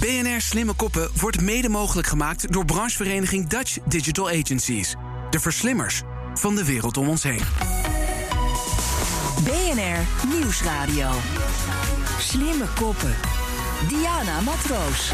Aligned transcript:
BNR 0.00 0.40
Slimme 0.40 0.74
Koppen 0.74 1.10
wordt 1.20 1.40
mede 1.40 1.68
mogelijk 1.68 2.08
gemaakt 2.08 2.52
door 2.52 2.64
branchevereniging 2.64 3.48
Dutch 3.48 3.78
Digital 3.84 4.28
Agencies. 4.28 4.94
De 5.30 5.40
verslimmers 5.40 6.02
van 6.34 6.54
de 6.54 6.64
wereld 6.64 6.96
om 6.96 7.08
ons 7.08 7.22
heen. 7.22 7.40
BNR 9.44 10.28
Nieuwsradio. 10.38 11.10
Slimme 12.18 12.64
Koppen. 12.78 13.14
Diana 13.88 14.40
Matroos. 14.40 15.12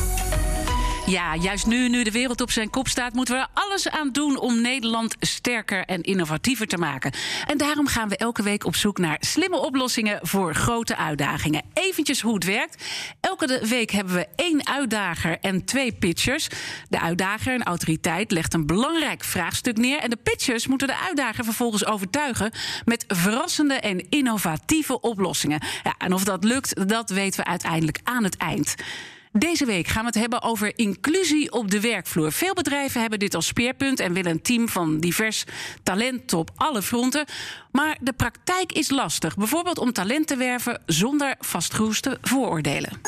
Ja, 1.07 1.35
juist 1.37 1.67
nu, 1.67 1.89
nu 1.89 2.03
de 2.03 2.11
wereld 2.11 2.41
op 2.41 2.51
zijn 2.51 2.71
kop 2.71 2.89
staat, 2.89 3.13
moeten 3.13 3.35
we 3.35 3.41
er 3.41 3.49
alles 3.53 3.89
aan 3.89 4.13
doen 4.13 4.39
om 4.39 4.61
Nederland 4.61 5.17
sterker 5.21 5.85
en 5.85 6.03
innovatiever 6.03 6.67
te 6.67 6.79
maken. 6.79 7.13
En 7.47 7.59
daarom 7.59 7.87
gaan 7.87 8.09
we 8.09 8.17
elke 8.17 8.43
week 8.43 8.65
op 8.65 8.77
zoek 8.77 8.99
naar 8.99 9.17
slimme 9.21 9.57
oplossingen 9.57 10.19
voor 10.23 10.55
grote 10.55 10.97
uitdagingen. 10.97 11.63
Eventjes 11.73 12.21
hoe 12.21 12.35
het 12.35 12.45
werkt. 12.45 12.85
Elke 13.21 13.61
week 13.69 13.91
hebben 13.91 14.15
we 14.15 14.27
één 14.37 14.67
uitdager 14.67 15.39
en 15.41 15.65
twee 15.65 15.93
pitchers. 15.93 16.49
De 16.89 17.01
uitdager, 17.01 17.55
een 17.55 17.65
autoriteit, 17.65 18.31
legt 18.31 18.55
een 18.55 18.67
belangrijk 18.67 19.25
vraagstuk 19.25 19.77
neer. 19.77 19.99
En 19.99 20.11
de 20.11 20.19
pitchers 20.23 20.67
moeten 20.67 20.89
de 20.89 20.99
uitdager 20.99 21.45
vervolgens 21.45 21.87
overtuigen 21.87 22.53
met 22.85 23.05
verrassende 23.09 23.75
en 23.75 24.09
innovatieve 24.09 25.01
oplossingen. 25.01 25.63
Ja, 25.83 25.95
en 25.99 26.13
of 26.13 26.25
dat 26.25 26.45
lukt, 26.45 26.89
dat 26.89 27.11
weten 27.11 27.41
we 27.41 27.51
uiteindelijk 27.51 28.01
aan 28.03 28.25
het 28.25 28.37
eind. 28.37 28.75
Deze 29.39 29.65
week 29.65 29.87
gaan 29.87 30.01
we 30.01 30.07
het 30.07 30.19
hebben 30.19 30.43
over 30.43 30.79
inclusie 30.79 31.53
op 31.53 31.71
de 31.71 31.81
werkvloer. 31.81 32.33
Veel 32.33 32.55
bedrijven 32.55 33.01
hebben 33.01 33.19
dit 33.19 33.35
als 33.35 33.47
speerpunt 33.47 34.01
en 34.01 34.13
willen 34.13 34.31
een 34.31 34.43
team 34.43 34.69
van 34.69 34.99
divers 34.99 35.45
talent 35.83 36.33
op 36.33 36.51
alle 36.55 36.83
fronten. 36.83 37.25
Maar 37.73 37.99
de 38.01 38.13
praktijk 38.13 38.73
is 38.73 38.91
lastig. 38.91 39.37
Bijvoorbeeld 39.37 39.79
om 39.79 39.93
talent 39.93 40.27
te 40.27 40.37
werven 40.37 40.83
zonder 40.87 41.35
vastgeroeste 41.39 42.19
vooroordelen. 42.23 43.01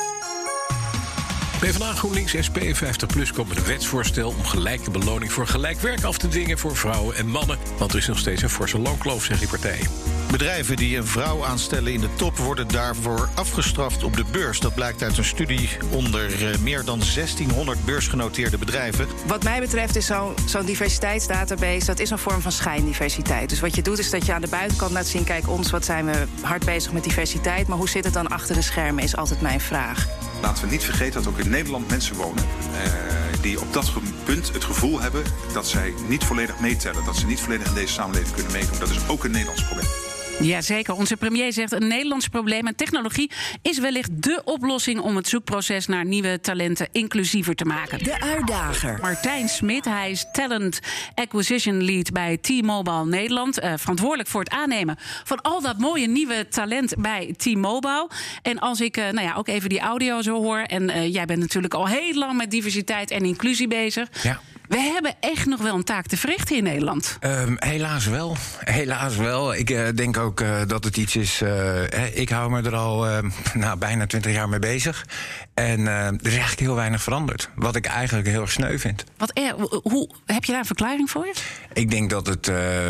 PvdA, 1.59 1.93
GroenLinks, 1.93 2.35
SP 2.47 2.57
en 2.57 2.75
50PLUS 2.75 3.33
komen 3.33 3.47
met 3.47 3.57
een 3.57 3.65
wetsvoorstel... 3.65 4.29
om 4.29 4.45
gelijke 4.45 4.91
beloning 4.91 5.31
voor 5.31 5.47
gelijk 5.47 5.79
werk 5.79 6.03
af 6.03 6.17
te 6.17 6.27
dwingen 6.27 6.57
voor 6.57 6.75
vrouwen 6.75 7.15
en 7.15 7.27
mannen. 7.27 7.57
Want 7.77 7.91
er 7.91 7.97
is 7.97 8.07
nog 8.07 8.17
steeds 8.17 8.41
een 8.41 8.49
forse 8.49 8.79
loonkloof, 8.79 9.23
zeggen 9.23 9.49
die 9.49 9.59
partijen. 9.59 9.87
Bedrijven 10.31 10.75
die 10.75 10.97
een 10.97 11.07
vrouw 11.07 11.45
aanstellen 11.45 11.93
in 11.93 11.99
de 11.99 12.09
top 12.15 12.37
worden 12.37 12.67
daarvoor 12.67 13.29
afgestraft 13.35 14.03
op 14.03 14.15
de 14.15 14.23
beurs. 14.31 14.59
Dat 14.59 14.73
blijkt 14.73 15.03
uit 15.03 15.17
een 15.17 15.23
studie 15.23 15.69
onder 15.89 16.49
eh, 16.49 16.57
meer 16.57 16.85
dan 16.85 16.99
1600 16.99 17.85
beursgenoteerde 17.85 18.57
bedrijven. 18.57 19.07
Wat 19.25 19.43
mij 19.43 19.59
betreft 19.59 19.95
is 19.95 20.05
zo'n 20.05 20.33
zo'n 20.45 20.65
diversiteitsdatabase 20.65 21.85
dat 21.85 21.99
is 21.99 22.09
een 22.09 22.17
vorm 22.17 22.41
van 22.41 22.51
schijndiversiteit. 22.51 23.49
Dus 23.49 23.59
wat 23.59 23.75
je 23.75 23.81
doet 23.81 23.99
is 23.99 24.09
dat 24.09 24.25
je 24.25 24.33
aan 24.33 24.41
de 24.41 24.49
buitenkant 24.49 24.91
laat 24.91 25.07
zien: 25.07 25.23
kijk, 25.23 25.49
ons, 25.49 25.71
wat 25.71 25.85
zijn 25.85 26.05
we 26.05 26.25
hard 26.41 26.65
bezig 26.65 26.91
met 26.91 27.03
diversiteit. 27.03 27.67
Maar 27.67 27.77
hoe 27.77 27.89
zit 27.89 28.03
het 28.03 28.13
dan 28.13 28.27
achter 28.27 28.55
de 28.55 28.61
schermen, 28.61 29.03
is 29.03 29.15
altijd 29.15 29.41
mijn 29.41 29.61
vraag. 29.61 30.07
Laten 30.41 30.63
we 30.63 30.69
niet 30.71 30.83
vergeten 30.83 31.23
dat 31.23 31.33
ook 31.33 31.39
in 31.39 31.49
Nederland 31.49 31.89
mensen 31.89 32.15
wonen. 32.15 32.43
eh, 32.83 33.41
die 33.41 33.61
op 33.61 33.73
dat 33.73 33.91
punt 34.23 34.53
het 34.53 34.63
gevoel 34.63 35.01
hebben 35.01 35.23
dat 35.53 35.67
zij 35.67 35.93
niet 36.07 36.23
volledig 36.23 36.59
meetellen. 36.59 37.05
Dat 37.05 37.15
ze 37.15 37.25
niet 37.25 37.39
volledig 37.39 37.67
in 37.67 37.73
deze 37.73 37.93
samenleving 37.93 38.33
kunnen 38.33 38.51
meedoen. 38.51 38.79
Dat 38.79 38.89
is 38.89 39.07
ook 39.07 39.23
een 39.23 39.31
Nederlands 39.31 39.65
probleem. 39.65 40.08
Jazeker, 40.41 40.93
onze 40.93 41.17
premier 41.17 41.53
zegt 41.53 41.71
een 41.71 41.87
Nederlands 41.87 42.27
probleem. 42.27 42.67
En 42.67 42.75
technologie 42.75 43.31
is 43.61 43.79
wellicht 43.79 44.21
dé 44.23 44.41
oplossing 44.43 44.99
om 44.99 45.15
het 45.15 45.27
zoekproces 45.27 45.87
naar 45.87 46.05
nieuwe 46.05 46.39
talenten 46.39 46.87
inclusiever 46.91 47.55
te 47.55 47.65
maken. 47.65 48.03
De 48.03 48.21
uitdager. 48.21 48.99
Martijn 49.01 49.49
Smit, 49.49 49.85
hij 49.85 50.11
is 50.11 50.25
Talent 50.31 50.79
Acquisition 51.15 51.83
Lead 51.83 52.11
bij 52.11 52.37
T-Mobile 52.37 53.05
Nederland. 53.05 53.59
eh, 53.59 53.73
verantwoordelijk 53.77 54.29
voor 54.29 54.39
het 54.41 54.49
aannemen 54.49 54.95
van 55.23 55.41
al 55.41 55.61
dat 55.61 55.77
mooie 55.77 56.07
nieuwe 56.07 56.47
talent 56.47 56.93
bij 56.97 57.33
T-Mobile. 57.37 58.09
En 58.41 58.59
als 58.59 58.81
ik 58.81 58.97
eh, 58.97 59.09
nou 59.09 59.27
ja, 59.27 59.33
ook 59.33 59.47
even 59.47 59.69
die 59.69 59.79
audio 59.79 60.21
zo 60.21 60.41
hoor. 60.41 60.59
En 60.59 60.89
eh, 60.89 61.13
jij 61.13 61.25
bent 61.25 61.39
natuurlijk 61.39 61.73
al 61.73 61.87
heel 61.87 62.13
lang 62.13 62.37
met 62.37 62.51
diversiteit 62.51 63.11
en 63.11 63.25
inclusie 63.25 63.67
bezig. 63.67 64.07
Ja. 64.23 64.39
We 64.69 64.79
hebben 64.79 65.15
echt 65.19 65.45
nog 65.45 65.61
wel 65.61 65.75
een 65.75 65.83
taak 65.83 66.05
te 66.05 66.17
verrichten 66.17 66.55
in 66.55 66.63
Nederland. 66.63 67.17
Ehm, 67.19 67.55
helaas 67.57 68.05
wel. 68.05 68.35
Helaas 68.59 69.15
wel. 69.15 69.55
Ik 69.55 69.69
eh, 69.69 69.87
denk 69.95 70.17
ook 70.17 70.41
eh, 70.41 70.61
dat 70.67 70.83
het 70.83 70.97
iets 70.97 71.15
is. 71.15 71.41
eh, 71.41 72.17
ik 72.17 72.29
hou 72.29 72.51
me 72.51 72.61
er 72.61 72.75
al 72.75 73.05
nou, 73.53 73.77
bijna 73.77 74.05
twintig 74.07 74.33
jaar 74.33 74.49
mee 74.49 74.59
bezig. 74.59 75.05
En 75.59 75.87
eh, 75.87 76.05
er 76.05 76.13
is 76.21 76.31
eigenlijk 76.31 76.59
heel 76.59 76.75
weinig 76.75 77.03
veranderd. 77.03 77.49
Wat 77.55 77.75
ik 77.75 77.85
eigenlijk 77.85 78.27
heel 78.27 78.41
erg 78.41 78.51
sneu 78.51 78.77
vind. 78.77 79.03
Wat 79.17 79.31
er, 79.33 79.53
hoe, 79.83 80.09
heb 80.25 80.43
je 80.43 80.51
daar 80.51 80.59
een 80.59 80.65
verklaring 80.65 81.09
voor? 81.09 81.27
Ik 81.73 81.91
denk 81.91 82.09
dat 82.09 82.27
het 82.27 82.47
eh, 82.47 82.89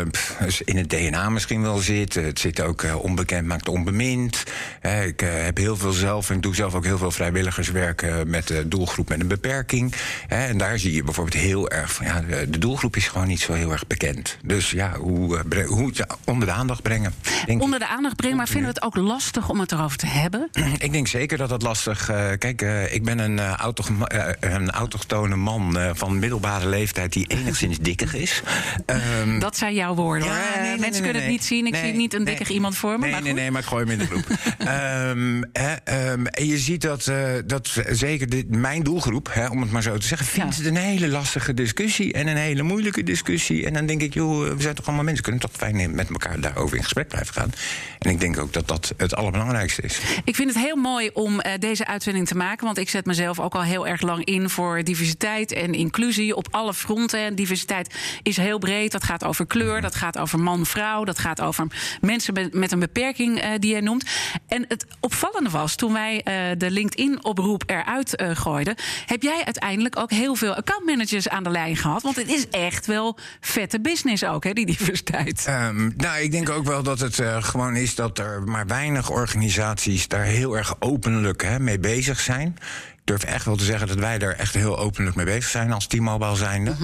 in 0.64 0.76
het 0.76 0.90
DNA 0.90 1.28
misschien 1.28 1.62
wel 1.62 1.76
zit. 1.78 2.14
Het 2.14 2.38
zit 2.38 2.60
ook 2.60 2.82
eh, 2.82 3.02
onbekend 3.04 3.46
maakt 3.46 3.68
onbemind. 3.68 4.44
Eh, 4.80 5.06
ik 5.06 5.22
eh, 5.22 5.28
heb 5.32 5.56
heel 5.56 5.76
veel 5.76 5.92
zelf 5.92 6.30
en 6.30 6.40
doe 6.40 6.54
zelf 6.54 6.74
ook 6.74 6.84
heel 6.84 6.98
veel 6.98 7.10
vrijwilligerswerk 7.10 8.02
eh, 8.02 8.14
met 8.26 8.46
de 8.46 8.68
doelgroep 8.68 9.08
met 9.08 9.20
een 9.20 9.28
beperking. 9.28 9.94
Hè, 10.26 10.46
en 10.46 10.58
daar 10.58 10.78
zie 10.78 10.92
je 10.94 11.04
bijvoorbeeld 11.04 11.42
heel 11.42 11.70
erg 11.70 11.92
van 11.92 12.06
ja, 12.06 12.20
de, 12.20 12.58
doelgroep 12.58 12.96
is 12.96 13.08
gewoon 13.08 13.26
niet 13.26 13.40
zo 13.40 13.52
heel 13.52 13.70
erg 13.70 13.86
bekend. 13.86 14.36
Dus 14.42 14.70
ja, 14.70 14.96
hoe, 14.96 15.38
eh, 15.38 15.66
hoe 15.66 15.86
het 15.86 16.06
onder 16.24 16.46
de 16.48 16.54
aandacht 16.54 16.82
brengen. 16.82 17.14
Denk 17.46 17.62
Onder 17.62 17.78
de 17.78 17.88
aandacht 17.88 18.16
brengen, 18.16 18.36
maar 18.36 18.46
vinden 18.48 18.74
we 18.74 18.74
het 18.74 18.82
ook 18.82 18.96
lastig 18.96 19.48
om 19.48 19.60
het 19.60 19.72
erover 19.72 19.96
te 19.96 20.06
hebben? 20.06 20.48
ik 20.78 20.92
denk 20.92 21.06
zeker 21.06 21.38
dat 21.38 21.48
dat 21.48 21.62
lastig. 21.62 22.08
eh, 22.08 22.38
kijk, 22.60 22.88
eh, 22.88 22.94
ik 22.94 23.04
ben 23.04 23.18
een, 23.18 23.38
eh, 23.38 24.32
een 24.40 24.70
autochtone 24.70 25.36
man 25.36 25.78
van 25.94 26.18
middelbare 26.18 26.68
leeftijd 26.68 27.12
die 27.12 27.26
enigszins 27.26 27.78
dikkig 27.78 28.14
is. 28.14 28.42
Ehm, 28.86 29.38
Dat 29.38 29.56
zijn 29.56 29.74
jouw 29.74 29.94
woorden 29.94 30.28
Ja, 30.28 30.34
hoor. 30.34 30.60
Nee, 30.60 30.70
nee, 30.70 30.78
Mensen 30.78 30.90
nee, 30.90 31.02
kunnen 31.02 31.22
het 31.22 31.30
niet 31.30 31.44
zien. 31.44 31.66
Ik 31.66 31.74
zie 31.74 31.92
niet 31.92 32.14
een 32.14 32.24
dikkig 32.24 32.48
iemand 32.48 32.76
voor 32.76 32.98
me. 32.98 32.98
Nee, 32.98 33.10
maar 33.10 33.22
nee, 33.22 33.32
nee, 33.32 33.50
maar 33.50 33.60
ik 33.60 33.66
gooi 33.66 33.84
hem 33.84 33.92
in 33.92 33.98
de 33.98 34.06
groep. 34.06 34.26
Ehm, 34.58 35.42
ehm, 35.52 36.26
en 36.26 36.46
je 36.46 36.58
ziet 36.58 36.82
dat, 36.82 37.12
dat 37.46 37.82
zeker 37.90 38.28
dit, 38.28 38.50
mijn 38.50 38.82
doelgroep, 38.82 39.48
om 39.50 39.60
het 39.60 39.70
maar 39.70 39.82
zo 39.82 39.96
te 39.96 40.06
zeggen, 40.06 40.26
vindt 40.26 40.56
het 40.56 40.66
een 40.66 40.76
hele 40.76 41.08
lastige 41.08 41.54
discussie 41.54 42.12
en 42.12 42.26
een 42.26 42.36
hele 42.36 42.62
moeilijke 42.62 43.02
discussie. 43.02 43.66
En 43.66 43.72
dan 43.72 43.86
denk 43.86 44.02
ik, 44.02 44.14
joh, 44.14 44.54
we 44.54 44.62
zijn 44.62 44.74
toch 44.74 44.86
allemaal 44.86 45.04
mensen, 45.04 45.22
kunnen 45.22 45.40
toch 45.40 45.50
fijn 45.52 45.94
met 45.94 46.10
elkaar 46.10 46.40
daarover 46.40 46.76
in 46.76 46.82
gesprek 46.82 47.08
blijven 47.08 47.34
gaan. 47.34 47.52
En 47.98 48.10
ik 48.10 48.20
denk 48.20 48.38
ook 48.38 48.52
dat 48.52 48.68
dat 48.68 48.94
het 48.96 49.14
allerbelangrijkste 49.14 49.82
is. 49.82 50.00
Ik 50.24 50.34
vind 50.34 50.54
het 50.54 50.64
heel 50.64 50.76
mooi 50.76 51.10
om 51.12 51.40
deze 51.58 51.86
uitzending 51.86 52.26
te 52.26 52.36
maken. 52.36 52.49
Want 52.58 52.78
ik 52.78 52.88
zet 52.88 53.06
mezelf 53.06 53.40
ook 53.40 53.54
al 53.54 53.62
heel 53.62 53.86
erg 53.86 54.00
lang 54.00 54.24
in 54.24 54.50
voor 54.50 54.84
diversiteit 54.84 55.52
en 55.52 55.72
inclusie 55.74 56.36
op 56.36 56.46
alle 56.50 56.74
fronten. 56.74 57.20
En 57.20 57.34
diversiteit 57.34 57.94
is 58.22 58.36
heel 58.36 58.58
breed. 58.58 58.92
Dat 58.92 59.04
gaat 59.04 59.24
over 59.24 59.46
kleur, 59.46 59.80
dat 59.80 59.94
gaat 59.94 60.18
over 60.18 60.38
man-vrouw, 60.40 61.04
dat 61.04 61.18
gaat 61.18 61.40
over 61.40 61.66
mensen 62.00 62.34
met- 62.52 62.72
een 62.72 62.78
beperking 62.78 63.40
eh, 63.40 63.50
die 63.58 63.70
jij 63.70 63.80
noemt. 63.80 64.04
En 64.48 64.64
het 64.68 64.86
opvallende 65.00 65.50
was 65.50 65.74
toen 65.74 65.92
wij 65.92 66.22
eh, 66.22 66.34
de 66.58 66.70
LinkedIn-oproep 66.70 67.62
eruit 67.66 68.16
eh, 68.16 68.30
gooiden, 68.36 68.74
heb 69.06 69.22
jij 69.22 69.42
uiteindelijk 69.44 69.98
ook 69.98 70.10
heel 70.10 70.34
veel 70.34 70.54
accountmanagers 70.54 71.28
aan 71.28 71.42
de 71.42 71.50
lijn 71.50 71.76
gehad. 71.76 72.02
Want 72.02 72.16
het 72.16 72.28
is 72.28 72.48
echt 72.48 72.86
wel 72.86 73.18
vette 73.40 73.80
business 73.80 74.24
ook, 74.24 74.44
hè, 74.44 74.52
die 74.52 74.66
diversiteit. 74.66 75.44
Ehm, 75.46 75.90
nou, 75.96 76.20
ik 76.20 76.30
denk 76.30 76.48
ook 76.50 76.64
wel 76.64 76.82
dat 76.82 76.98
het 77.00 77.20
gewoon 77.40 77.76
is 77.76 77.94
dat 77.94 78.18
er 78.18 78.42
maar 78.42 78.66
weinig 78.66 79.10
organisaties 79.10 80.08
daar 80.08 80.24
heel 80.24 80.56
erg 80.56 80.74
openlijk 80.78 81.42
hè, 81.42 81.60
mee 81.60 81.78
bezig 81.78 82.20
zijn. 82.20 82.39
Ik 82.46 83.00
durf 83.04 83.24
echt 83.24 83.44
wel 83.44 83.56
te 83.56 83.64
zeggen 83.64 83.88
dat 83.88 83.98
wij 83.98 84.18
daar 84.18 84.32
echt 84.32 84.54
heel 84.54 84.78
openlijk 84.78 85.16
mee 85.16 85.24
bezig 85.24 85.50
zijn 85.50 85.72
als 85.72 85.86
T-Mobile 85.86 86.36
zijnde. 86.36 86.74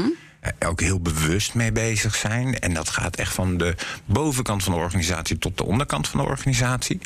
Eh, 0.41 0.69
Ook 0.69 0.81
heel 0.81 1.01
bewust 1.01 1.55
mee 1.55 1.73
bezig 1.73 2.15
zijn. 2.15 2.59
En 2.59 2.75
dat 2.75 2.89
gaat 2.89 3.17
echt 3.17 3.35
van 3.35 3.57
de 3.57 3.75
bovenkant 4.05 4.63
van 4.65 4.73
de 4.73 4.79
organisatie 4.79 5.39
tot 5.39 5.57
de 5.59 5.65
onderkant 5.65 6.09
van 6.09 6.21
de 6.21 6.27
organisatie. 6.27 7.01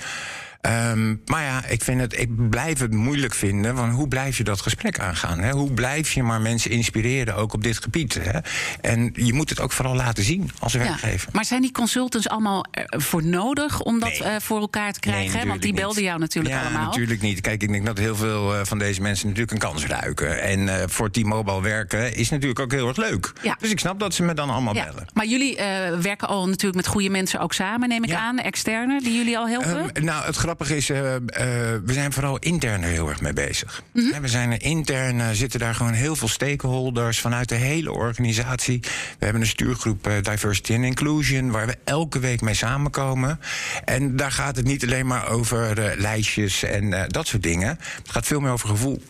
Ehm, 0.61 1.17
maar 1.25 1.43
ja, 1.43 1.67
ik, 1.67 1.83
vind 1.83 2.01
het, 2.01 2.19
ik 2.19 2.51
blijf 2.51 2.79
het 2.79 2.93
moeilijk 2.95 3.35
vinden. 3.35 3.77
Van 3.77 3.91
hoe 3.91 4.09
blijf 4.09 4.37
je 4.37 4.45
dat 4.45 4.61
gesprek 4.61 4.99
aangaan? 4.99 5.39
Hè? 5.39 5.51
Hoe 5.51 5.73
blijf 5.73 6.13
je 6.13 6.23
maar 6.23 6.41
mensen 6.41 6.71
inspireren, 6.71 7.35
ook 7.35 7.53
op 7.53 7.63
dit 7.63 7.83
gebied? 7.83 8.19
Hè? 8.23 8.39
En 8.81 9.11
je 9.15 9.33
moet 9.33 9.51
het 9.51 9.61
ook 9.61 9.73
vooral 9.73 9.95
laten 9.95 10.25
zien 10.25 10.51
als 10.59 10.75
werkgever. 10.75 11.29
Maar 11.33 11.45
zijn 11.45 11.63
die 11.63 11.73
consultants 11.73 12.29
allemaal 12.29 12.65
voor 12.89 13.25
nodig 13.25 13.81
om 13.81 14.01
dat 14.01 14.13
eh, 14.13 14.37
voor 14.39 14.61
elkaar 14.61 14.93
te 14.93 15.01
krijgen? 15.01 15.41
hè? 15.41 15.47
Want 15.47 15.63
die 15.63 15.75
belden 15.75 16.03
jou 16.03 16.19
natuurlijk 16.19 16.55
ja, 16.55 16.63
allemaal. 16.63 16.85
natuurlijk 16.85 17.21
niet. 17.21 17.41
Kijk, 17.41 17.63
ik 17.63 17.69
denk 17.69 17.87
dat 17.87 17.99
heel 17.99 18.17
veel 18.17 18.55
eh, 18.55 18.61
van 18.65 18.79
deze 18.79 19.01
mensen 19.01 19.27
natuurlijk 19.27 19.53
een 19.53 19.69
kans 19.69 19.87
ruiken. 19.87 20.43
En 20.43 20.69
eh, 20.69 20.89
voor 20.89 21.11
T-Mobile 21.11 21.63
werken 21.63 22.15
is 22.15 22.31
natuurlijk 22.31 22.61
ook 22.61 22.73
heel 22.73 22.89
erg 22.89 22.97
leuk. 22.97 23.33
Ja. 23.43 23.57
Dus 23.59 23.71
ik 23.71 23.79
snap 23.79 24.01
dat 24.01 24.15
ze 24.15 24.23
me 24.23 24.35
dan 24.35 24.51
allemaal 24.51 24.75
Ja, 24.75 24.85
bellen. 24.85 25.07
Maar 25.13 25.27
jullie 25.27 25.57
eh, 25.57 25.99
werken 25.99 26.29
al 26.29 26.47
natuurlijk 26.47 26.75
met 26.75 26.87
goede 26.87 27.11
mensen 27.11 27.41
ook 27.41 27.53
samen, 27.53 27.89
neem 27.89 28.05
ik 28.05 28.13
aan. 28.13 28.39
Externe, 28.39 29.01
die 29.03 29.17
jullie 29.17 29.39
al 29.39 29.49
helpen? 29.49 29.95
Ehm, 29.95 30.05
nou, 30.05 30.25
het 30.25 30.37
grappige 30.51 30.77
is, 30.77 30.91
eh, 30.91 31.15
eh, 31.17 31.23
we 31.85 31.93
zijn 31.93 32.13
vooral 32.13 32.39
intern 32.39 32.83
er 32.83 32.89
heel 32.89 33.09
erg 33.09 33.21
mee 33.21 33.33
bezig. 33.33 33.83
Mhm. 33.93 34.21
We 34.21 34.29
zijn 34.29 34.53
er 34.53 34.63
intern, 34.63 35.21
eh, 35.21 35.31
zitten 35.31 35.61
daar 35.61 35.75
gewoon 35.75 35.93
heel 35.93 36.17
veel 36.17 36.29
stakeholders 36.29 37.21
vanuit 37.21 37.49
de 37.49 37.55
hele 37.55 37.93
organisatie. 37.93 38.81
We 39.19 39.25
hebben 39.25 39.43
een 39.43 39.49
stuurgroep 39.49 40.11
Diversity 40.23 40.75
and 40.75 40.85
Inclusion, 40.85 41.51
waar 41.51 41.67
we 41.67 41.77
elke 41.85 42.19
week 42.19 42.41
mee 42.41 42.55
samenkomen. 42.55 43.41
En 43.85 44.17
daar 44.17 44.33
gaat 44.33 44.57
het 44.57 44.65
niet 44.65 44.85
alleen 44.85 45.07
maar 45.07 45.29
over 45.29 45.95
lijstjes 45.97 46.63
en 46.63 47.09
dat 47.09 47.27
soort 47.27 47.43
dingen. 47.43 47.69
Het 47.69 48.11
gaat 48.11 48.27
veel 48.27 48.41
meer 48.41 48.53
over 48.53 48.69
gevoel. 48.69 49.03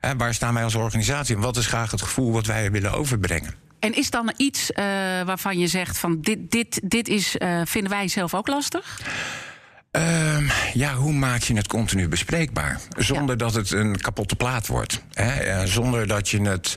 Hè, 0.00 0.16
waar 0.16 0.34
staan 0.34 0.54
wij 0.54 0.64
als 0.64 0.74
organisatie 0.74 1.34
en 1.34 1.40
wat 1.40 1.56
is 1.56 1.66
graag 1.66 1.90
het 1.90 2.02
gevoel 2.02 2.32
wat 2.32 2.46
wij 2.46 2.70
willen 2.70 2.92
overbrengen? 2.92 3.54
En 3.78 3.94
is 3.94 4.10
dan 4.10 4.32
iets 4.36 4.70
waarvan 5.24 5.58
je 5.58 5.66
zegt 5.66 5.98
van 5.98 6.20
dit, 6.20 6.50
dit, 6.50 6.80
dit 6.84 7.08
is, 7.08 7.36
vinden 7.64 7.90
wij 7.90 8.08
zelf 8.08 8.34
ook 8.34 8.48
lastig? 8.48 9.00
Ehm, 9.96 10.44
ja, 10.72 10.94
hoe 10.94 11.12
maak 11.12 11.42
je 11.42 11.56
het 11.56 11.66
continu 11.66 12.08
bespreekbaar? 12.08 12.80
Zonder 12.96 13.36
dat 13.36 13.54
het 13.54 13.70
een 13.72 14.00
kapotte 14.00 14.36
plaat 14.36 14.66
wordt. 14.66 15.02
Hè? 15.12 15.30
Eh, 15.30 15.64
zonder 15.64 16.06
dat 16.06 16.28
je 16.28 16.40
het. 16.40 16.76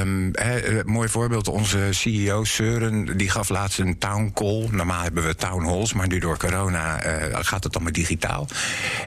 Um, 0.00 0.30
hè, 0.32 0.84
mooi 0.84 1.08
voorbeeld, 1.08 1.48
onze 1.48 1.88
CEO 1.90 2.44
Søren, 2.44 3.16
die 3.16 3.30
gaf 3.30 3.48
laatst 3.48 3.78
een 3.78 3.98
town 3.98 4.30
call. 4.34 4.68
Normaal 4.70 5.02
hebben 5.02 5.26
we 5.26 5.34
town 5.34 5.64
halls, 5.64 5.92
maar 5.92 6.08
nu 6.08 6.18
door 6.18 6.38
corona 6.38 7.06
uh, 7.06 7.38
gaat 7.40 7.64
het 7.64 7.74
allemaal 7.74 7.92
digitaal. 7.92 8.46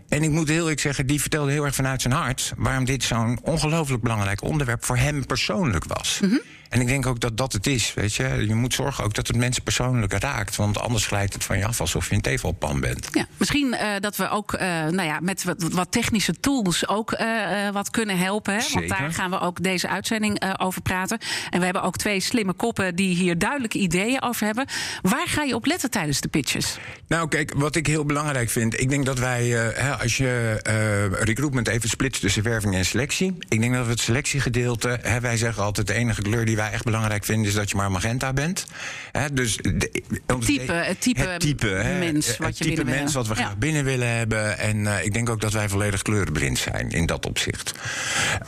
En 0.09 0.23
ik 0.23 0.29
moet 0.29 0.47
heel 0.47 0.59
eerlijk 0.61 0.79
zeggen, 0.79 1.07
die 1.07 1.21
vertelde 1.21 1.51
heel 1.51 1.65
erg 1.65 1.75
vanuit 1.75 2.01
zijn 2.01 2.13
hart 2.13 2.53
waarom 2.57 2.85
dit 2.85 3.03
zo'n 3.03 3.39
ongelooflijk 3.43 4.03
belangrijk 4.03 4.43
onderwerp 4.43 4.85
voor 4.85 4.97
hem 4.97 5.25
persoonlijk 5.25 5.85
was. 5.85 6.19
Mm 6.21 6.29
-hmm. 6.29 6.41
En 6.71 6.81
ik 6.81 6.87
denk 6.87 7.05
ook 7.05 7.19
dat 7.19 7.37
dat 7.37 7.53
het 7.53 7.67
is. 7.67 7.93
Weet 7.93 8.15
je? 8.15 8.45
je 8.47 8.55
moet 8.55 8.73
zorgen 8.73 9.03
ook 9.03 9.13
dat 9.13 9.27
het 9.27 9.35
mensen 9.35 9.63
persoonlijk 9.63 10.13
raakt. 10.13 10.55
Want 10.55 10.79
anders 10.79 11.05
glijdt 11.05 11.33
het 11.33 11.43
van 11.43 11.57
je 11.57 11.65
af 11.65 11.81
alsof 11.81 12.09
je 12.09 12.15
een 12.15 12.21
tevelpan 12.21 12.79
bent. 12.79 13.07
Ja, 13.11 13.25
misschien 13.37 13.67
uh, 13.67 13.89
dat 13.99 14.15
we 14.15 14.29
ook 14.29 14.53
uh, 14.53 14.59
nou 14.61 15.03
ja, 15.03 15.19
met 15.19 15.43
wat, 15.43 15.63
wat, 15.71 15.91
technische 15.91 16.39
tools 16.39 16.87
ook 16.87 17.11
uh, 17.11 17.69
wat 17.69 17.89
kunnen 17.89 18.17
helpen. 18.17 18.53
Hè? 18.53 18.61
Want 18.73 18.89
daar 18.89 19.13
gaan 19.13 19.29
we 19.29 19.39
ook 19.39 19.63
deze 19.63 19.87
uitzending 19.87 20.59
over 20.59 20.81
praten. 20.81 21.19
En 21.49 21.59
we 21.59 21.65
hebben 21.65 21.83
ook 21.83 21.97
twee 21.97 22.19
slimme 22.19 22.53
koppen 22.53 22.95
die 22.95 23.15
hier 23.15 23.37
duidelijke 23.37 23.77
ideeën 23.77 24.21
over 24.21 24.45
hebben. 24.45 24.65
Waar 25.01 25.27
ga 25.27 25.43
je 25.43 25.55
op 25.55 25.65
letten 25.65 25.91
tijdens 25.91 26.21
de 26.21 26.27
pitches? 26.27 26.77
Nou, 27.07 27.27
kijk, 27.27 27.53
wat 27.55 27.75
ik 27.75 27.87
heel 27.87 28.05
belangrijk 28.05 28.49
vind. 28.49 28.79
Ik 28.79 28.89
denk 28.89 29.05
dat 29.05 29.19
wij, 29.19 29.45
hè, 29.47 29.97
als 29.97 30.17
je 30.17 30.59
recruitment 31.19 31.67
even 31.67 31.89
splitst 31.89 32.21
tussen 32.21 32.43
werving 32.43 32.75
en 32.75 32.85
selectie. 32.85 33.35
Ik 33.49 33.59
denk 33.61 33.73
dat 33.73 33.85
we 33.85 33.91
het 33.91 33.99
selectiegedeelte. 33.99 34.99
Hè, 35.01 35.19
wij 35.19 35.37
zeggen 35.37 35.63
altijd 35.63 35.87
de 35.87 35.93
enige 35.93 36.21
kleur 36.21 36.45
die 36.45 36.55
wij 36.55 36.60
echt 36.69 36.83
belangrijk 36.83 37.25
vinden 37.25 37.47
is 37.47 37.53
dat 37.53 37.69
je 37.69 37.75
maar 37.75 37.91
magenta 37.91 38.33
bent. 38.33 38.65
He, 39.11 39.33
dus 39.33 39.57
de, 39.57 40.03
het 40.25 40.45
type, 40.45 40.71
het 40.71 41.01
type, 41.01 41.21
het 41.21 41.39
type 41.39 41.95
mens 41.99 42.37
wat 42.37 42.47
het 42.47 42.57
je 42.57 42.63
type 42.63 42.83
mens 42.83 43.13
wat 43.13 43.27
we 43.27 43.35
ja. 43.35 43.41
graag 43.41 43.57
binnen 43.57 43.83
willen 43.83 44.17
hebben. 44.17 44.57
En 44.57 44.77
uh, 44.77 45.05
ik 45.05 45.13
denk 45.13 45.29
ook 45.29 45.41
dat 45.41 45.53
wij 45.53 45.69
volledig 45.69 46.01
kleurenblind 46.01 46.57
zijn 46.57 46.89
in 46.89 47.05
dat 47.05 47.25
opzicht. 47.25 47.73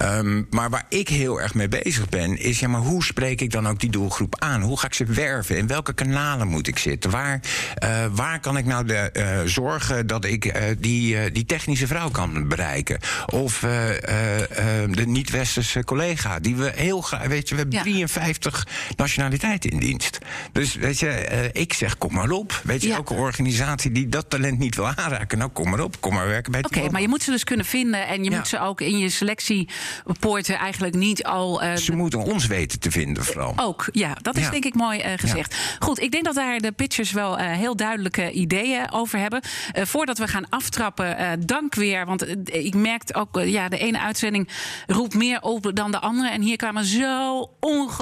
Um, 0.01 0.47
maar 0.49 0.69
waar 0.69 0.85
ik 0.89 1.09
heel 1.09 1.41
erg 1.41 1.53
mee 1.53 1.67
bezig 1.67 2.09
ben, 2.09 2.37
is 2.39 2.59
ja, 2.59 2.67
maar 2.67 2.81
hoe 2.81 3.03
spreek 3.03 3.41
ik 3.41 3.51
dan 3.51 3.67
ook 3.67 3.79
die 3.79 3.91
doelgroep 3.91 4.35
aan? 4.39 4.61
Hoe 4.61 4.79
ga 4.79 4.87
ik 4.87 4.93
ze 4.93 5.05
werven? 5.05 5.57
In 5.57 5.67
welke 5.67 5.93
kanalen 5.93 6.47
moet 6.47 6.67
ik 6.67 6.77
zitten? 6.77 7.11
Waar, 7.11 7.39
uh, 7.83 8.05
waar 8.11 8.39
kan 8.39 8.57
ik 8.57 8.65
nou 8.65 8.85
de, 8.85 9.09
uh, 9.13 9.39
zorgen 9.45 10.07
dat 10.07 10.25
ik 10.25 10.53
die, 10.79 11.31
die 11.31 11.45
technische 11.45 11.87
vrouw 11.87 12.09
kan 12.09 12.47
bereiken? 12.47 12.99
Of 13.25 13.59
de 13.59 15.03
niet-westerse 15.05 15.83
collega, 15.83 16.39
die 16.39 16.55
we 16.55 16.71
heel 16.75 17.01
graag, 17.01 17.27
weet 17.27 17.49
je, 17.49 17.55
we 17.55 17.61
hebben 17.61 17.93
ja. 17.93 18.02
53 18.07 18.67
nationaliteiten 18.95 19.69
in 19.69 19.79
dienst. 19.79 20.17
Dus 20.51 20.75
weet 20.75 20.99
je, 20.99 21.27
uh, 21.31 21.61
ik 21.61 21.73
zeg 21.73 21.97
kom 21.97 22.13
maar 22.13 22.29
op. 22.29 22.61
Weet 22.63 22.81
je, 22.81 22.87
ja. 22.87 22.95
elke 22.95 23.13
organisatie 23.13 23.91
die 23.91 24.09
dat 24.09 24.29
talent 24.29 24.59
niet 24.59 24.75
wil 24.75 24.87
aanraken, 24.87 25.37
nou 25.37 25.49
kom 25.49 25.69
maar 25.69 25.79
op, 25.79 26.01
kom 26.01 26.13
maar 26.13 26.27
werken 26.27 26.51
bij 26.51 26.59
het 26.59 26.69
Oké, 26.69 26.79
okay, 26.79 26.91
maar 26.91 27.01
je 27.01 27.07
moet 27.07 27.23
ze 27.23 27.31
dus 27.31 27.43
kunnen 27.43 27.65
vinden 27.65 28.07
en 28.07 28.23
je 28.23 28.29
ja. 28.29 28.37
moet 28.37 28.47
ze 28.47 28.59
ook 28.59 28.81
in 28.81 28.97
je 28.97 29.09
selectiepoorten 29.09 30.55
eigenlijk 30.55 30.95
niet 30.95 31.23
al. 31.23 31.63
Uh, 31.63 31.75
ze 31.75 31.95
moeten 31.95 32.19
ons 32.19 32.47
weten 32.47 32.79
te 32.79 32.91
vinden, 32.91 33.25
vooral. 33.25 33.53
Ook, 33.55 33.89
ja, 33.91 34.17
dat 34.21 34.37
is 34.37 34.49
denk 34.49 34.65
ik 34.65 34.73
mooi 34.73 34.99
uh, 34.99 35.05
gezegd. 35.15 35.55
Goed, 35.79 35.99
ik 36.01 36.11
denk 36.11 36.25
dat 36.25 36.35
daar 36.35 36.59
de 36.59 36.71
pitchers 36.71 37.11
wel 37.11 37.37
heel 37.37 37.75
duidelijke 37.75 38.31
ideeën 38.31 38.91
over 38.91 39.19
hebben. 39.19 39.41
voordat 39.73 40.17
we 40.17 40.27
gaan 40.27 40.49
aftrappen, 40.49 41.41
dank 41.45 41.75
weer, 41.75 42.05
want 42.05 42.27
ik 42.43 42.75
merk 42.75 43.01
ook, 43.11 43.41
ja, 43.45 43.69
de 43.69 43.77
ene 43.77 43.99
uitzending 43.99 44.49
roept 44.87 45.13
meer 45.13 45.41
op 45.41 45.71
dan 45.73 45.91
de 45.91 45.99
andere. 45.99 46.29
En 46.29 46.41
hier 46.41 46.57
kwamen 46.57 46.85
zo 46.85 47.49
ongelooflijk 47.59 47.92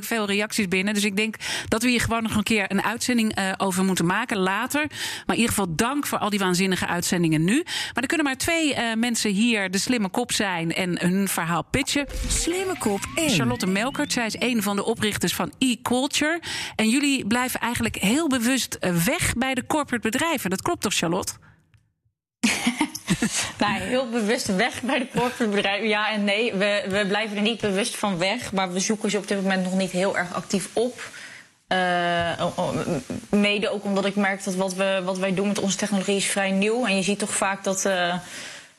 veel 0.00 0.26
reacties 0.26 0.68
binnen. 0.68 0.94
Dus 0.94 1.04
ik 1.04 1.16
denk 1.16 1.34
dat 1.68 1.82
we 1.82 1.88
hier 1.88 2.00
gewoon 2.00 2.22
nog 2.22 2.34
een 2.34 2.42
keer 2.42 2.70
een 2.70 2.82
uitzending 2.82 3.38
uh, 3.38 3.52
over 3.56 3.84
moeten 3.84 4.06
maken 4.06 4.36
later. 4.38 4.86
Maar 5.26 5.36
in 5.36 5.40
ieder 5.40 5.48
geval 5.48 5.74
dank 5.74 6.06
voor 6.06 6.18
al 6.18 6.30
die 6.30 6.38
waanzinnige 6.38 6.86
uitzendingen 6.86 7.44
nu. 7.44 7.62
Maar 7.64 8.02
er 8.02 8.06
kunnen 8.06 8.26
maar 8.26 8.36
twee 8.36 8.74
uh, 8.74 8.94
mensen 8.94 9.30
hier 9.30 9.70
de 9.70 9.78
slimme 9.78 10.08
kop 10.08 10.32
zijn 10.32 10.74
en 10.74 11.00
hun 11.00 11.28
verhaal 11.28 11.62
pitchen. 11.62 12.06
Slimme 12.28 12.78
kop 12.78 13.00
1. 13.14 13.30
Charlotte 13.30 13.66
Melkert, 13.66 14.12
zij 14.12 14.26
is 14.26 14.36
een 14.38 14.62
van 14.62 14.76
de 14.76 14.84
oprichters 14.84 15.34
van 15.34 15.52
e-culture. 15.58 16.40
En 16.76 16.88
jullie 16.88 17.26
blijven 17.26 17.60
eigenlijk 17.60 17.96
heel 17.96 18.28
bewust 18.28 18.78
weg 19.04 19.32
bij 19.34 19.54
de 19.54 19.66
corporate 19.66 20.10
bedrijven. 20.10 20.50
Dat 20.50 20.62
klopt 20.62 20.82
toch, 20.82 20.94
Charlotte? 20.94 21.32
nou, 23.58 23.80
heel 23.80 24.08
bewust 24.08 24.46
weg 24.46 24.82
bij 24.82 24.98
de 24.98 25.08
corporate 25.08 25.48
bedrijven. 25.48 25.88
Ja 25.88 26.12
en 26.12 26.24
nee, 26.24 26.54
we, 26.54 26.84
we 26.88 27.04
blijven 27.08 27.36
er 27.36 27.42
niet 27.42 27.60
bewust 27.60 27.96
van 27.96 28.18
weg. 28.18 28.52
Maar 28.52 28.72
we 28.72 28.80
zoeken 28.80 29.10
ze 29.10 29.18
op 29.18 29.28
dit 29.28 29.42
moment 29.42 29.64
nog 29.64 29.74
niet 29.74 29.90
heel 29.90 30.16
erg 30.16 30.34
actief 30.34 30.68
op. 30.72 31.10
Uh, 31.68 32.44
mede 33.30 33.68
ook 33.68 33.84
omdat 33.84 34.04
ik 34.04 34.14
merk 34.14 34.44
dat 34.44 34.54
wat, 34.54 34.74
we, 34.74 35.00
wat 35.04 35.18
wij 35.18 35.34
doen 35.34 35.48
met 35.48 35.58
onze 35.58 35.76
technologie 35.76 36.16
is 36.16 36.26
vrij 36.26 36.50
nieuw. 36.50 36.86
En 36.86 36.96
je 36.96 37.02
ziet 37.02 37.18
toch 37.18 37.34
vaak 37.34 37.64
dat. 37.64 37.84
Uh, 37.84 38.14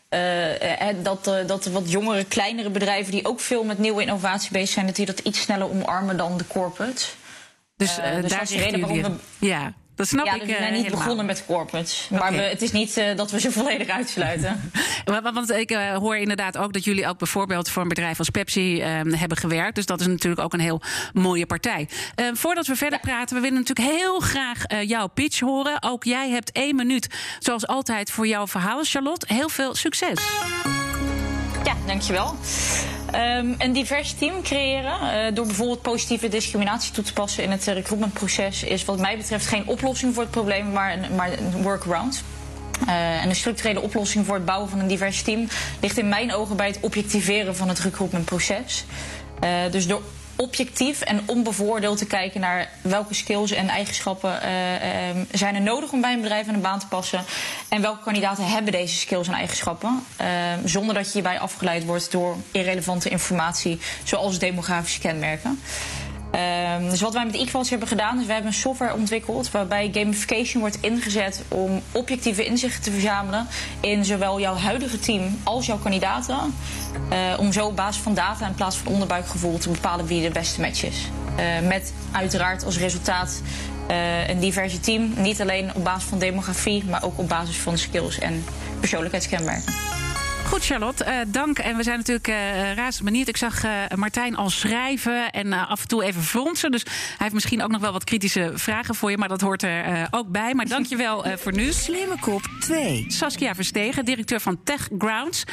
uh, 0.10 1.04
dat, 1.04 1.24
dat 1.48 1.64
de 1.64 1.72
wat 1.72 1.92
jongere, 1.92 2.24
kleinere 2.24 2.70
bedrijven 2.70 3.12
die 3.12 3.28
ook 3.28 3.40
veel 3.40 3.64
met 3.64 3.78
nieuwe 3.78 4.02
innovatie 4.02 4.52
bezig 4.52 4.70
zijn, 4.70 4.86
dat 4.86 4.96
die 4.96 5.06
dat 5.06 5.20
iets 5.20 5.42
sneller 5.42 5.70
omarmen 5.70 6.18
dan 6.18 6.38
de 6.38 6.48
corporates. 6.48 7.16
Dus, 7.76 7.98
uh, 7.98 8.22
dus 8.22 8.32
daar 8.32 8.42
is 8.42 8.50
de 8.50 8.58
reden 8.58 8.80
waarom 8.80 9.02
we. 9.02 9.12
Ja. 9.48 9.74
Dat 10.00 10.08
snap 10.08 10.26
ja, 10.26 10.34
ik. 10.34 10.40
Dus 10.40 10.50
we 10.50 10.56
zijn 10.56 10.64
uh, 10.64 10.72
niet 10.72 10.82
helemaal. 10.84 11.04
begonnen 11.04 11.26
met 11.26 11.46
corporates. 11.46 12.08
Maar 12.12 12.32
we, 12.32 12.42
het 12.42 12.62
is 12.62 12.72
niet 12.72 12.98
uh, 12.98 13.16
dat 13.16 13.32
we 13.32 13.40
ze 13.40 13.52
volledig 13.60 13.88
uitsluiten. 13.88 14.72
Want 15.34 15.52
ik 15.52 15.72
uh, 15.72 15.96
hoor 15.96 16.18
inderdaad 16.18 16.58
ook 16.58 16.74
dat 16.74 16.84
jullie 16.84 17.08
ook 17.08 17.18
bijvoorbeeld 17.18 17.70
voor 17.70 17.82
een 17.82 17.88
bedrijf 17.88 18.20
als 18.20 18.30
Pepsi 18.30 18.82
hebben 18.82 19.38
gewerkt. 19.38 19.76
Dus 19.76 19.86
dat 19.86 20.00
is 20.00 20.08
natuurlijk 20.08 20.42
ook 20.42 20.54
een 20.54 20.60
heel 20.60 20.82
mooie 21.14 21.46
partij. 21.46 21.88
voordat 22.34 22.68
we 22.68 22.76
verder 22.76 23.00
ja. 23.04 23.12
praten, 23.12 23.36
we 23.36 23.42
willen 23.42 23.58
natuurlijk 23.58 23.90
heel 23.90 24.20
graag 24.20 24.64
jouw 24.86 25.08
pitch 25.08 25.40
horen. 25.40 25.84
Ook 25.84 26.04
jij 26.04 26.30
hebt 26.30 26.52
één 26.52 26.76
minuut, 26.76 27.08
zoals 27.40 27.68
altijd, 27.68 28.12
voor 28.12 28.28
jouw 28.28 28.48
verhaal, 28.48 28.84
Charlotte. 28.84 29.34
Heel 29.34 29.50
veel 29.50 29.76
succes. 29.76 30.20
Ja, 31.64 31.76
dankjewel. 31.86 32.36
Um, 33.16 33.56
een 33.58 33.74
divers 33.74 34.14
team 34.14 34.42
creëren 34.42 35.00
uh, 35.02 35.36
door 35.36 35.46
bijvoorbeeld 35.46 35.82
positieve 35.82 36.28
discriminatie 36.28 36.94
toe 36.94 37.04
te 37.04 37.14
passen 37.14 37.44
in 37.44 37.52
het 37.52 37.66
recruitmentproces 37.66 38.64
is 38.64 38.86
wat 38.86 39.00
mij 39.00 39.18
betreft 39.18 39.46
geen 39.46 39.68
oplossing 39.68 40.14
voor 40.14 40.24
het 40.24 40.32
probleem, 40.32 40.72
maar 40.72 40.94
een, 40.94 41.16
maar 41.16 41.32
een 41.32 41.62
workaround. 41.62 42.24
Uh, 42.88 43.24
en 43.24 43.30
een 43.30 43.36
structurele 43.36 43.82
oplossing 43.82 44.26
voor 44.26 44.36
het 44.36 44.46
bouwen 44.46 44.70
van 44.70 44.80
een 44.80 44.88
divers 44.88 45.22
team 45.22 45.48
ligt 45.82 45.98
in 45.98 46.10
mijn 46.10 46.34
ogen 46.34 46.56
bij 46.56 46.68
het 46.68 46.78
objectiveren 46.82 47.56
van 47.56 47.68
het 47.68 47.80
recruitmentproces. 47.80 48.86
dus 49.72 49.88
door 49.88 50.02
objectief 50.42 51.02
en 51.02 51.22
onbevoordeeld 51.26 51.98
te 51.98 52.06
kijken 52.06 52.42
naar 52.42 52.70
welke 52.82 53.14
skills 53.14 53.52
en 53.52 53.70
eigenschappen 53.70 54.40
uh, 54.44 55.10
um, 55.10 55.28
zijn 55.32 55.56
er 55.56 55.62
nodig 55.62 55.92
om 55.92 56.02
bij 56.02 56.14
een 56.14 56.22
bedrijf 56.22 56.48
en 56.48 56.54
een 56.54 56.62
baan 56.62 56.80
te 56.80 56.88
passen. 56.88 57.24
En 57.70 57.82
welke 57.82 58.04
kandidaten 58.04 58.48
hebben 58.48 58.72
deze 58.72 58.96
skills 58.96 59.28
en 59.28 59.34
eigenschappen. 59.34 60.04
Uh, 60.22 60.28
zonder 60.66 60.96
dat 60.96 61.06
je 61.06 61.12
hierbij 61.12 61.40
afgeleid 61.40 61.86
wordt 61.86 62.12
door 62.12 62.36
irrelevante 62.52 63.10
informatie, 63.10 63.80
zoals 64.04 64.40
demografische 64.40 65.00
kenmerken. 65.00 65.60
Um, 66.32 66.90
dus 66.90 67.02
wat 67.02 67.14
wij 67.14 67.26
met 67.26 67.36
Equals 67.36 67.70
hebben 67.70 67.88
gedaan, 67.88 68.20
is 68.20 68.26
we 68.26 68.32
hebben 68.32 68.52
een 68.52 68.58
software 68.58 68.94
ontwikkeld 68.94 69.52
waarbij 69.52 69.90
gamification 69.94 70.62
wordt 70.62 70.78
ingezet 70.82 71.44
om 71.48 71.82
objectieve 71.92 72.46
inzichten 72.46 72.82
te 72.82 72.92
verzamelen 72.92 73.48
in 73.80 74.06
zowel 74.06 74.40
jouw 74.40 74.56
huidige 74.56 75.00
team 75.00 75.38
als 75.44 75.66
jouw 75.66 75.78
kandidaten. 75.78 76.38
Uh, 77.12 77.40
om 77.40 77.52
zo 77.52 77.66
op 77.66 77.76
basis 77.76 78.02
van 78.02 78.14
data 78.14 78.48
in 78.48 78.54
plaats 78.54 78.78
van 78.78 78.92
onderbuikgevoel 78.92 79.58
te 79.58 79.70
bepalen 79.70 80.06
wie 80.06 80.22
de 80.22 80.30
beste 80.30 80.62
match 80.62 80.84
is. 80.84 81.10
Uh, 81.40 81.68
met 81.68 81.94
uiteraard 82.12 82.66
als 82.66 82.78
resultaat 82.78 83.42
uh, 83.92 84.28
een 84.28 84.40
diverse 84.40 84.80
team. 84.80 85.14
Niet 85.16 85.42
alleen 85.42 85.76
op 85.76 85.84
basis 85.84 86.10
van 86.10 86.20
demografie, 86.20 86.86
maar 86.86 87.04
ook 87.04 87.20
op 87.20 87.30
basis 87.30 87.58
van 87.58 87.78
skills 87.78 88.20
en 88.20 88.46
persoonlijkheidskenmerken. 88.80 89.74
Goed, 90.50 90.66
Charlotte, 90.66 91.06
uh, 91.06 91.16
dank. 91.28 91.60
En 91.60 91.78
we 91.78 91.84
zijn 91.84 91.98
natuurlijk 91.98 92.28
uh, 92.28 92.74
razend 92.74 93.06
benieuwd. 93.06 93.28
Ik 93.28 93.38
zag 93.38 93.66
uh, 93.66 93.72
Martijn 93.96 94.36
al 94.36 94.50
schrijven 94.50 95.32
en 95.32 95.54
af 95.54 95.82
en 95.82 95.88
toe 95.88 96.04
even 96.04 96.24
fronsen. 96.24 96.72
Dus 96.72 96.84
hij 96.84 96.94
heeft 97.18 97.34
misschien 97.34 97.64
ook 97.64 97.72
nog 97.72 97.82
wel 97.82 97.92
wat 97.92 98.04
kritische 98.04 98.52
vragen 98.54 98.96
voor 98.96 99.12
je. 99.12 99.18
Maar 99.18 99.28
dat 99.28 99.42
hoort 99.42 99.64
er 99.64 100.08
ook 100.12 100.28
bij. 100.28 100.54
Maar 100.54 100.68
dank 100.68 100.86
je 100.86 100.96
wel 100.96 101.26
voor 101.38 101.54
nu. 101.54 101.72
Slimme 101.72 102.20
kop 102.20 102.42
2. 102.60 103.06
Saskia 103.08 103.56
Verstegen, 103.56 104.06
directeur 104.06 104.40
van 104.40 104.64
Tech 104.64 104.90
Grounds. 104.98 105.44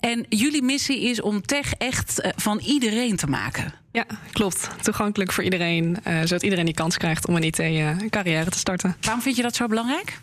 En 0.00 0.26
jullie 0.28 0.62
missie 0.62 1.00
is 1.00 1.20
om 1.20 1.42
tech 1.42 1.72
echt 1.72 2.32
van 2.36 2.58
iedereen 2.58 3.16
te 3.16 3.26
maken. 3.26 3.74
Ja, 3.92 4.06
klopt. 4.32 4.70
Toegankelijk 4.82 5.32
voor 5.32 5.44
iedereen. 5.44 5.96
zodat 6.04 6.42
iedereen 6.42 6.64
die 6.64 6.74
kans 6.74 6.96
krijgt 6.96 7.26
om 7.26 7.36
een 7.36 7.42
IT-carrière 7.42 8.50
te 8.50 8.58
starten. 8.58 8.96
Waarom 9.00 9.22
vind 9.22 9.36
je 9.36 9.42
dat 9.42 9.56
zo 9.56 9.66
belangrijk? 9.66 10.18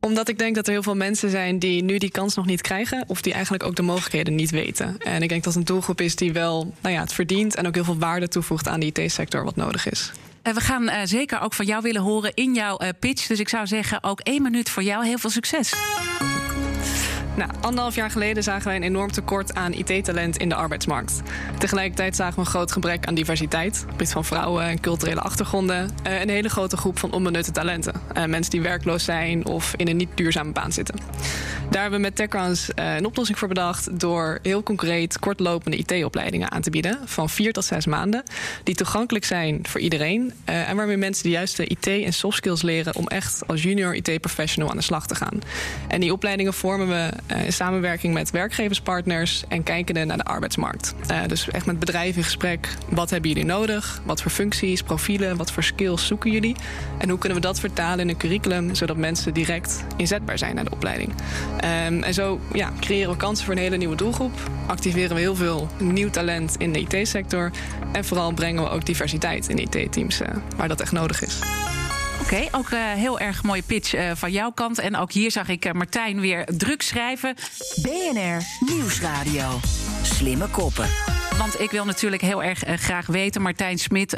Omdat 0.00 0.28
ik 0.28 0.38
denk 0.38 0.54
dat 0.54 0.66
er 0.66 0.72
heel 0.72 0.82
veel 0.82 0.94
mensen 0.96 1.30
zijn 1.30 1.58
die 1.58 1.82
nu 1.82 1.98
die 1.98 2.10
kans 2.10 2.34
nog 2.34 2.46
niet 2.46 2.60
krijgen. 2.60 3.04
Of 3.06 3.22
die 3.22 3.32
eigenlijk 3.32 3.64
ook 3.64 3.76
de 3.76 3.82
mogelijkheden 3.82 4.34
niet 4.34 4.50
weten. 4.50 4.98
En 4.98 5.22
ik 5.22 5.28
denk 5.28 5.44
dat 5.44 5.54
het 5.54 5.62
een 5.62 5.74
doelgroep 5.74 6.00
is 6.00 6.16
die 6.16 6.32
wel 6.32 6.74
nou 6.80 6.94
ja, 6.94 7.00
het 7.00 7.12
verdient. 7.12 7.54
En 7.54 7.66
ook 7.66 7.74
heel 7.74 7.84
veel 7.84 7.98
waarde 7.98 8.28
toevoegt 8.28 8.68
aan 8.68 8.80
de 8.80 8.86
IT-sector 8.86 9.44
wat 9.44 9.56
nodig 9.56 9.90
is. 9.90 10.12
En 10.42 10.54
we 10.54 10.60
gaan 10.60 10.82
uh, 10.82 10.94
zeker 11.04 11.40
ook 11.40 11.54
van 11.54 11.66
jou 11.66 11.82
willen 11.82 12.02
horen 12.02 12.34
in 12.34 12.54
jouw 12.54 12.80
uh, 12.82 12.88
pitch. 12.98 13.26
Dus 13.26 13.40
ik 13.40 13.48
zou 13.48 13.66
zeggen, 13.66 14.02
ook 14.02 14.20
één 14.20 14.42
minuut 14.42 14.70
voor 14.70 14.82
jou. 14.82 15.04
Heel 15.06 15.18
veel 15.18 15.30
succes. 15.30 15.72
Nou, 17.40 17.52
anderhalf 17.60 17.94
jaar 17.94 18.10
geleden 18.10 18.42
zagen 18.42 18.66
wij 18.66 18.76
een 18.76 18.82
enorm 18.82 19.12
tekort 19.12 19.54
aan 19.54 19.72
IT-talent 19.72 20.36
in 20.36 20.48
de 20.48 20.54
arbeidsmarkt. 20.54 21.22
Tegelijkertijd 21.58 22.16
zagen 22.16 22.34
we 22.34 22.40
een 22.40 22.46
groot 22.46 22.72
gebrek 22.72 23.06
aan 23.06 23.14
diversiteit. 23.14 23.86
Op 23.92 24.06
van 24.06 24.24
vrouwen 24.24 24.64
en 24.64 24.80
culturele 24.80 25.20
achtergronden. 25.20 25.90
Uh, 26.06 26.20
een 26.20 26.28
hele 26.28 26.48
grote 26.48 26.76
groep 26.76 26.98
van 26.98 27.12
onbenutte 27.12 27.50
talenten. 27.50 27.92
Uh, 28.16 28.24
mensen 28.24 28.50
die 28.50 28.60
werkloos 28.60 29.04
zijn 29.04 29.46
of 29.46 29.74
in 29.76 29.88
een 29.88 29.96
niet 29.96 30.08
duurzame 30.14 30.52
baan 30.52 30.72
zitten. 30.72 30.94
Daar 31.70 31.82
hebben 31.82 32.00
we 32.00 32.06
met 32.06 32.16
TechCrunch 32.16 32.68
uh, 32.78 32.94
een 32.96 33.06
oplossing 33.06 33.38
voor 33.38 33.48
bedacht... 33.48 34.00
door 34.00 34.38
heel 34.42 34.62
concreet 34.62 35.18
kortlopende 35.18 35.76
IT-opleidingen 35.76 36.50
aan 36.50 36.62
te 36.62 36.70
bieden... 36.70 36.98
van 37.04 37.28
vier 37.28 37.52
tot 37.52 37.64
zes 37.64 37.86
maanden, 37.86 38.22
die 38.64 38.74
toegankelijk 38.74 39.24
zijn 39.24 39.60
voor 39.62 39.80
iedereen... 39.80 40.32
en 40.44 40.76
waarmee 40.76 40.96
mensen 40.96 41.22
de 41.22 41.30
juiste 41.30 41.66
IT- 41.66 41.86
en 41.86 42.12
soft 42.12 42.36
skills 42.36 42.62
leren... 42.62 42.94
om 42.94 43.06
echt 43.06 43.42
als 43.46 43.62
junior 43.62 43.94
IT-professional 43.94 44.70
aan 44.70 44.76
de 44.76 44.82
slag 44.82 45.06
te 45.06 45.14
gaan. 45.14 45.40
En 45.88 46.00
die 46.00 46.12
opleidingen 46.12 46.54
vormen 46.54 46.88
we 46.88 47.29
in 47.36 47.52
samenwerking 47.52 48.14
met 48.14 48.30
werkgeverspartners 48.30 49.44
en 49.48 49.62
kijkende 49.62 50.04
naar 50.04 50.16
de 50.16 50.24
arbeidsmarkt. 50.24 50.94
Uh, 51.10 51.18
dus 51.26 51.48
echt 51.50 51.66
met 51.66 51.78
bedrijven 51.78 52.16
in 52.16 52.24
gesprek. 52.24 52.68
Wat 52.88 53.10
hebben 53.10 53.30
jullie 53.30 53.44
nodig? 53.44 54.00
Wat 54.04 54.22
voor 54.22 54.30
functies, 54.30 54.82
profielen, 54.82 55.36
wat 55.36 55.52
voor 55.52 55.62
skills 55.62 56.06
zoeken 56.06 56.30
jullie? 56.30 56.56
En 56.98 57.08
hoe 57.08 57.18
kunnen 57.18 57.38
we 57.38 57.46
dat 57.46 57.60
vertalen 57.60 57.98
in 57.98 58.08
een 58.08 58.16
curriculum 58.16 58.74
zodat 58.74 58.96
mensen 58.96 59.34
direct 59.34 59.84
inzetbaar 59.96 60.38
zijn 60.38 60.54
naar 60.54 60.64
de 60.64 60.70
opleiding? 60.70 61.10
Um, 61.10 62.02
en 62.02 62.14
zo 62.14 62.40
ja, 62.52 62.72
creëren 62.80 63.10
we 63.10 63.16
kansen 63.16 63.44
voor 63.44 63.54
een 63.54 63.60
hele 63.60 63.76
nieuwe 63.76 63.96
doelgroep. 63.96 64.32
Activeren 64.66 65.14
we 65.14 65.20
heel 65.20 65.36
veel 65.36 65.68
nieuw 65.78 66.10
talent 66.10 66.56
in 66.58 66.72
de 66.72 66.80
IT-sector. 66.80 67.50
En 67.92 68.04
vooral 68.04 68.32
brengen 68.32 68.62
we 68.62 68.70
ook 68.70 68.86
diversiteit 68.86 69.48
in 69.48 69.58
IT-teams 69.58 70.20
uh, 70.20 70.28
waar 70.56 70.68
dat 70.68 70.80
echt 70.80 70.92
nodig 70.92 71.22
is. 71.22 71.38
Oké, 72.30 72.38
okay, 72.38 72.60
ook 72.60 72.70
uh, 72.70 72.92
heel 72.92 73.18
erg 73.20 73.42
mooie 73.42 73.62
pitch 73.62 73.94
uh, 73.94 74.10
van 74.14 74.32
jouw 74.32 74.50
kant. 74.50 74.78
En 74.78 74.96
ook 74.96 75.12
hier 75.12 75.30
zag 75.30 75.48
ik 75.48 75.64
uh, 75.64 75.72
Martijn 75.72 76.20
weer 76.20 76.44
druk 76.44 76.82
schrijven. 76.82 77.34
BNR 77.82 78.42
Nieuwsradio. 78.66 79.60
Slimme 80.02 80.48
koppen. 80.48 80.86
Want 81.38 81.60
ik 81.60 81.70
wil 81.70 81.84
natuurlijk 81.84 82.22
heel 82.22 82.42
erg 82.42 82.62
graag 82.66 83.06
weten, 83.06 83.42
Martijn 83.42 83.78
Smit. 83.78 84.16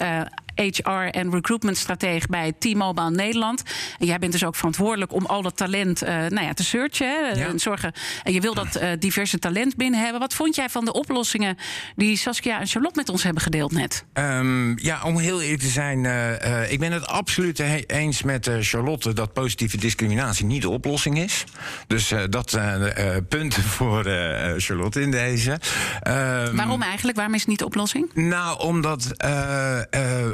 HR 0.55 0.91
en 0.91 1.31
recruitment 1.31 1.77
stratege 1.77 2.27
bij 2.31 2.53
T-Mobile 2.59 3.11
Nederland. 3.11 3.63
En 3.99 4.07
jij 4.07 4.19
bent 4.19 4.33
dus 4.33 4.45
ook 4.45 4.57
verantwoordelijk 4.57 5.13
om 5.13 5.27
al 5.27 5.43
dat 5.43 5.57
talent 5.57 6.03
uh, 6.03 6.09
nou 6.09 6.43
ja, 6.43 6.53
te 6.53 6.65
searchen. 6.65 7.07
Hè, 7.07 7.41
ja. 7.41 7.47
En 7.47 7.59
zorgen. 7.59 7.93
En 8.23 8.33
je 8.33 8.41
wil 8.41 8.55
dat 8.55 8.81
uh, 8.83 8.89
diverse 8.99 9.39
talent 9.39 9.77
binnen 9.77 10.01
hebben. 10.01 10.21
Wat 10.21 10.35
vond 10.35 10.55
jij 10.55 10.69
van 10.69 10.85
de 10.85 10.93
oplossingen 10.93 11.57
die 11.97 12.17
Saskia 12.17 12.61
en 12.61 12.67
Charlotte 12.67 12.99
met 12.99 13.09
ons 13.09 13.23
hebben 13.23 13.43
gedeeld 13.43 13.73
net? 13.73 14.05
Um, 14.15 14.79
ja, 14.79 15.03
om 15.05 15.19
heel 15.19 15.43
eerlijk 15.43 15.63
te 15.63 15.69
zijn, 15.69 16.05
uh, 16.05 16.73
ik 16.73 16.79
ben 16.79 16.93
het 16.93 17.07
absoluut 17.07 17.59
eens 17.87 18.23
met 18.23 18.51
Charlotte 18.61 19.13
dat 19.13 19.33
positieve 19.33 19.77
discriminatie 19.77 20.45
niet 20.47 20.63
de 20.63 20.69
oplossing 20.69 21.19
is. 21.19 21.45
Dus 21.87 22.15
dat 22.31 22.59
punten 23.29 23.63
voor 23.77 24.05
Charlotte 24.57 25.01
in 25.01 25.11
deze. 25.11 25.51
Um, 25.51 26.57
Waarom 26.57 26.83
eigenlijk? 26.83 27.17
Waarom 27.17 27.35
is 27.35 27.41
het 27.41 27.49
niet 27.49 27.59
de 27.59 27.65
oplossing? 27.65 28.11
Nou, 28.15 28.61
omdat 28.61 29.13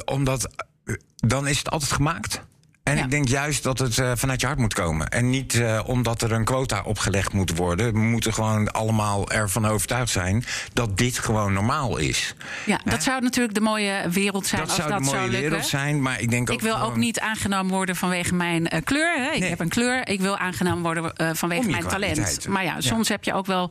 omdat 0.08 0.48
dan 1.16 1.46
is 1.46 1.58
het 1.58 1.70
altijd 1.70 1.92
gemaakt. 1.92 2.42
En 2.88 2.96
ja. 2.96 3.02
ik 3.04 3.10
denk 3.10 3.28
juist 3.28 3.62
dat 3.62 3.78
het 3.78 3.96
uh, 3.96 4.12
vanuit 4.14 4.40
je 4.40 4.46
hart 4.46 4.58
moet 4.58 4.74
komen. 4.74 5.08
En 5.08 5.30
niet 5.30 5.54
uh, 5.54 5.80
omdat 5.86 6.22
er 6.22 6.32
een 6.32 6.44
quota 6.44 6.82
opgelegd 6.82 7.32
moet 7.32 7.56
worden. 7.56 7.92
We 7.92 7.98
moeten 7.98 8.34
gewoon 8.34 8.70
allemaal 8.72 9.30
ervan 9.30 9.66
overtuigd 9.66 10.10
zijn 10.10 10.44
dat 10.72 10.98
dit 10.98 11.18
gewoon 11.18 11.52
normaal 11.52 11.96
is. 11.96 12.34
Ja, 12.66 12.80
dat 12.84 13.02
zou 13.02 13.22
natuurlijk 13.22 13.54
de 13.54 13.60
mooie 13.60 14.04
wereld 14.10 14.46
zijn. 14.46 14.60
Dat 14.60 14.70
als 14.70 14.78
zou 14.78 14.90
dat 14.90 14.98
de 14.98 15.04
mooie 15.04 15.18
zou 15.18 15.30
wereld 15.30 15.66
zijn, 15.66 16.02
maar 16.02 16.20
ik 16.20 16.30
denk 16.30 16.50
ook. 16.50 16.56
Ik 16.56 16.62
wil 16.62 16.74
gewoon... 16.74 16.90
ook 16.90 16.96
niet 16.96 17.20
aangenomen 17.20 17.72
worden 17.72 17.96
vanwege 17.96 18.34
mijn 18.34 18.62
uh, 18.74 18.80
kleur. 18.84 19.16
Hè. 19.16 19.30
Ik 19.30 19.40
Nee. 19.40 19.48
heb 19.48 19.60
een 19.60 19.68
kleur. 19.68 20.08
Ik 20.08 20.20
wil 20.20 20.38
aangenomen 20.38 20.82
worden 20.82 21.36
vanwege 21.36 21.70
mijn 21.70 21.86
talent. 21.86 22.48
Maar 22.48 22.64
ja, 22.64 22.74
Ja. 22.74 22.80
soms 22.80 23.08
heb 23.08 23.24
je 23.24 23.32
ook 23.34 23.46
wel 23.46 23.70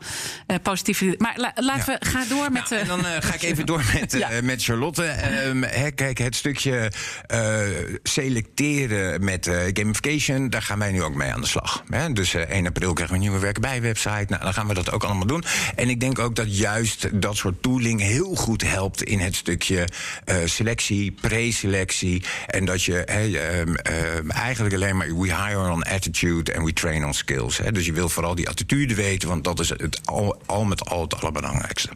positieve. 0.62 1.16
Maar 1.18 1.34
la- 1.36 1.52
laten 1.56 1.92
Ja. 1.94 2.00
we 2.00 2.06
gaan 2.06 2.26
door 2.30 2.52
met. 2.52 2.70
Nou, 2.70 2.82
en 2.82 2.88
dan 2.88 3.06
eh, 3.06 3.12
ga 3.20 3.34
ik 3.34 3.42
even 3.42 3.66
door 3.66 3.84
met, 3.94 4.14
eh, 4.22 4.42
met 4.44 4.64
Charlotte. 4.64 5.02
Hè, 5.02 5.92
kijk, 5.92 6.18
het 6.18 6.36
stukje 6.36 6.92
eh, 7.28 7.58
selecteren 8.04 9.07
met 9.20 9.48
eh, 9.48 9.60
gamification, 9.74 10.50
daar 10.50 10.62
gaan 10.62 10.80
wij 10.80 10.92
nu 10.92 11.04
ook 11.04 11.16
mee 11.16 11.34
aan 11.34 11.42
de 11.42 11.48
slag. 11.48 11.84
Hè? 11.90 12.14
Dus 12.14 12.34
eh, 12.34 12.42
1 12.42 12.68
april 12.68 12.94
krijgen 12.94 13.16
we 13.16 13.22
een 13.22 13.28
nieuwe 13.30 13.44
werken 13.44 13.62
bij 13.62 13.82
website. 13.82 14.26
Nou, 14.28 14.44
dan 14.44 14.54
gaan 14.54 14.68
we 14.68 14.74
dat 14.74 14.92
ook 14.92 15.04
allemaal 15.04 15.28
doen. 15.28 15.44
En 15.76 15.90
ik 15.90 16.00
denk 16.00 16.20
ook 16.20 16.36
dat 16.36 16.58
juist 16.58 17.22
dat 17.22 17.38
soort 17.38 17.62
tooling 17.62 18.02
heel 18.02 18.36
goed 18.36 18.62
helpt 18.62 19.04
in 19.04 19.20
het 19.20 19.36
stukje 19.36 19.88
eh, 20.26 20.36
selectie, 20.46 21.12
pre-selectie. 21.12 22.24
En 22.48 22.66
dat 22.66 22.84
je 22.84 23.04
ehm, 23.04 23.74
ehm, 23.74 24.30
eigenlijk 24.30 24.76
alleen 24.76 24.98
maar 24.98 25.20
we 25.20 25.36
hire 25.36 25.72
on 25.72 25.84
attitude 25.84 26.52
en 26.52 26.64
we 26.64 26.74
train 26.74 27.06
on 27.06 27.14
skills. 27.14 27.58
Hè? 27.58 27.72
Dus 27.72 27.86
je 27.86 27.94
wil 27.94 28.10
vooral 28.10 28.36
die 28.36 28.50
attitude 28.50 28.96
weten, 28.96 29.30
want 29.30 29.44
dat 29.44 29.60
is 29.60 29.70
het 29.70 30.02
al, 30.06 30.66
met 30.66 30.90
al 30.90 31.02
het 31.02 31.22
allerbelangrijkste. 31.22 31.90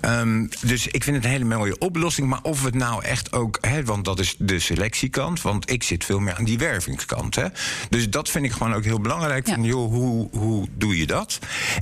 Ehm, 0.00 0.46
dus 0.60 0.86
ik 0.86 1.04
vind 1.04 1.16
het 1.16 1.24
een 1.24 1.30
hele 1.30 1.44
mooie 1.44 1.78
oplossing. 1.78 2.28
Maar 2.28 2.42
of 2.42 2.64
het 2.64 2.74
nou 2.74 3.04
echt 3.04 3.32
ook, 3.32 3.58
hè, 3.60 3.84
want 3.84 4.04
dat 4.04 4.18
is 4.18 4.34
de 4.38 4.58
selectiekant, 4.58 5.42
want 5.42 5.70
ik 5.70 5.82
zit 5.82 6.04
veel 6.04 6.20
meer 6.20 6.37
aan 6.38 6.44
die 6.44 6.58
wervingskant. 6.58 7.34
Hè? 7.34 7.46
Dus 7.90 8.10
dat 8.10 8.28
vind 8.28 8.44
ik 8.44 8.52
gewoon 8.52 8.74
ook 8.74 8.84
heel 8.84 9.00
belangrijk. 9.00 9.48
Van, 9.48 9.62
joh, 9.64 9.90
hoe, 9.92 10.28
hoe 10.32 10.68
doe 10.74 10.98
je 10.98 11.06
dat? 11.06 11.38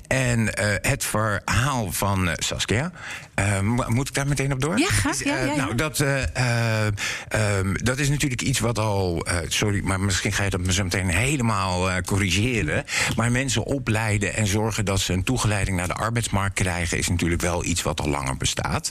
En 0.07 0.55
eh, 0.55 0.91
het 0.91 1.05
verhaal 1.05 1.93
van 1.93 2.29
eh, 2.29 2.35
Saskia. 2.39 2.93
eh, 3.35 3.61
mo- 3.61 3.85
moet 3.89 4.09
ik 4.09 4.15
daar 4.15 4.27
meteen 4.27 4.53
op 4.53 4.61
door? 4.61 4.79
Ja, 4.79 4.87
graag. 4.89 5.25
Ja, 5.25 5.39
ja. 5.45 5.55
Nou, 5.57 5.75
dat, 5.75 6.01
eh, 6.01 6.23
eh, 6.37 6.87
ehm, 7.29 7.75
dat 7.75 7.99
is 7.99 8.09
natuurlijk 8.09 8.43
iets 8.43 8.59
wat 8.61 8.79
al. 8.79 9.27
sorry, 9.49 9.81
maar 9.85 10.01
misschien 10.01 10.33
ga 10.33 10.45
je 10.45 10.51
dat 10.51 10.61
me 10.61 10.73
zo 10.73 10.83
meteen 10.83 11.09
helemaal 11.09 12.03
corrigeren. 12.03 12.85
Maar 13.17 13.33
mensen 13.33 13.63
opleiden 13.65 14.35
en 14.35 14.47
zorgen 14.47 14.85
dat 14.85 15.01
ze 15.01 15.13
een 15.13 15.23
toegeleiding 15.25 15.77
naar 15.77 15.87
de 15.89 15.95
arbeidsmarkt 15.95 16.55
krijgen, 16.55 16.99
is 16.99 17.09
natuurlijk 17.09 17.41
wel 17.41 17.65
iets 17.65 17.83
wat 17.83 18.01
al 18.01 18.09
langer 18.09 18.37
bestaat. 18.37 18.91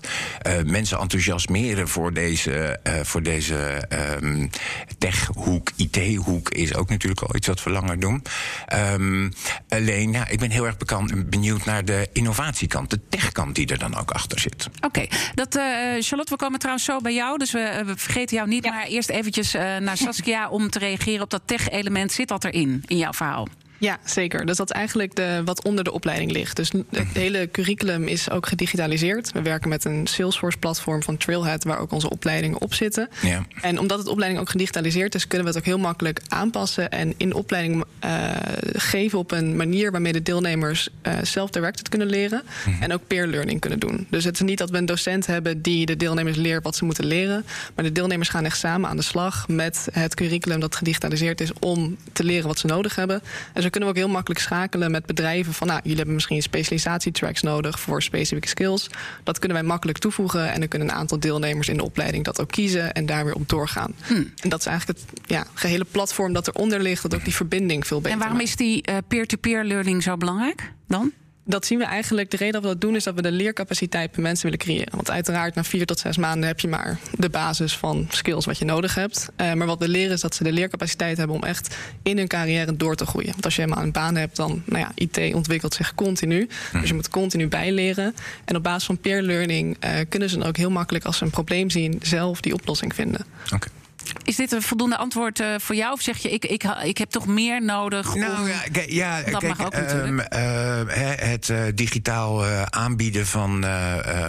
Mensen 0.66 1.00
enthousiasmeren 1.00 1.88
voor 1.88 2.14
deze, 2.14 2.80
voor 3.04 3.24
deze 3.24 3.56
ehm, 3.90 4.48
techhoek, 5.46 5.70
IT-hoek, 5.76 6.50
is 6.50 6.76
ook 6.76 6.90
natuurlijk 6.90 7.22
al 7.22 7.36
iets 7.36 7.48
wat 7.48 7.64
we 7.64 7.70
langer 7.70 8.00
doen. 8.00 8.22
Ehm, 8.66 9.30
alleen, 9.70 10.12
ja, 10.12 10.28
ik 10.28 10.40
ben 10.40 10.50
heel 10.50 10.66
erg 10.66 10.78
bekend, 10.78 11.30
benieuwd 11.30 11.66
naar 11.66 11.86
de 11.86 12.10
innovatiekant, 12.14 12.90
de 12.90 13.00
techkant 13.10 13.56
die 13.56 13.68
er 13.68 13.78
dan 13.78 13.96
ook 13.96 14.12
achter 14.12 14.40
zit. 14.40 14.70
Oké, 14.82 15.06
dat, 15.34 15.56
eh, 15.56 15.64
Charlotte, 16.00 16.32
we 16.32 16.36
komen 16.36 16.60
trouwens 16.60 16.86
zo 16.86 17.00
bij 17.00 17.14
jou. 17.14 17.38
Dus 17.38 17.52
we, 17.52 17.60
eh, 17.60 17.86
we 17.86 17.94
vergeten 17.98 18.36
jou 18.36 18.50
niet. 18.50 18.66
Maar 18.66 18.86
eerst 18.86 19.10
eventjes 19.10 19.54
eh, 19.54 19.78
naar 19.78 19.98
Saskia 19.98 20.50
om 20.50 20.70
te 20.70 20.80
reageren 20.80 21.22
op 21.22 21.30
dat 21.30 21.42
tech-element. 21.46 22.12
Zit 22.12 22.28
dat 22.28 22.44
erin, 22.44 22.84
in 22.88 22.98
jouw 22.98 23.14
verhaal? 23.14 23.48
Ja, 23.78 24.00
zeker. 24.06 24.46
Dus 24.46 24.58
dat 24.58 24.70
is 24.70 24.76
eigenlijk 24.76 25.16
de, 25.16 25.42
wat 25.46 25.64
onder 25.64 25.84
de 25.84 25.92
opleiding 25.92 26.32
ligt. 26.32 26.56
Dus 26.56 26.72
het 26.90 27.08
hele 27.14 27.50
curriculum 27.52 28.08
is 28.08 28.30
ook 28.30 28.48
gedigitaliseerd. 28.48 29.32
We 29.32 29.42
werken 29.42 29.70
met 29.70 29.86
een 29.86 30.08
Salesforce-platform 30.08 31.04
van 31.04 31.18
Trailhead... 31.18 31.64
waar 31.64 31.80
ook 31.80 31.92
onze 31.92 32.10
opleidingen 32.10 32.62
op 32.62 32.74
zitten. 32.74 33.10
Ja. 33.22 33.46
En 33.62 33.80
omdat 33.80 33.98
het 33.98 34.08
opleiding 34.08 34.42
ook 34.42 34.50
gedigitaliseerd 34.50 35.16
is... 35.16 35.28
kunnen 35.28 35.48
we 35.48 35.54
het 35.54 35.62
ook 35.62 35.68
heel 35.68 35.80
makkelijk 35.80 36.22
aanpassen... 36.28 36.92
en 36.92 37.14
in 37.18 37.30
de 37.30 37.38
opleiding 37.38 37.84
eh, 38.00 38.32
geven 38.74 39.20
op 39.20 39.32
een 39.32 39.56
manier... 39.56 39.92
waarmee 39.92 40.14
de 40.14 40.22
deelnemers 40.22 40.90
eh, 41.02 41.14
self-directed 41.22 41.90
kunnen 41.90 42.08
leren... 42.08 42.44
en 42.80 42.94
ook 42.94 43.08
peer 43.08 43.28
learning 43.28 43.60
kunnen 43.60 43.80
doen. 43.80 44.08
Dus 44.10 44.24
het 44.24 44.34
is 44.34 44.42
niet 44.42 44.58
dat 44.58 44.70
we 44.70 44.78
een 44.78 44.86
docent 44.86 45.26
hebben... 45.26 45.62
die 45.62 45.86
de 45.86 45.98
deelnemers 45.98 46.38
leert 46.38 46.64
wat 46.64 46.76
ze 46.76 46.86
moeten 46.86 47.06
leren... 47.06 47.46
maar 47.76 47.86
de 47.86 47.92
deelnemers 47.92 48.30
gaan 48.30 48.46
echt 48.46 48.58
samen 48.58 48.90
aan 48.90 48.98
de 48.98 49.04
slag... 49.04 49.48
met 49.48 49.88
het 49.92 50.16
curriculum 50.16 50.60
dat 50.60 50.76
gedigitaliseerd 50.76 51.42
is... 51.42 51.52
om 51.60 51.98
te 52.14 52.24
leren 52.24 52.48
wat 52.48 52.60
ze 52.60 52.68
nodig 52.68 52.96
hebben. 52.96 53.22
En 53.54 53.62
zo 53.66 53.72
kunnen 53.72 53.90
we 53.90 53.96
ook 53.96 54.04
heel 54.06 54.14
makkelijk 54.14 54.42
schakelen 54.42 54.92
met 54.92 55.06
bedrijven... 55.06 55.54
van 55.54 55.68
nou, 55.68 55.80
jullie 55.82 55.98
hebben 55.98 56.14
misschien 56.14 56.42
specialisatietracks 56.42 57.42
nodig... 57.42 57.80
voor 57.80 58.02
specifieke 58.02 58.48
skills. 58.48 58.88
Dat 59.24 59.40
kunnen 59.40 59.58
wij 59.58 59.68
makkelijk 59.68 59.98
toevoegen... 59.98 60.52
en 60.52 60.60
dan 60.60 60.68
kunnen 60.68 60.90
een 60.90 60.96
aantal 60.96 61.20
deelnemers 61.20 61.68
in 61.68 61.78
de 61.78 61.84
opleiding 61.84 62.24
dat 62.24 62.42
ook 62.42 62.52
kiezen... 62.52 62.94
en 62.94 63.06
daar 63.06 63.26
weer 63.26 63.34
op 63.34 63.50
doorgaan. 63.50 63.96
En 64.42 64.50
dat 64.50 64.60
is 64.60 64.66
eigenlijk 64.66 65.00
het 65.00 65.20
ja, 65.30 65.46
gehele 65.54 65.86
platform 65.92 66.34
dat 66.34 66.48
eronder 66.48 66.82
ligt... 66.82 67.02
dat 67.02 67.16
ook 67.16 67.24
die 67.24 67.36
verbinding 67.36 67.88
veel 67.88 67.98
beter 67.98 68.12
En 68.12 68.20
waarom 68.20 68.38
maakt. 68.38 68.50
is 68.50 68.56
die 68.56 68.82
eh, 68.82 68.98
peer-to-peer 69.08 69.64
learning 69.64 70.04
zo 70.04 70.18
belangrijk 70.18 70.72
dan? 70.88 71.12
Dat 71.48 71.66
zien 71.66 71.78
we 71.78 71.86
eigenlijk. 71.86 72.32
De 72.32 72.38
reden 72.38 72.54
dat 72.54 72.62
we 72.62 72.68
dat 72.68 72.82
doen 72.82 72.96
is 72.96 73.04
dat 73.04 73.16
we 73.16 73.22
de 73.22 73.32
leercapaciteit 73.32 74.12
per 74.12 74.22
mensen 74.22 74.44
willen 74.44 74.60
creëren. 74.60 74.96
Want 74.96 75.12
uiteraard 75.12 75.56
na 75.56 75.64
vier 75.64 75.86
tot 75.86 76.00
zes 76.00 76.18
maanden 76.18 76.48
heb 76.48 76.60
je 76.60 76.68
maar 76.68 77.00
de 77.18 77.30
basis 77.30 77.78
van 77.78 78.08
skills 78.10 78.46
wat 78.46 78.58
je 78.58 78.66
nodig 78.66 78.96
hebt. 78.96 79.30
Eh, 79.36 79.54
maar 79.54 79.68
wat 79.68 79.80
we 79.80 79.90
leren 79.90 80.14
is 80.14 80.22
dat 80.22 80.36
ze 80.36 80.44
de 80.44 80.52
leercapaciteit 80.52 81.18
hebben 81.18 81.36
om 81.36 81.44
echt 81.44 81.78
in 82.04 82.18
hun 82.18 82.28
carrière 82.28 82.76
door 82.76 82.96
te 82.96 83.06
groeien. 83.06 83.32
Want 83.32 83.46
als 83.46 83.56
je 83.56 83.62
helemaal 83.62 83.84
een 83.84 83.92
baan 83.92 84.16
hebt, 84.16 84.36
dan 84.36 84.64
nou 84.66 84.80
ja, 84.80 84.92
IT 84.96 85.34
ontwikkelt 85.34 85.74
zich 85.74 85.96
continu. 85.96 86.48
Dus 86.72 86.90
je 86.90 86.96
moet 86.96 87.10
continu 87.10 87.48
bijleren. 87.48 88.16
En 88.46 88.56
op 88.56 88.64
basis 88.64 88.86
van 88.86 88.98
peer 88.98 89.22
learning 89.22 89.78
eh, 89.80 89.92
kunnen 90.10 90.30
ze 90.30 90.38
dan 90.38 90.48
ook 90.48 90.58
heel 90.58 90.72
makkelijk 90.72 91.06
als 91.06 91.18
ze 91.18 91.24
een 91.24 91.30
probleem 91.30 91.70
zien 91.70 92.00
zelf 92.02 92.42
die 92.42 92.54
oplossing 92.54 92.96
vinden. 92.96 93.26
Oké. 93.54 93.68
Is 94.24 94.36
dit 94.36 94.52
een 94.52 94.62
voldoende 94.62 94.98
antwoord 94.98 95.40
uh, 95.40 95.56
voor 95.58 95.76
jou? 95.76 95.94
Of 95.94 96.02
zeg 96.02 96.18
je, 96.18 96.30
ik, 96.32 96.46
ik, 96.46 96.64
ik 96.84 96.98
heb 96.98 97.10
toch 97.10 97.28
meer 97.28 97.64
nodig? 97.64 98.16
Nou 98.16 98.42
om... 98.42 98.48
ja, 98.48 98.62
kijk, 98.72 98.92
ja, 98.92 99.22
dat 99.22 99.40
kijk, 99.40 99.58
mag 99.58 99.66
ook 99.66 99.76
um, 99.76 99.82
natuurlijk. 99.82 100.34
uh, 100.34 101.30
het 101.30 101.50
uh, 101.50 101.62
digitaal 101.76 102.46
aanbieden 102.70 103.26
van, 103.26 103.66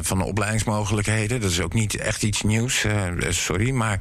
van 0.00 0.22
opleidingsmogelijkheden, 0.22 1.40
dat 1.40 1.50
is 1.50 1.60
ook 1.60 1.74
niet 1.74 1.96
echt 1.96 2.22
iets 2.22 2.42
nieuws, 2.42 2.84
sorry. 3.28 3.70
Maar 3.70 4.00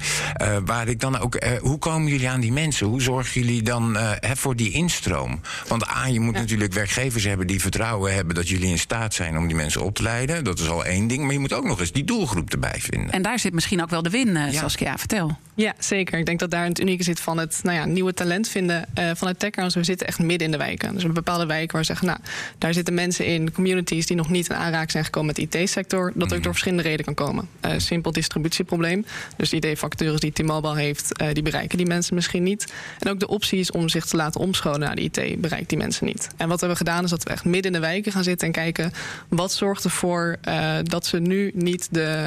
waar 0.66 0.88
ik 0.88 1.00
dan 1.00 1.20
ook, 1.20 1.38
hoe 1.62 1.78
komen 1.78 2.12
jullie 2.12 2.30
aan 2.30 2.40
die 2.40 2.52
mensen? 2.52 2.88
Hoe 2.88 3.02
zorgen 3.02 3.42
jullie 3.42 3.62
dan 3.62 3.98
voor 4.22 4.56
die 4.56 4.72
instroom? 4.72 5.42
Want 5.68 5.90
A, 5.90 6.08
je 6.08 6.20
moet 6.20 6.34
ja. 6.34 6.40
natuurlijk 6.40 6.74
werkgevers 6.74 7.24
hebben 7.24 7.48
die 7.48 7.62
vertrouwen 7.62 8.14
hebben 8.14 8.36
dat 8.36 8.50
jullie 8.50 8.70
in 8.70 8.80
staat 8.80 9.14
zijn 9.14 9.38
om 9.38 9.48
die 9.48 9.56
mensen 9.56 9.84
op 9.84 9.96
te 9.96 10.04
leiden. 10.04 10.44
Dat 10.44 10.60
is 10.60 10.70
al 10.70 10.86
één 10.86 11.08
ding. 11.08 11.24
Maar 11.24 11.34
je 11.34 11.40
moet 11.40 11.54
ook 11.54 11.66
nog 11.66 11.80
eens 11.80 11.92
die 11.92 12.04
doelgroep 12.04 12.52
erbij 12.52 12.80
vinden. 12.80 13.12
En 13.12 13.22
daar 13.22 13.40
zit 13.40 13.54
misschien 13.54 13.82
ook 13.82 13.90
wel 13.90 14.02
de 14.02 14.10
win, 14.10 14.34
ja. 14.34 14.52
Saskia. 14.52 14.98
Vertel. 14.98 15.38
Ja, 15.54 15.65
zeker. 15.80 16.20
Ik 16.20 16.26
denk 16.26 16.40
dat 16.40 16.52
daar 16.52 16.66
het 16.66 16.80
unieke 16.80 17.04
zit 17.04 17.20
van 17.20 17.38
het 17.38 17.60
nou 17.64 17.78
ja, 17.78 17.86
nieuwe 17.86 18.14
talent 18.14 18.48
vinden 18.48 18.86
uh, 19.00 19.12
vanuit 19.16 19.40
TechCrowns. 19.40 19.76
We 19.76 19.84
zitten 19.84 20.08
echt 20.08 20.20
midden 20.20 20.46
in 20.46 20.52
de 20.52 20.58
wijken. 20.58 20.94
Dus 20.94 21.04
een 21.04 21.14
bepaalde 21.14 21.46
wijken 21.46 21.72
waar 21.72 21.82
we 21.82 21.88
zeggen, 21.88 22.08
nou, 22.08 22.20
daar 22.58 22.74
zitten 22.74 22.94
mensen 22.94 23.26
in, 23.26 23.52
communities 23.52 24.06
die 24.06 24.16
nog 24.16 24.30
niet 24.30 24.50
in 24.50 24.56
aanraking 24.56 24.92
zijn 24.92 25.04
gekomen 25.04 25.34
met 25.36 25.52
de 25.52 25.60
IT-sector. 25.60 26.12
Dat 26.16 26.34
ook 26.34 26.44
door 26.44 26.52
verschillende 26.52 26.84
redenen 26.84 27.16
kan 27.16 27.26
komen. 27.26 27.50
Uh, 27.66 27.72
simpel 27.78 28.12
distributieprobleem. 28.12 29.06
Dus 29.38 29.50
die 29.50 29.62
ID-vacatures 29.62 30.20
die 30.20 30.32
T-Mobile 30.32 30.76
heeft, 30.76 31.22
uh, 31.22 31.28
die 31.34 31.44
bereiken 31.44 31.78
die 31.78 31.88
mensen 31.88 32.16
misschien 32.16 32.44
niet. 32.44 32.74
En 33.00 33.10
ook 33.10 33.20
de 33.20 33.28
opties 33.28 33.72
om 33.72 33.90
zich 33.90 34.06
te 34.06 34.16
laten 34.16 34.42
omscholen 34.42 34.80
naar 34.80 34.96
de 34.96 35.02
IT 35.02 35.42
bereikt 35.42 35.70
die 35.70 35.78
mensen 35.78 36.06
niet. 36.06 36.28
En 36.38 36.48
wat 36.48 36.60
we 36.60 36.66
hebben 36.66 36.86
gedaan 36.86 37.04
is 37.04 37.10
dat 37.10 37.24
we 37.24 37.30
echt 37.30 37.46
midden 37.46 37.74
in 37.74 37.80
de 37.80 37.88
wijken 37.88 38.12
gaan 38.12 38.24
zitten 38.24 38.48
en 38.48 38.54
kijken 38.54 38.94
wat 39.28 39.54
zorgt 39.54 39.84
ervoor 39.84 40.38
dat 40.84 41.06
ze 41.06 41.20
nu 41.20 41.52
niet 41.54 41.88
de, 41.92 42.26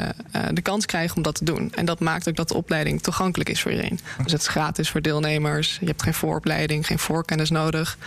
de 0.53 0.61
kans 0.61 0.85
krijgen 0.85 1.17
om 1.17 1.23
dat 1.23 1.35
te 1.35 1.43
doen. 1.43 1.71
En 1.75 1.85
dat 1.85 1.99
maakt 1.99 2.29
ook 2.29 2.35
dat 2.35 2.47
de 2.47 2.53
opleiding 2.53 3.01
toegankelijk 3.01 3.28
is 3.37 3.61
voor 3.61 3.71
iedereen. 3.71 3.99
Dus 4.23 4.31
het 4.31 4.41
is 4.41 4.47
gratis 4.47 4.89
voor 4.89 5.01
deelnemers. 5.01 5.77
Je 5.79 5.85
hebt 5.85 6.03
geen 6.03 6.13
vooropleiding, 6.13 6.85
geen 6.85 6.99
voorkennis 6.99 7.49
nodig. 7.49 7.97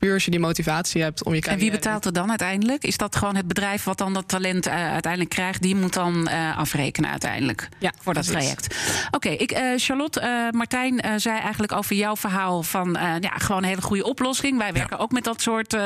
Puur 0.00 0.14
als 0.14 0.24
je 0.24 0.30
die 0.30 0.40
motivatie 0.40 1.02
hebt 1.02 1.24
om 1.24 1.34
je 1.34 1.40
En 1.40 1.58
wie 1.58 1.70
betaalt 1.70 2.04
er 2.04 2.12
dan 2.12 2.28
uiteindelijk? 2.28 2.84
Is 2.84 2.96
dat 2.96 3.16
gewoon 3.16 3.36
het 3.36 3.46
bedrijf 3.46 3.84
wat 3.84 3.98
dan 3.98 4.12
dat 4.12 4.28
talent 4.28 4.66
uh, 4.66 4.74
uiteindelijk 4.74 5.30
krijgt? 5.30 5.62
Die 5.62 5.76
moet 5.76 5.92
dan 5.92 6.28
uh, 6.30 6.58
afrekenen 6.58 7.10
uiteindelijk 7.10 7.68
ja, 7.78 7.92
voor 8.00 8.14
dat 8.14 8.26
precies. 8.26 8.54
traject. 8.54 8.76
Oké, 9.06 9.16
okay, 9.16 9.32
ik, 9.32 9.52
uh, 9.52 9.72
Charlotte, 9.76 10.48
Martijn 10.50 11.20
zei 11.20 11.38
eigenlijk 11.38 11.72
over 11.72 11.96
jouw 11.96 12.16
verhaal 12.16 12.62
van 12.62 12.98
ja, 13.20 13.30
gewoon 13.30 13.62
een 13.62 13.68
hele 13.68 13.82
goede 13.82 14.04
oplossing. 14.04 14.58
Wij 14.58 14.72
werken 14.72 14.96
ja. 14.96 15.02
ook 15.02 15.10
met 15.10 15.24
dat 15.24 15.42
soort 15.42 15.76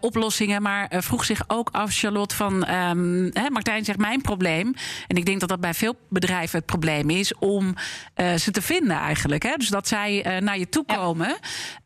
oplossingen. 0.00 0.62
Maar 0.62 0.90
vroeg 0.90 1.24
zich 1.24 1.44
ook 1.46 1.68
af, 1.72 1.94
Charlotte, 1.94 2.34
van 2.34 2.70
um, 2.74 3.30
hè, 3.32 3.50
Martijn 3.50 3.84
zegt 3.84 3.98
mijn 3.98 4.20
probleem. 4.20 4.74
En 5.06 5.16
ik 5.16 5.26
denk 5.26 5.40
dat 5.40 5.48
dat 5.48 5.60
bij 5.60 5.74
veel 5.74 5.96
bedrijven 6.08 6.58
het 6.58 6.66
probleem 6.66 7.10
is 7.10 7.34
om 7.38 7.74
ze 8.16 8.50
te 8.50 8.62
vinden 8.62 8.96
eigenlijk. 8.96 9.42
Hè? 9.42 9.54
Dus 9.56 9.68
dat 9.68 9.88
zij 9.88 10.40
naar 10.40 10.58
je 10.58 10.68
toe 10.68 10.84
komen. 10.84 11.36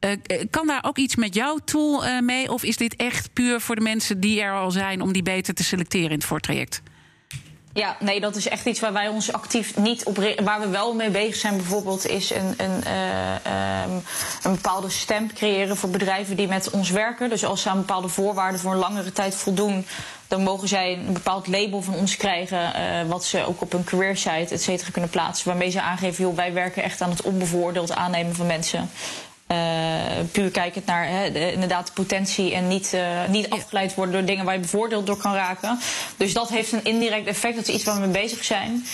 Ja. 0.00 0.17
kan 0.50 0.67
daar 0.67 0.85
ook 0.85 0.99
iets 0.99 1.17
met 1.17 1.35
jouw 1.37 1.59
tool 1.64 2.07
uh, 2.07 2.21
mee? 2.21 2.52
Of 2.52 2.62
is 2.62 2.76
dit 2.76 2.97
echt 2.97 3.33
puur 3.33 3.61
voor 3.61 3.75
de 3.75 3.81
mensen 3.81 4.21
die 4.21 4.40
er 4.40 4.55
al 4.55 4.71
zijn 4.71 5.00
om 5.00 5.12
die 5.12 5.23
beter 5.23 5.55
te 5.55 5.64
selecteren 5.64 6.11
in 6.11 6.16
het 6.16 6.25
voortraject? 6.25 6.83
Ja, 7.76 7.97
nee, 8.00 8.21
dat 8.21 8.37
is 8.37 8.49
echt 8.49 8.66
iets 8.66 8.81
waar 8.81 8.93
wij 8.93 9.09
ons 9.09 9.33
actief 9.33 9.76
niet 9.76 10.05
op. 10.05 10.16
Waar 10.45 10.61
we 10.61 10.69
wel 10.69 10.95
mee 10.95 11.11
bezig 11.11 11.35
zijn, 11.35 11.57
bijvoorbeeld, 11.57 12.07
is 12.07 12.31
een, 12.31 12.55
een, 12.57 12.83
uh, 12.87 13.85
um, 13.85 14.02
een 14.43 14.52
bepaalde 14.52 14.90
stamp 14.90 15.33
creëren 15.33 15.76
voor 15.76 15.90
bedrijven 15.90 16.37
die 16.37 16.49
met 16.49 16.71
ons 16.71 16.90
werken. 16.90 17.28
Dus 17.28 17.45
als 17.45 17.62
ze 17.62 17.69
aan 17.69 17.76
bepaalde 17.76 18.09
voorwaarden 18.09 18.61
voor 18.61 18.73
een 18.73 18.78
langere 18.78 19.12
tijd 19.12 19.35
voldoen, 19.35 19.87
dan 20.28 20.43
mogen 20.43 20.69
zij 20.69 20.93
een 20.93 21.12
bepaald 21.12 21.47
label 21.47 21.83
van 21.83 21.95
ons 21.95 22.16
krijgen, 22.16 22.59
uh, 22.59 23.11
wat 23.11 23.25
ze 23.25 23.47
ook 23.47 23.61
op 23.61 23.73
hun 23.73 23.85
career 23.85 24.16
site, 24.16 24.73
et 24.73 24.90
kunnen 24.93 25.11
plaatsen. 25.11 25.49
Waarmee 25.49 25.71
ze 25.71 25.81
aangeven, 25.81 26.25
joh, 26.25 26.37
wij 26.37 26.52
werken 26.52 26.83
echt 26.83 27.00
aan 27.00 27.11
het 27.11 27.23
onbevoordeeld 27.23 27.93
aannemen 27.93 28.35
van 28.35 28.47
mensen. 28.47 28.90
Uh, 29.53 29.57
puur 30.33 30.50
kijkend 30.50 30.87
naar 30.87 31.09
he, 31.09 31.33
de, 31.33 31.53
inderdaad 31.53 31.87
de 31.87 31.93
potentie 31.93 32.55
en 32.55 32.69
niet, 32.69 32.93
uh, 32.95 33.29
niet 33.29 33.50
afgeleid 33.50 33.95
worden 33.95 34.15
door 34.15 34.25
dingen 34.25 34.45
waar 34.45 34.55
je 34.55 34.61
bevoordeeld 34.61 35.07
door 35.07 35.17
kan 35.17 35.35
raken. 35.35 35.79
Dus 36.17 36.33
dat 36.33 36.49
heeft 36.49 36.73
een 36.73 36.85
indirect 36.85 37.26
effect. 37.26 37.57
Dat 37.57 37.69
is 37.69 37.75
iets 37.75 37.85
waar 37.85 37.95
we 37.95 38.00
mee 38.00 38.23
bezig 38.23 38.45
zijn. 38.45 38.85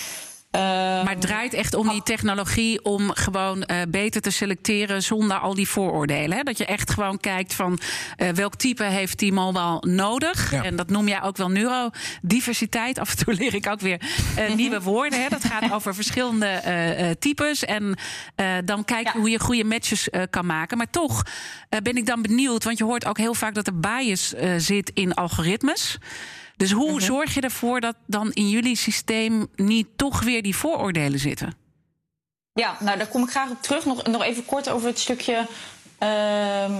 Uh, 0.56 0.60
maar 0.60 1.10
het 1.10 1.20
draait 1.20 1.54
echt 1.54 1.74
om 1.74 1.88
die 1.88 2.02
technologie 2.02 2.84
om 2.84 3.10
gewoon 3.14 3.64
uh, 3.66 3.76
beter 3.88 4.20
te 4.20 4.30
selecteren 4.30 5.02
zonder 5.02 5.38
al 5.38 5.54
die 5.54 5.68
vooroordelen. 5.68 6.36
Hè? 6.36 6.42
Dat 6.42 6.58
je 6.58 6.64
echt 6.64 6.90
gewoon 6.90 7.18
kijkt 7.18 7.54
van 7.54 7.78
uh, 8.16 8.28
welk 8.28 8.54
type 8.54 8.84
heeft 8.84 9.18
die 9.18 9.32
mobile 9.32 9.78
nodig. 9.80 10.50
Ja. 10.50 10.64
En 10.64 10.76
dat 10.76 10.90
noem 10.90 11.08
jij 11.08 11.22
ook 11.22 11.36
wel 11.36 11.50
neurodiversiteit. 11.50 12.98
Af 12.98 13.10
en 13.10 13.24
toe 13.24 13.34
leer 13.34 13.54
ik 13.54 13.66
ook 13.66 13.80
weer 13.80 14.00
nieuwe 14.56 14.80
woorden. 14.80 15.22
Hè? 15.22 15.28
Dat 15.28 15.44
gaat 15.44 15.72
over 15.72 15.94
verschillende 15.94 16.60
types. 17.18 17.64
En 17.64 17.96
dan 18.64 18.84
kijk 18.84 19.06
je 19.06 19.12
ja. 19.14 19.20
hoe 19.20 19.30
je 19.30 19.40
goede 19.40 19.64
matches 19.64 20.08
kan 20.30 20.46
maken. 20.46 20.76
Maar 20.76 20.90
toch 20.90 21.22
ben 21.68 21.96
ik 21.96 22.06
dan 22.06 22.22
benieuwd, 22.22 22.64
want 22.64 22.78
je 22.78 22.84
hoort 22.84 23.06
ook 23.06 23.18
heel 23.18 23.34
vaak 23.34 23.54
dat 23.54 23.66
er 23.66 23.80
bias 23.80 24.34
zit 24.56 24.90
in 24.94 25.14
algoritmes. 25.14 25.98
Dus 26.56 26.70
hoe 26.70 26.84
Mhm. 26.84 26.94
uh 26.94 26.98
-huh. 26.98 27.08
zorg 27.08 27.34
je 27.34 27.40
ervoor 27.40 27.80
dat 27.80 27.96
dan 28.06 28.32
in 28.32 28.48
jullie 28.48 28.76
systeem 28.76 29.46
niet 29.56 29.86
toch 29.96 30.22
weer 30.22 30.42
die 30.42 30.56
vooroordelen 30.56 31.18
zitten? 31.18 31.54
Ja, 32.52 32.76
nou 32.80 32.98
daar 32.98 33.06
kom 33.06 33.22
ik 33.22 33.30
graag 33.30 33.50
op 33.50 33.62
terug. 33.62 33.84
Nog, 33.84 34.02
nog 34.02 34.22
even 34.22 34.44
kort 34.44 34.68
over 34.68 34.88
het 34.88 34.98
stukje. 34.98 35.32
Uh, 35.34 36.08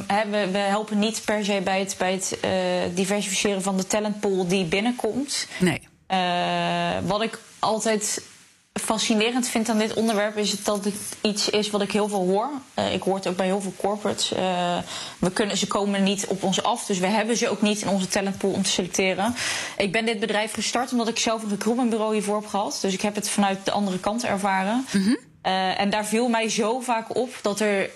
hè, 0.07 0.29
we, 0.31 0.49
we, 0.51 0.59
helpen 0.59 0.99
niet 0.99 1.23
per 1.25 1.45
se 1.45 1.61
bij 1.65 1.79
het, 1.79 1.95
bij 1.99 2.13
het 2.13 2.39
uh, 2.45 2.51
diversificeren 2.95 3.63
van 3.63 3.77
de 3.77 3.87
talentpool 3.87 4.47
die 4.49 4.65
binnenkomt. 4.65 5.49
Nee. 5.59 5.81
Uh, 6.09 7.09
wat 7.09 7.23
ik 7.23 7.39
altijd 7.59 8.23
fascinerend 8.81 9.49
vind 9.49 9.69
aan 9.69 9.79
dit 9.79 9.95
onderwerp 9.95 10.37
is 10.37 10.51
het 10.51 10.65
dat 10.65 10.85
het 10.85 10.95
iets 11.21 11.51
is 11.51 11.71
wat 11.71 11.83
ik 11.83 11.93
heel 11.93 12.09
veel 12.09 12.27
hoor. 12.27 12.51
Uh, 12.79 12.95
ik 12.95 13.03
hoor 13.03 13.15
het 13.15 13.27
ook 13.29 13.37
bij 13.37 13.47
heel 13.47 13.61
veel 13.61 13.75
corporates. 13.77 14.33
Uh, 14.33 14.79
we 15.19 15.31
kunnen, 15.31 15.57
ze 15.57 15.67
komen 15.67 16.03
niet 16.03 16.27
op 16.27 16.43
ons 16.43 16.63
af, 16.63 16.87
dus 16.87 16.99
we 16.99 17.07
hebben 17.07 17.37
ze 17.37 17.49
ook 17.49 17.63
niet 17.63 17.83
in 17.83 17.89
onze 17.89 18.09
talentpool 18.09 18.53
om 18.53 18.63
te 18.63 18.71
selecteren. 18.71 19.35
Ik 19.77 19.93
ben 19.93 20.05
dit 20.05 20.21
bedrijf 20.21 20.53
gestart 20.53 20.93
omdat 20.93 21.09
ik 21.09 21.19
zelf 21.19 21.43
een 21.43 21.49
recruitmentbureau 21.49 22.13
hiervoor 22.13 22.37
heb 22.37 22.47
gehad. 22.47 22.79
Dus 22.81 22.93
ik 22.93 23.01
heb 23.01 23.15
het 23.15 23.29
vanuit 23.29 23.65
de 23.65 23.71
andere 23.71 23.99
kant 23.99 24.25
ervaren. 24.25 24.87
Mm 24.93 25.03
-hmm. 25.03 25.19
uh, 25.43 25.81
en 25.81 25.91
daar 25.91 26.07
viel 26.07 26.29
mij 26.29 26.49
zo 26.49 26.81
vaak 26.81 27.17
op 27.17 27.39
dat 27.43 27.61
er 27.61 27.91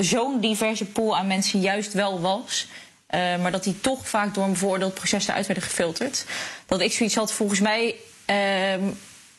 zo'n 0.00 0.40
diverse 0.40 0.84
pool 0.84 1.16
aan 1.16 1.26
mensen 1.26 1.60
juist 1.60 1.92
wel 1.92 2.20
was. 2.20 2.66
Maar 3.10 3.50
dat 3.50 3.64
die 3.64 3.80
toch 3.80 4.08
vaak 4.08 4.34
door 4.34 4.44
een 4.44 4.52
bevoordeeld 4.52 4.94
proces 4.94 5.28
eruit 5.28 5.46
werden 5.46 5.64
gefilterd. 5.64 6.24
Dat 6.66 6.80
ik 6.80 6.92
zoiets 6.92 7.14
had, 7.14 7.32
volgens 7.32 7.60
mij 7.60 7.94
uh, 8.30 8.36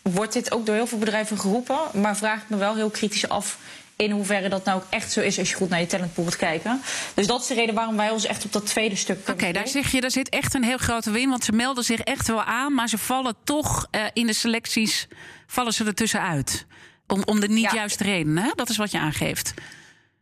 wordt 0.04 0.34
dit 0.34 0.52
ook 0.52 0.66
door 0.66 0.76
heel 0.76 0.88
veel 0.88 0.98
bedrijven 0.98 1.39
geroepen. 1.39 1.80
Maar 1.94 2.18
vraag 2.18 2.42
ik 2.42 2.50
me 2.50 2.58
wel 2.58 2.76
heel 2.76 2.89
kritisch 2.89 3.30
af 3.30 3.58
in 3.96 4.12
hoeverre 4.12 4.50
dat 4.50 4.66
nou 4.66 4.82
ook 4.82 4.88
echt 4.89 5.12
zo 5.12 5.22
is 5.22 5.39
als 5.39 5.50
je 5.50 5.56
goed 5.56 5.70
naar 5.70 5.80
je 5.80 5.86
talentpool 5.86 6.26
gaat 6.26 6.36
kijken. 6.36 6.82
Dus 7.13 7.28
dat 7.28 7.42
is 7.42 7.48
de 7.48 7.54
reden 7.54 7.76
waarom 7.76 7.98
wij 7.98 8.10
ons 8.10 8.26
echt 8.26 8.46
op 8.46 8.52
dat 8.52 8.66
tweede 8.66 8.96
stuk. 8.96 9.20
Oké, 9.20 9.32
okay, 9.32 9.52
daar 9.52 9.68
zeg 9.68 9.92
je, 9.92 10.02
daar 10.02 10.12
zit 10.12 10.30
echt 10.30 10.54
een 10.54 10.63
heel 10.63 10.78
grote 10.78 11.12
win. 11.12 11.30
Want 11.30 11.44
ze 11.44 11.52
melden 11.52 11.84
zich 11.84 12.00
echt 12.00 12.28
wel 12.28 12.44
aan, 12.44 12.74
maar 12.74 12.89
ze 12.89 12.98
vallen 12.98 13.36
toch 13.44 13.88
uh, 13.92 14.02
in 14.13 14.28
de 14.28 14.34
selecties 14.34 15.08
vallen 15.48 15.74
ze 15.74 15.86
er 15.86 15.94
tussenuit. 15.94 16.66
Om, 17.08 17.22
om 17.26 17.39
de 17.39 17.48
niet 17.48 17.72
ja. 17.72 17.74
juiste 17.74 18.04
reden. 18.04 18.38
Hè? 18.38 18.52
Dat 18.56 18.70
is 18.70 18.78
wat 18.78 18.92
je 18.92 19.00
aangeeft. 19.00 19.54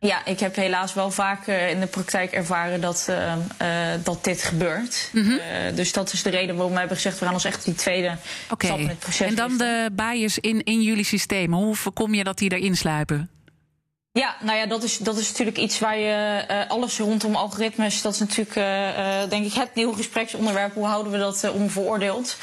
Ja, 0.06 0.24
ik 0.24 0.40
heb 0.40 0.56
helaas 0.56 0.94
wel 0.94 1.10
vaak 1.10 1.46
uh, 1.46 1.70
in 1.70 1.80
de 1.80 1.86
praktijk 1.86 2.32
ervaren 2.32 2.80
dat, 2.80 3.06
uh, 3.10 3.34
uh, 3.62 3.68
dat 4.04 4.24
dit 4.24 4.42
gebeurt. 4.42 5.08
Mm 5.12 5.24
-hmm. 5.24 5.74
dus 5.74 5.92
dat 5.92 6.12
is 6.12 6.22
de 6.22 6.30
reden 6.30 6.54
waarom 6.54 6.72
we 6.72 6.78
hebben 6.78 6.96
gezegd... 6.96 7.18
we 7.18 7.24
gaan 7.24 7.34
ons 7.34 7.44
echt 7.44 7.64
die 7.64 7.74
tweede 7.74 8.16
okay. 8.50 8.70
stap 8.70 8.80
in 8.80 8.88
het 8.88 8.98
proces 8.98 9.26
En 9.26 9.34
dan 9.34 9.48
richten. 9.48 9.84
de 9.84 9.90
bias 9.94 10.38
in, 10.38 10.64
in 10.64 10.82
jullie 10.82 11.04
systeem. 11.04 11.52
Hoe 11.52 11.76
voorkom 11.76 12.14
je 12.14 12.24
dat 12.24 12.38
die 12.38 12.52
erin 12.52 12.76
sluipen? 12.76 13.30
Ja, 14.12 14.36
nou 14.40 14.58
ja, 14.58 14.66
dat 14.66 14.82
is, 14.82 14.98
dat 14.98 15.16
is 15.16 15.28
natuurlijk 15.28 15.58
iets 15.58 15.78
waar 15.78 15.98
je 15.98 16.44
uh, 16.50 16.70
alles 16.70 16.98
rondom 16.98 17.34
algoritmes. 17.34 18.02
Dat 18.02 18.12
is 18.12 18.18
natuurlijk, 18.18 18.56
uh, 18.56 19.28
denk 19.28 19.46
ik, 19.46 19.52
het 19.52 19.74
nieuwe 19.74 19.96
gespreksonderwerp. 19.96 20.74
Hoe 20.74 20.86
houden 20.86 21.12
we 21.12 21.18
dat 21.18 21.42
uh, 21.44 21.54
onveroordeeld? 21.54 22.36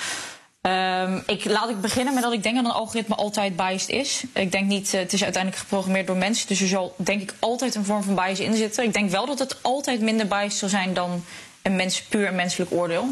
Um, 0.69 1.23
ik, 1.25 1.45
laat 1.45 1.69
ik 1.69 1.82
beginnen 1.82 2.13
met 2.13 2.23
dat 2.23 2.34
ik 2.34 2.43
denk 2.43 2.55
dat 2.55 2.65
een 2.65 2.71
algoritme 2.71 3.15
altijd 3.15 3.55
biased 3.55 3.89
is. 3.89 4.23
Ik 4.34 4.51
denk 4.51 4.67
niet, 4.67 4.91
het 4.91 5.13
is 5.13 5.23
uiteindelijk 5.23 5.62
geprogrammeerd 5.62 6.08
door 6.08 6.17
mensen. 6.17 6.47
Dus 6.47 6.62
er 6.62 6.67
zal 6.67 6.93
denk 6.97 7.21
ik 7.21 7.34
altijd 7.39 7.75
een 7.75 7.86
vorm 7.86 8.03
van 8.03 8.15
bias 8.15 8.39
in 8.39 8.55
zitten. 8.55 8.84
Ik 8.84 8.93
denk 8.93 9.10
wel 9.10 9.25
dat 9.25 9.39
het 9.39 9.58
altijd 9.62 10.01
minder 10.01 10.27
biased 10.27 10.60
zal 10.60 10.69
zijn 10.69 10.93
dan 10.93 11.23
een 11.62 11.75
mens, 11.75 12.01
puur 12.01 12.27
een 12.27 12.36
menselijk 12.36 12.71
oordeel. 12.71 13.08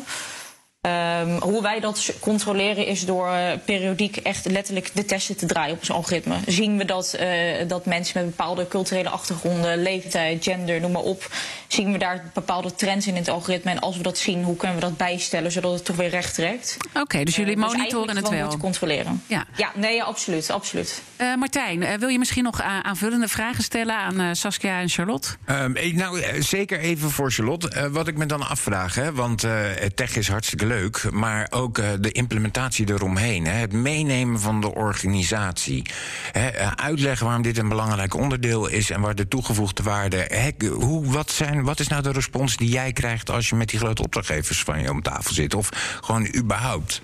Um, 0.88 1.42
hoe 1.42 1.62
wij 1.62 1.80
dat 1.80 2.14
controleren 2.20 2.86
is 2.86 3.06
door 3.06 3.28
uh, 3.28 3.52
periodiek 3.66 4.18
echt 4.18 4.46
letterlijk 4.46 4.90
de 4.94 5.06
testen 5.06 5.38
te 5.38 5.46
draaien 5.46 5.74
op 5.74 5.80
ons 5.80 5.92
algoritme. 5.92 6.36
Zien 6.46 6.78
we 6.78 6.86
dat, 6.86 7.18
uh, 7.20 7.68
dat 7.68 7.86
mensen 7.86 8.22
met 8.22 8.36
bepaalde 8.36 8.68
culturele 8.68 9.10
achtergronden, 9.10 9.82
leeftijd, 9.82 10.44
gender, 10.44 10.82
noem 10.82 10.92
maar 10.92 11.02
op, 11.02 11.32
zien 11.68 11.92
we 11.92 11.98
daar 11.98 12.32
bepaalde 12.34 12.76
trends 12.76 13.08
in 13.08 13.16
het 13.16 13.28
algoritme. 13.28 13.72
En 13.72 13.80
als 13.80 13.98
we 13.98 14.04
dat 14.04 14.18
zien, 14.18 14.44
hoe 14.44 14.56
kunnen 14.56 14.76
we 14.76 14.82
dat 14.82 14.98
bijstellen 14.98 15.52
zodat 15.52 15.74
het 15.74 15.86
toch 15.86 15.96
weer 15.96 16.10
recht 16.10 16.34
trekt? 16.34 16.78
Oké, 16.88 17.00
okay, 17.00 17.24
dus 17.24 17.36
jullie 17.36 17.56
uh, 17.56 17.62
monitoren 17.62 18.08
dus 18.08 18.16
het 18.16 18.30
wel? 18.30 18.42
moeten 18.42 18.60
controleren. 18.60 19.24
Ja, 19.28 19.46
ja 19.56 19.72
nee, 19.76 19.96
ja, 19.96 20.04
absoluut. 20.04 20.50
absoluut. 20.50 21.02
Martijn, 21.38 22.00
wil 22.00 22.10
je 22.10 22.20
misschien 22.20 22.44
nog 22.44 22.62
aanvullende 22.62 23.28
vragen 23.28 23.64
stellen 23.64 23.96
aan 23.96 24.36
Saskia 24.36 24.80
en 24.80 24.90
Charlotte? 24.90 25.28
Um, 25.50 25.76
nou, 25.94 26.42
zeker 26.42 26.80
even 26.80 27.12
voor 27.12 27.32
Charlotte. 27.32 27.90
wat 27.92 28.08
ik 28.08 28.18
me 28.18 28.26
dan 28.26 28.48
afvraag, 28.48 28.96
hè, 28.96 29.14
want 29.14 29.46
tech 29.96 30.16
is 30.16 30.28
hartstikke 30.28 30.66
leuk. 30.66 30.77
Leuk, 30.80 31.12
maar 31.12 31.48
ook 31.50 31.78
uh, 31.78 31.90
de 32.00 32.12
implementatie 32.12 32.90
eromheen. 32.90 33.46
Hè. 33.46 33.52
Het 33.52 33.74
meenemen 33.74 34.40
van 34.40 34.62
de 34.62 34.74
organisatie. 34.76 35.86
Hè, 36.32 36.54
uh, 36.54 36.72
uitleggen 36.72 37.26
waarom 37.26 37.44
dit 37.44 37.58
een 37.58 37.70
belangrijk 37.70 38.14
onderdeel 38.14 38.68
is 38.68 38.90
en 38.90 39.02
waar 39.02 39.16
de 39.16 39.28
toegevoegde 39.28 39.84
waarde. 39.84 40.18
Hè, 40.28 40.68
hoe, 40.68 41.12
wat, 41.12 41.32
zijn, 41.32 41.64
wat 41.64 41.80
is 41.80 41.88
nou 41.88 42.02
de 42.04 42.12
respons 42.12 42.58
die 42.58 42.70
jij 42.70 42.94
krijgt 42.94 43.30
als 43.30 43.50
je 43.50 43.56
met 43.56 43.70
die 43.70 43.80
grote 43.80 44.04
opdrachtgevers 44.04 44.64
van 44.64 44.82
je 44.82 44.92
om 44.92 45.02
tafel 45.02 45.34
zit? 45.34 45.54
Of 45.54 45.70
gewoon 46.02 46.28
überhaupt? 46.36 47.02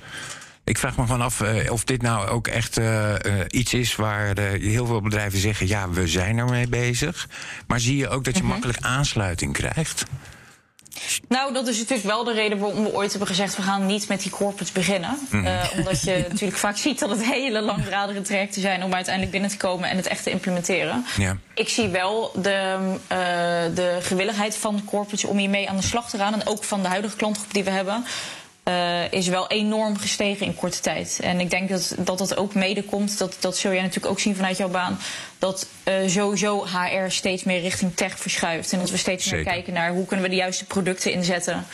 Ik 0.66 0.78
vraag 0.78 0.98
me 0.98 1.06
gewoon 1.06 1.22
af 1.22 1.42
uh, 1.42 1.72
of 1.72 1.84
dit 1.84 2.02
nou 2.02 2.28
ook 2.28 2.48
echt 2.48 2.80
uh, 2.80 3.10
uh, 3.10 3.16
iets 3.50 3.74
is 3.74 3.96
waar 3.96 4.38
heel 4.40 4.86
veel 4.86 5.02
bedrijven 5.02 5.40
zeggen: 5.40 5.68
ja, 5.68 5.90
we 5.90 6.08
zijn 6.08 6.38
ermee 6.38 6.68
bezig. 6.68 7.28
Maar 7.68 7.80
zie 7.80 7.98
je 7.98 8.10
ook 8.10 8.24
dat 8.24 8.36
je 8.36 8.44
Mhm. 8.44 8.52
makkelijk 8.52 8.78
aansluiting 8.82 9.54
krijgt? 9.54 10.06
Nou, 11.28 11.54
dat 11.54 11.68
is 11.68 11.78
natuurlijk 11.78 12.08
wel 12.08 12.24
de 12.24 12.34
reden 12.34 12.58
waarom 12.58 12.84
we 12.84 12.94
ooit 12.94 13.10
hebben 13.10 13.28
gezegd... 13.28 13.56
we 13.56 13.62
gaan 13.62 13.86
niet 13.86 14.08
met 14.08 14.22
die 14.22 14.32
corporates 14.32 14.72
beginnen. 14.72 15.18
Mhm. 15.30 15.46
Uh, 15.46 15.64
omdat 15.78 16.02
je 16.02 16.26
natuurlijk 16.30 16.60
vaak 16.60 16.78
ziet 16.78 17.00
dat 17.00 17.10
het 17.10 17.26
hele 17.26 17.62
langdradige 17.62 18.22
trajecten 18.22 18.62
zijn... 18.62 18.84
om 18.84 18.94
uiteindelijk 18.94 19.32
binnen 19.32 19.50
te 19.50 19.58
komen 19.58 19.90
en 19.90 19.98
het 19.98 20.08
echt 20.08 20.24
te 20.24 20.30
implementeren. 20.30 21.06
Ja. 21.18 21.38
Ik 21.54 21.70
zie 21.70 21.88
wel 21.88 22.32
de, 22.36 22.78
uh, 22.82 23.18
de 23.76 23.98
gewilligheid 24.02 24.58
van 24.58 24.82
corporates 24.86 25.30
om 25.30 25.38
hiermee 25.38 25.70
aan 25.70 25.78
de 25.78 25.84
slag 25.84 26.10
te 26.10 26.18
gaan... 26.18 26.34
en 26.34 26.48
ook 26.48 26.64
van 26.64 26.82
de 26.82 26.88
huidige 26.88 27.16
klantgroep 27.16 27.54
die 27.54 27.64
we 27.64 27.70
hebben... 27.70 28.06
Uh, 28.68 29.12
is 29.12 29.28
wel 29.28 29.48
enorm 29.48 29.98
gestegen 29.98 30.46
in 30.46 30.56
korte 30.56 30.80
tijd. 30.80 31.20
En 31.24 31.40
ik 31.40 31.50
denk 31.50 31.70
dat 31.70 31.96
dat, 31.98 32.18
dat 32.18 32.38
ook 32.38 32.54
mede 32.54 32.84
komt, 32.84 33.18
dat, 33.18 33.38
dat 33.40 33.58
zul 33.58 33.72
jij 33.72 33.82
natuurlijk 33.82 34.12
ook 34.12 34.20
zien 34.20 34.36
vanuit 34.36 34.58
jouw 34.58 34.70
baan, 34.70 35.00
dat 35.40 35.68
uh, 35.88 35.94
sowieso 36.08 36.66
HR 36.66 37.10
steeds 37.10 37.44
meer 37.44 37.62
richting 37.62 37.96
tech 37.96 38.20
verschuift. 38.20 38.72
En 38.72 38.80
dat 38.80 38.90
we 38.90 38.98
steeds 38.98 39.24
Zeker. 39.24 39.44
meer 39.44 39.54
kijken 39.54 39.74
naar 39.74 39.92
hoe 39.92 40.06
kunnen 40.06 40.26
we 40.26 40.32
de 40.32 40.38
juiste 40.38 40.66
producten 40.66 41.12
inzetten. 41.12 41.66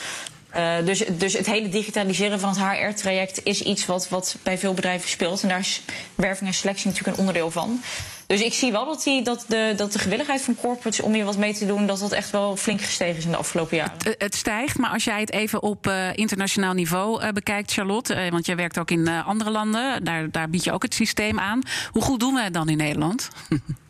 Uh, 0.55 0.75
dus, 0.85 1.03
dus 1.17 1.33
het 1.33 1.45
hele 1.45 1.69
digitaliseren 1.69 2.39
van 2.39 2.49
het 2.49 2.59
HR-traject 2.59 3.41
is 3.43 3.61
iets 3.61 3.85
wat, 3.85 4.09
wat 4.09 4.37
bij 4.43 4.57
veel 4.57 4.73
bedrijven 4.73 5.09
speelt. 5.09 5.41
En 5.41 5.49
daar 5.49 5.59
is 5.59 5.81
werving 6.15 6.49
en 6.49 6.55
selectie 6.55 6.87
natuurlijk 6.87 7.17
een 7.17 7.25
onderdeel 7.25 7.51
van. 7.51 7.81
Dus 8.29 8.41
ik 8.41 8.53
zie 8.53 8.71
wel 8.71 8.85
dat, 8.85 9.03
die, 9.03 9.21
dat, 9.21 9.45
de, 9.47 9.73
dat 9.75 9.91
de 9.91 9.99
gewilligheid 9.99 10.41
van 10.41 10.55
corporates 10.55 11.01
om 11.01 11.13
hier 11.13 11.25
wat 11.25 11.37
mee 11.37 11.53
te 11.53 11.65
doen, 11.65 11.87
dat 11.87 11.99
dat 11.99 12.11
echt 12.11 12.29
wel 12.29 12.55
flink 12.55 12.81
gestegen 12.81 13.17
is 13.17 13.25
in 13.25 13.31
de 13.31 13.37
afgelopen 13.37 13.77
jaren. 13.77 13.97
Het, 14.17 14.35
stijgt, 14.35 14.77
maar 14.77 14.89
als 14.89 15.03
jij 15.03 15.19
het 15.19 15.31
even 15.31 15.61
op 15.61 15.87
uh, 15.87 16.13
internationaal 16.13 16.73
niveau 16.73 17.23
uh, 17.23 17.29
bekijkt, 17.29 17.71
Charlotte, 17.71 18.15
uh, 18.15 18.31
want 18.31 18.45
jij 18.45 18.55
werkt 18.55 18.77
ook 18.77 18.91
in 18.91 19.07
andere 19.07 19.49
landen, 19.49 20.03
daar, 20.03 20.31
daar 20.31 20.49
bied 20.49 20.63
je 20.63 20.71
ook 20.71 20.83
het 20.83 20.93
systeem 20.93 21.39
aan. 21.39 21.61
Hoe 21.91 22.01
goed 22.01 22.19
doen 22.19 22.33
we 22.33 22.41
het 22.41 22.53
dan 22.53 22.69
in 22.69 22.77
Nederland? 22.77 23.29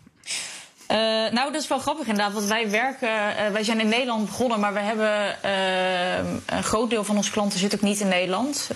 Uh, 0.91 0.97
nou, 1.31 1.51
dat 1.51 1.61
is 1.61 1.67
wel 1.67 1.79
grappig 1.79 2.07
inderdaad. 2.07 2.33
Want 2.33 2.45
wij 2.45 2.69
werken, 2.69 3.09
uh, 3.09 3.51
wij 3.51 3.63
zijn 3.63 3.79
in 3.79 3.87
Nederland 3.87 4.25
begonnen, 4.25 4.59
maar 4.59 4.73
we 4.73 4.79
hebben 4.79 5.35
uh, 5.45 6.31
een 6.45 6.63
groot 6.63 6.89
deel 6.89 7.03
van 7.03 7.15
onze 7.15 7.31
klanten 7.31 7.59
zit 7.59 7.75
ook 7.75 7.81
niet 7.81 7.99
in 7.99 8.07
Nederland. 8.07 8.69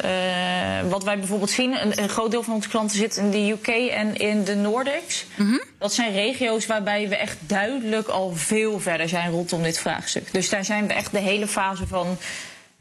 wat 0.89 1.03
wij 1.03 1.17
bijvoorbeeld 1.17 1.49
zien, 1.49 1.81
een, 1.81 2.01
een, 2.01 2.09
groot 2.09 2.31
deel 2.31 2.43
van 2.43 2.53
onze 2.53 2.69
klanten 2.69 2.97
zit 2.97 3.15
in 3.17 3.31
de 3.31 3.51
UK 3.51 3.67
en 3.67 4.15
in 4.15 4.43
de 4.43 4.55
Nordics. 4.55 5.25
Mhm. 5.35 5.43
Mm 5.43 5.49
-hmm. 5.49 5.61
Dat 5.77 5.93
zijn 5.93 6.13
regio's 6.13 6.65
waarbij 6.65 7.09
we 7.09 7.15
echt 7.15 7.37
duidelijk 7.39 8.07
al 8.07 8.31
veel 8.35 8.79
verder 8.79 9.09
zijn 9.09 9.31
rondom 9.31 9.63
dit 9.63 9.79
vraagstuk. 9.79 10.31
Dus 10.31 10.49
daar 10.49 10.65
zijn 10.65 10.87
we 10.87 10.93
echt 10.93 11.11
de 11.11 11.19
hele 11.19 11.47
fase 11.47 11.87
van. 11.87 12.17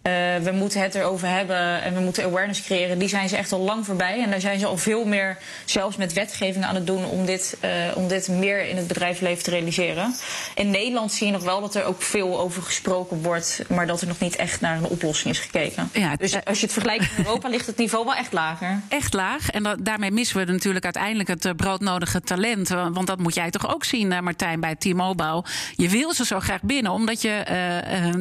Uh, 0.07 0.13
we 0.43 0.51
moeten 0.53 0.81
het 0.81 0.95
erover 0.95 1.29
hebben 1.29 1.83
en 1.83 1.95
we 1.95 2.01
moeten 2.01 2.25
awareness 2.25 2.63
creëren. 2.63 2.99
Die 2.99 3.09
zijn 3.09 3.29
ze 3.29 3.37
echt 3.37 3.53
al 3.53 3.61
lang 3.61 3.87
voorbij. 3.87 4.23
En 4.23 4.31
daar 4.31 4.41
zijn 4.41 4.59
ze 4.59 4.67
al 4.67 4.77
veel 4.77 5.05
meer, 5.05 5.39
zelfs 5.65 5.97
met 5.97 6.13
wetgeving, 6.13 6.65
aan 6.65 6.75
het 6.75 6.87
doen 6.87 7.05
om 7.05 7.27
dit, 7.27 7.57
uh, 7.65 7.71
om 7.95 8.09
dit 8.09 8.29
meer 8.29 8.69
in 8.69 8.77
het 8.77 8.87
bedrijfsleven 8.87 9.45
te 9.45 9.51
realiseren. 9.51 10.15
In 10.55 10.71
Nederland 10.71 11.13
zie 11.13 11.27
je 11.27 11.33
nog 11.33 11.43
wel 11.43 11.61
dat 11.61 11.75
er 11.75 11.85
ook 11.85 12.03
veel 12.03 12.41
over 12.41 12.63
gesproken 12.63 13.23
wordt, 13.23 13.63
maar 13.69 13.87
dat 13.87 14.01
er 14.01 14.07
nog 14.07 14.19
niet 14.19 14.37
echt 14.37 14.61
naar 14.61 14.77
een 14.77 14.87
oplossing 14.87 15.35
is 15.35 15.41
gekeken. 15.41 15.91
Ja, 15.93 16.17
dus 16.17 16.45
als 16.45 16.59
je 16.59 16.65
het 16.65 16.73
vergelijkt 16.73 17.17
met 17.17 17.27
Europa, 17.27 17.49
ligt 17.49 17.67
het 17.67 17.77
niveau 17.77 18.05
wel 18.05 18.15
echt 18.15 18.33
lager. 18.33 18.81
Echt 18.89 19.13
laag. 19.13 19.51
En 19.51 19.63
dat, 19.63 19.85
daarmee 19.85 20.11
missen 20.11 20.47
we 20.47 20.53
natuurlijk 20.53 20.85
uiteindelijk 20.85 21.29
het 21.29 21.45
uh, 21.45 21.53
broodnodige 21.53 22.21
talent. 22.21 22.69
Want 22.69 23.07
dat 23.07 23.19
moet 23.19 23.35
jij 23.35 23.51
toch 23.51 23.75
ook 23.75 23.85
zien, 23.85 24.25
Martijn, 24.25 24.61
bij 24.61 24.75
T-Mobile. 24.75 25.45
Je 25.77 25.89
wil 25.89 26.13
ze 26.13 26.25
zo 26.25 26.41
graag 26.41 26.63
binnen, 26.63 26.93
omdat 26.93 27.23
je 27.23 27.41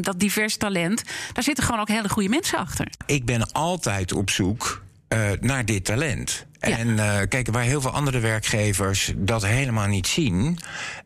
dat 0.02 0.20
divers 0.20 0.58
talent, 0.58 1.04
daar 1.34 1.44
zitten 1.44 1.63
gewoon 1.72 1.90
ook 1.90 1.96
hele 1.96 2.10
goede 2.10 2.30
mensen 2.30 2.58
achter. 2.58 2.88
Ik 3.06 3.26
ben 3.26 3.52
altijd 3.52 4.14
op 4.14 4.30
zoek 4.30 4.84
uh, 5.10 5.20
naar 5.40 5.66
dit 5.66 5.86
talent. 5.86 6.46
Ja. 6.69 6.78
En 6.78 6.88
uh, 6.88 7.17
kijk, 7.30 7.47
waar 7.52 7.63
heel 7.63 7.82
veel 7.82 7.91
andere 7.91 8.19
werkgevers 8.19 9.13
dat 9.15 9.45
helemaal 9.45 9.88
niet 9.88 10.08
zien, 10.08 10.58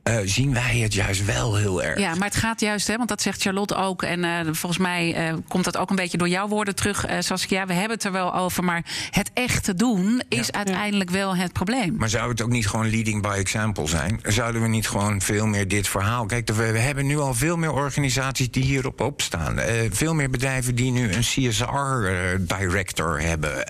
uh, 0.03 0.17
zien 0.23 0.53
wij 0.53 0.77
het 0.77 0.93
juist 0.93 1.25
wel 1.25 1.55
heel 1.55 1.83
erg. 1.83 1.99
Ja, 1.99 2.15
maar 2.15 2.27
het 2.27 2.35
gaat 2.35 2.59
juist, 2.59 2.87
hè, 2.87 2.97
want 2.97 3.09
dat 3.09 3.21
zegt 3.21 3.41
Charlotte 3.41 3.75
ook. 3.75 4.03
En 4.03 4.23
uh, 4.23 4.39
volgens 4.43 4.77
mij 4.77 5.33
komt 5.47 5.63
dat 5.63 5.77
ook 5.77 5.89
een 5.89 5.95
beetje 5.95 6.17
door 6.17 6.27
jouw 6.27 6.47
woorden 6.47 6.75
terug, 6.75 7.05
Saskia. 7.19 7.65
We 7.65 7.73
hebben 7.73 7.91
het 7.91 8.03
er 8.03 8.11
wel 8.11 8.35
over, 8.35 8.63
maar 8.63 8.85
het 9.09 9.31
echte 9.33 9.75
doen 9.75 10.21
is 10.29 10.47
ja. 10.47 10.53
uiteindelijk 10.53 11.09
wel 11.09 11.35
het 11.35 11.53
probleem. 11.53 11.95
Maar 11.97 12.09
zou 12.09 12.29
het 12.29 12.41
ook 12.41 12.49
niet 12.49 12.67
gewoon 12.67 12.89
leading 12.89 13.21
by 13.21 13.35
example 13.37 13.87
zijn? 13.87 14.19
Zouden 14.23 14.61
we 14.61 14.67
niet 14.67 14.87
gewoon 14.87 15.21
veel 15.21 15.47
meer 15.47 15.67
dit 15.67 15.87
verhaal. 15.87 16.25
Kijk, 16.25 16.51
we, 16.51 16.63
hebben 16.63 17.05
nu 17.05 17.17
al 17.17 17.33
veel 17.33 17.57
meer 17.57 17.71
organisaties 17.71 18.51
die 18.51 18.63
hierop 18.63 19.01
opstaan. 19.01 19.59
veel 19.91 20.13
meer 20.13 20.29
bedrijven 20.29 20.75
die 20.75 20.91
nu 20.91 21.13
een 21.13 21.21
CSR-director 21.21 23.21
hebben. 23.21 23.67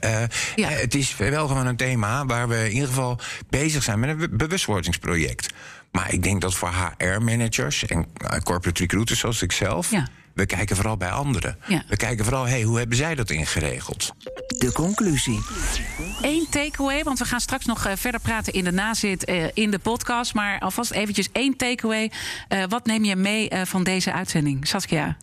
ja. 0.55 0.69
het 0.69 0.95
is 0.95 1.17
wel 1.17 1.47
gewoon 1.47 1.67
een 1.67 1.74
thema 1.75 2.25
waar 2.25 2.47
we 2.47 2.65
in 2.65 2.71
ieder 2.71 2.87
geval 2.87 3.19
bezig 3.49 3.83
zijn 3.83 3.99
met 3.99 4.09
een 4.09 4.37
bewustwordingsproject. 4.37 5.53
Maar 5.91 6.13
ik 6.13 6.23
denk 6.23 6.41
dat 6.41 6.53
voor 6.53 6.71
HR-managers 6.97 7.85
en 7.85 8.07
corporate 8.43 8.81
recruiters 8.81 9.19
zoals 9.19 9.41
ik 9.41 9.51
zelf. 9.51 9.91
Ja. 9.91 10.07
We 10.35 10.45
kijken 10.45 10.75
vooral 10.75 10.97
bij 10.97 11.09
anderen. 11.09 11.57
Ja. 11.67 11.83
We 11.87 11.97
kijken 11.97 12.25
vooral, 12.25 12.47
hey, 12.47 12.61
hoe 12.61 12.77
hebben 12.77 12.97
zij 12.97 13.15
dat 13.15 13.29
ingeregeld? 13.29 14.13
De 14.57 14.71
conclusie. 14.73 15.39
Eén 16.21 16.47
takeaway, 16.49 17.03
want 17.03 17.19
we 17.19 17.25
gaan 17.25 17.39
straks 17.39 17.65
nog 17.65 17.87
uh, 17.87 17.93
verder 17.95 18.21
praten 18.21 18.53
in 18.53 18.63
de 18.63 18.71
nazit 18.71 19.29
uh, 19.29 19.45
in 19.53 19.71
de 19.71 19.79
podcast. 19.79 20.33
Maar 20.33 20.59
alvast 20.59 20.91
eventjes 20.91 21.29
één 21.31 21.57
takeaway. 21.57 22.11
Uh, 22.49 22.63
wat 22.69 22.85
neem 22.85 23.03
je 23.03 23.15
mee 23.15 23.49
van 23.63 23.83
deze 23.83 24.13
uitzending, 24.13 24.67
Saskia? 24.67 25.17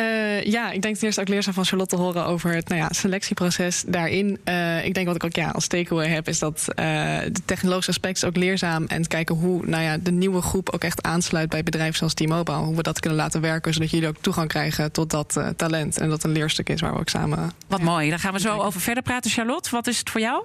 Uh, 0.00 0.44
ja, 0.44 0.70
ik 0.70 0.82
denk 0.82 0.94
ten 0.94 1.04
eerste 1.04 1.20
ook 1.20 1.28
leerzaam 1.28 1.54
van 1.54 1.64
Charlotte 1.64 1.96
te 1.96 2.02
horen 2.02 2.24
over 2.24 2.54
het 2.54 2.68
nou 2.68 2.80
ja, 2.80 2.88
selectieproces 2.90 3.84
daarin. 3.86 4.38
Uh, 4.44 4.84
ik 4.84 4.94
denk 4.94 5.06
wat 5.06 5.16
ik 5.16 5.24
ook 5.24 5.34
ja, 5.34 5.50
als 5.50 5.66
takeaway 5.66 6.08
heb, 6.08 6.28
is 6.28 6.38
dat 6.38 6.64
uh, 6.68 6.84
de 7.32 7.40
technologische 7.44 7.90
aspect 7.90 8.16
is 8.16 8.24
ook 8.24 8.36
leerzaam. 8.36 8.84
En 8.86 9.06
kijken 9.06 9.34
hoe 9.34 9.66
nou 9.66 9.82
ja, 9.82 9.96
de 9.96 10.10
nieuwe 10.10 10.42
groep 10.42 10.70
ook 10.70 10.84
echt 10.84 11.02
aansluit 11.02 11.48
bij 11.48 11.62
bedrijven 11.62 11.96
zoals 11.96 12.14
T-Mobile. 12.14 12.56
Hoe 12.56 12.76
we 12.76 12.82
dat 12.82 13.00
kunnen 13.00 13.18
laten 13.18 13.40
werken, 13.40 13.72
zodat 13.72 13.90
jullie 13.90 14.08
ook 14.08 14.16
toegang 14.20 14.48
krijgen 14.48 14.92
tot 14.92 15.10
dat 15.10 15.40
talent. 15.56 15.98
En 15.98 16.08
dat 16.08 16.24
een 16.24 16.32
leerstuk 16.32 16.68
is 16.68 16.80
waar 16.80 16.92
we 16.92 16.98
ook 16.98 17.08
samen. 17.08 17.52
Wat 17.66 17.78
ja, 17.78 17.84
mooi, 17.84 18.10
daar 18.10 18.18
gaan 18.18 18.32
we 18.32 18.40
zo 18.40 18.58
over 18.58 18.80
verder 18.80 19.02
praten. 19.02 19.30
Charlotte, 19.30 19.70
wat 19.70 19.86
is 19.86 19.98
het 19.98 20.10
voor 20.10 20.20
jou? 20.20 20.44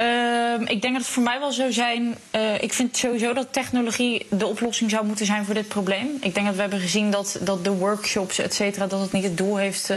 Uh, 0.00 0.60
ik 0.64 0.82
denk 0.82 0.94
dat 0.94 1.02
het 1.02 1.06
voor 1.06 1.22
mij 1.22 1.38
wel 1.38 1.52
zou 1.52 1.72
zijn. 1.72 2.14
Uh, 2.34 2.62
ik 2.62 2.72
vind 2.72 2.96
sowieso 2.96 3.32
dat 3.32 3.52
technologie 3.52 4.26
de 4.30 4.46
oplossing 4.46 4.90
zou 4.90 5.06
moeten 5.06 5.26
zijn 5.26 5.44
voor 5.44 5.54
dit 5.54 5.68
probleem. 5.68 6.16
Ik 6.20 6.34
denk 6.34 6.46
dat 6.46 6.54
we 6.54 6.60
hebben 6.60 6.80
gezien 6.80 7.10
dat, 7.10 7.38
dat 7.40 7.64
de 7.64 7.70
workshops, 7.70 8.38
et 8.38 8.54
cetera, 8.54 8.86
dat 8.86 9.00
het 9.00 9.12
niet 9.12 9.24
het 9.24 9.36
doel 9.36 9.56
heeft 9.56 9.90
uh, 9.90 9.96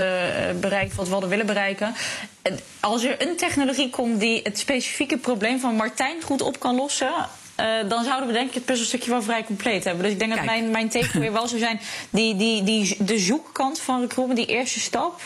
bereikt 0.59 0.95
wat 0.95 1.05
we 1.05 1.11
hadden 1.11 1.29
willen 1.29 1.45
bereiken. 1.45 1.93
En 2.41 2.59
als 2.79 3.03
er 3.03 3.27
een 3.27 3.35
technologie 3.35 3.89
komt 3.89 4.19
die 4.19 4.39
het 4.43 4.59
specifieke 4.59 5.17
probleem 5.17 5.59
van 5.59 5.75
Martijn 5.75 6.21
goed 6.21 6.41
op 6.41 6.59
kan 6.59 6.75
lossen. 6.75 7.11
Uh, 7.59 7.89
dan 7.89 8.03
zouden 8.03 8.27
we 8.27 8.33
denk 8.33 8.47
ik 8.47 8.53
het 8.53 8.65
puzzelstukje 8.65 9.09
wel 9.09 9.21
vrij 9.21 9.43
compleet 9.43 9.83
hebben. 9.83 10.03
Dus 10.03 10.11
ik 10.11 10.19
denk 10.19 10.33
Kijk. 10.33 10.45
dat 10.45 10.55
mijn, 10.55 10.71
mijn 10.71 10.89
takeaway 10.89 11.31
wel 11.31 11.47
zou 11.47 11.59
zijn... 11.59 11.79
Die, 12.09 12.35
die, 12.35 12.63
die, 12.63 12.95
de 12.99 13.17
zoekkant 13.19 13.79
van 13.79 14.01
recruitment, 14.01 14.47
die 14.47 14.55
eerste 14.57 14.79
stap 14.79 15.21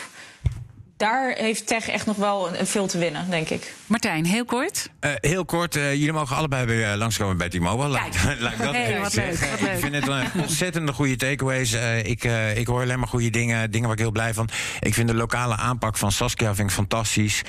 daar 1.02 1.34
heeft 1.36 1.66
tech 1.66 1.88
echt 1.88 2.06
nog 2.06 2.16
wel 2.16 2.56
een, 2.56 2.66
veel 2.66 2.86
te 2.86 2.98
winnen, 2.98 3.30
denk 3.30 3.48
ik. 3.48 3.74
Martijn, 3.86 4.24
heel 4.24 4.44
kort. 4.44 4.88
Uh, 5.00 5.10
heel 5.20 5.44
kort, 5.44 5.76
uh, 5.76 5.92
jullie 5.92 6.12
mogen 6.12 6.36
allebei 6.36 6.66
weer 6.66 6.90
uh, 6.90 6.96
langskomen 6.96 7.36
bij 7.36 7.48
T-Mobile. 7.48 7.88
Laat, 7.88 8.16
laat 8.38 8.58
dat 8.58 8.74
hey, 8.74 9.00
wat 9.00 9.14
leuk, 9.14 9.38
wat 9.38 9.60
leuk. 9.60 9.70
Ik 9.70 9.78
vind 9.78 9.94
het 9.94 10.06
een 10.06 10.40
ontzettende 10.40 10.92
goede 10.92 11.16
takeaways. 11.16 11.72
ik, 12.02 12.24
ik 12.54 12.66
hoor 12.66 12.82
alleen 12.82 12.98
maar 12.98 13.08
goede 13.08 13.30
dingen, 13.30 13.70
dingen 13.70 13.86
waar 13.86 13.96
ik 13.96 14.02
heel 14.02 14.12
blij 14.12 14.34
van. 14.34 14.48
Ik 14.80 14.94
vind 14.94 15.08
de 15.08 15.14
lokale 15.14 15.56
aanpak 15.56 15.96
van 15.96 16.12
Saskia 16.12 16.54
vind 16.54 16.68
ik 16.68 16.74
fantastisch. 16.74 17.42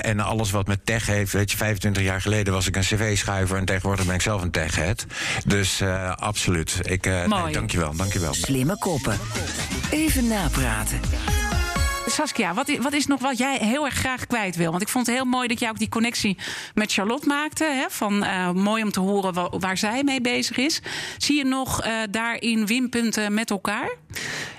en 0.00 0.20
alles 0.20 0.50
wat 0.50 0.66
met 0.66 0.86
tech 0.86 1.06
heeft. 1.06 1.32
Weet 1.32 1.50
je, 1.50 1.56
25 1.56 2.02
jaar 2.02 2.20
geleden 2.20 2.52
was 2.52 2.66
ik 2.66 2.76
een 2.76 2.82
cv-schuiver... 2.82 3.56
en 3.56 3.64
tegenwoordig 3.64 4.06
ben 4.06 4.14
ik 4.14 4.22
zelf 4.22 4.42
een 4.42 4.50
tech-head. 4.50 5.06
Dus 5.46 5.82
absoluut. 6.16 6.78
Ik, 6.82 7.04
Mooi. 7.04 7.42
Nee, 7.42 7.52
dankjewel, 7.52 7.96
dankjewel. 7.96 8.34
Slimme 8.34 8.78
koppen. 8.78 9.18
Even 9.90 10.28
napraten. 10.28 11.00
Saskia, 12.14 12.54
wat 12.54 12.68
is, 12.68 12.78
wat 12.78 12.92
is 12.92 13.06
nog 13.06 13.20
wat 13.20 13.38
jij 13.38 13.56
heel 13.56 13.84
erg 13.84 13.94
graag 13.94 14.26
kwijt 14.26 14.56
wil? 14.56 14.70
Want 14.70 14.82
ik 14.82 14.88
vond 14.88 15.06
het 15.06 15.16
heel 15.16 15.24
mooi 15.24 15.48
dat 15.48 15.60
jij 15.60 15.68
ook 15.68 15.78
die 15.78 15.88
connectie 15.88 16.36
met 16.74 16.92
Charlotte 16.92 17.28
maakte. 17.28 17.64
Hè, 17.64 17.84
van 17.88 18.24
uh, 18.24 18.50
mooi 18.50 18.82
om 18.82 18.90
te 18.90 19.00
horen 19.00 19.60
waar, 19.60 19.78
zij 19.78 20.02
mee 20.02 20.20
bezig 20.20 20.56
is. 20.56 20.80
Zie 21.18 21.36
je 21.36 21.44
nog 21.44 21.86
uh, 21.86 21.92
daarin 22.10 22.66
winpunten 22.66 23.34
met 23.34 23.50
elkaar? 23.50 23.90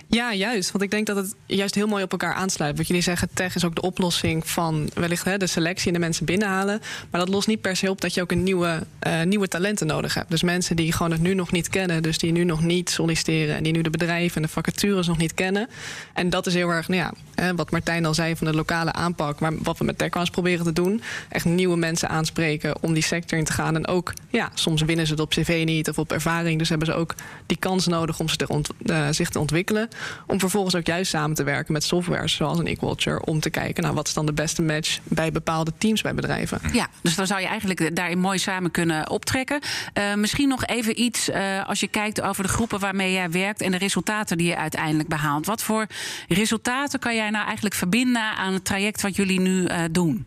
Ja, 0.09 0.33
juist. 0.33 0.71
Want 0.71 0.83
ik 0.83 0.91
denk 0.91 1.07
dat 1.07 1.15
het 1.15 1.35
juist 1.45 1.75
heel 1.75 1.87
mooi 1.87 2.03
op 2.03 2.11
elkaar 2.11 2.33
aansluit. 2.33 2.77
Wat 2.77 2.87
jullie 2.87 3.01
zeggen, 3.01 3.29
tech 3.33 3.55
is 3.55 3.65
ook 3.65 3.75
de 3.75 3.81
oplossing 3.81 4.49
van 4.49 4.89
wellicht 4.93 5.25
hè, 5.25 5.37
de 5.37 5.47
selectie 5.47 5.87
en 5.87 5.93
de 5.93 5.99
mensen 5.99 6.25
binnenhalen. 6.25 6.81
Maar 7.09 7.19
dat 7.19 7.29
lost 7.29 7.47
niet 7.47 7.61
per 7.61 7.75
se 7.75 7.89
op 7.89 8.01
dat 8.01 8.13
je 8.13 8.21
ook 8.21 8.31
een 8.31 8.43
nieuwe, 8.43 8.83
uh, 9.07 9.21
nieuwe 9.21 9.47
talenten 9.47 9.87
nodig 9.87 10.13
hebt. 10.13 10.29
Dus 10.29 10.43
mensen 10.43 10.75
die 10.75 10.91
gewoon 10.91 11.11
het 11.11 11.21
nu 11.21 11.33
nog 11.33 11.51
niet 11.51 11.69
kennen, 11.69 12.03
dus 12.03 12.17
die 12.17 12.31
nu 12.31 12.43
nog 12.43 12.61
niet 12.63 12.89
solliciteren 12.89 13.55
en 13.55 13.63
die 13.63 13.73
nu 13.73 13.81
de 13.81 13.89
bedrijven 13.89 14.35
en 14.35 14.41
de 14.41 14.47
vacatures 14.47 15.07
nog 15.07 15.17
niet 15.17 15.33
kennen. 15.33 15.69
En 16.13 16.29
dat 16.29 16.47
is 16.47 16.53
heel 16.53 16.69
erg, 16.69 16.87
nou 16.87 17.01
ja, 17.01 17.13
hè, 17.35 17.55
wat 17.55 17.71
Martijn 17.71 18.05
al 18.05 18.13
zei 18.13 18.35
van 18.35 18.47
de 18.47 18.53
lokale 18.53 18.93
aanpak, 18.93 19.39
maar 19.39 19.53
wat 19.57 19.77
we 19.77 19.83
met 19.83 19.97
TechWans 19.97 20.29
proberen 20.29 20.65
te 20.65 20.73
doen. 20.73 21.01
Echt 21.29 21.45
nieuwe 21.45 21.77
mensen 21.77 22.09
aanspreken 22.09 22.75
om 22.81 22.93
die 22.93 23.03
sector 23.03 23.37
in 23.37 23.43
te 23.43 23.53
gaan. 23.53 23.75
En 23.75 23.87
ook, 23.87 24.13
ja, 24.29 24.51
soms 24.53 24.81
winnen 24.81 25.05
ze 25.05 25.11
het 25.11 25.21
op 25.21 25.29
cv 25.29 25.61
niet 25.65 25.89
of 25.89 25.97
op 25.97 26.11
ervaring. 26.11 26.59
Dus 26.59 26.69
hebben 26.69 26.87
ze 26.87 26.93
ook 26.93 27.15
die 27.45 27.57
kans 27.57 27.87
nodig 27.87 28.19
om 28.19 28.27
te 28.27 28.65
uh, 28.83 29.07
zich 29.11 29.29
te 29.29 29.39
ontwikkelen. 29.39 29.89
Om 30.27 30.39
vervolgens 30.39 30.75
ook 30.75 30.85
juist 30.85 31.11
samen 31.11 31.35
te 31.35 31.43
werken 31.43 31.73
met 31.73 31.83
software 31.83 32.27
zoals 32.27 32.59
een 32.59 32.67
Equalture. 32.67 33.25
Om 33.25 33.39
te 33.39 33.49
kijken 33.49 33.83
naar 33.83 33.93
wat 33.93 34.07
is 34.07 34.13
dan 34.13 34.25
de 34.25 34.33
beste 34.33 34.61
match 34.61 34.99
bij 35.03 35.31
bepaalde 35.31 35.71
teams 35.77 36.01
bij 36.01 36.13
bedrijven. 36.13 36.59
Ja, 36.73 36.87
dus 37.01 37.15
dan 37.15 37.27
zou 37.27 37.41
je 37.41 37.47
eigenlijk 37.47 37.95
daarin 37.95 38.19
mooi 38.19 38.37
samen 38.37 38.71
kunnen 38.71 39.09
optrekken. 39.09 39.59
Uh, 39.97 40.13
misschien 40.13 40.47
nog 40.47 40.65
even 40.65 41.01
iets 41.01 41.29
uh, 41.29 41.67
als 41.67 41.79
je 41.79 41.87
kijkt 41.87 42.21
over 42.21 42.43
de 42.43 42.49
groepen 42.49 42.79
waarmee 42.79 43.11
jij 43.11 43.31
werkt 43.31 43.61
en 43.61 43.71
de 43.71 43.77
resultaten 43.77 44.37
die 44.37 44.47
je 44.47 44.57
uiteindelijk 44.57 45.09
behaalt. 45.09 45.45
Wat 45.45 45.63
voor 45.63 45.85
resultaten 46.27 46.99
kan 46.99 47.15
jij 47.15 47.29
nou 47.29 47.45
eigenlijk 47.45 47.75
verbinden 47.75 48.35
aan 48.35 48.53
het 48.53 48.65
traject 48.65 49.01
wat 49.01 49.15
jullie 49.15 49.39
nu 49.39 49.67
doen? 49.91 50.25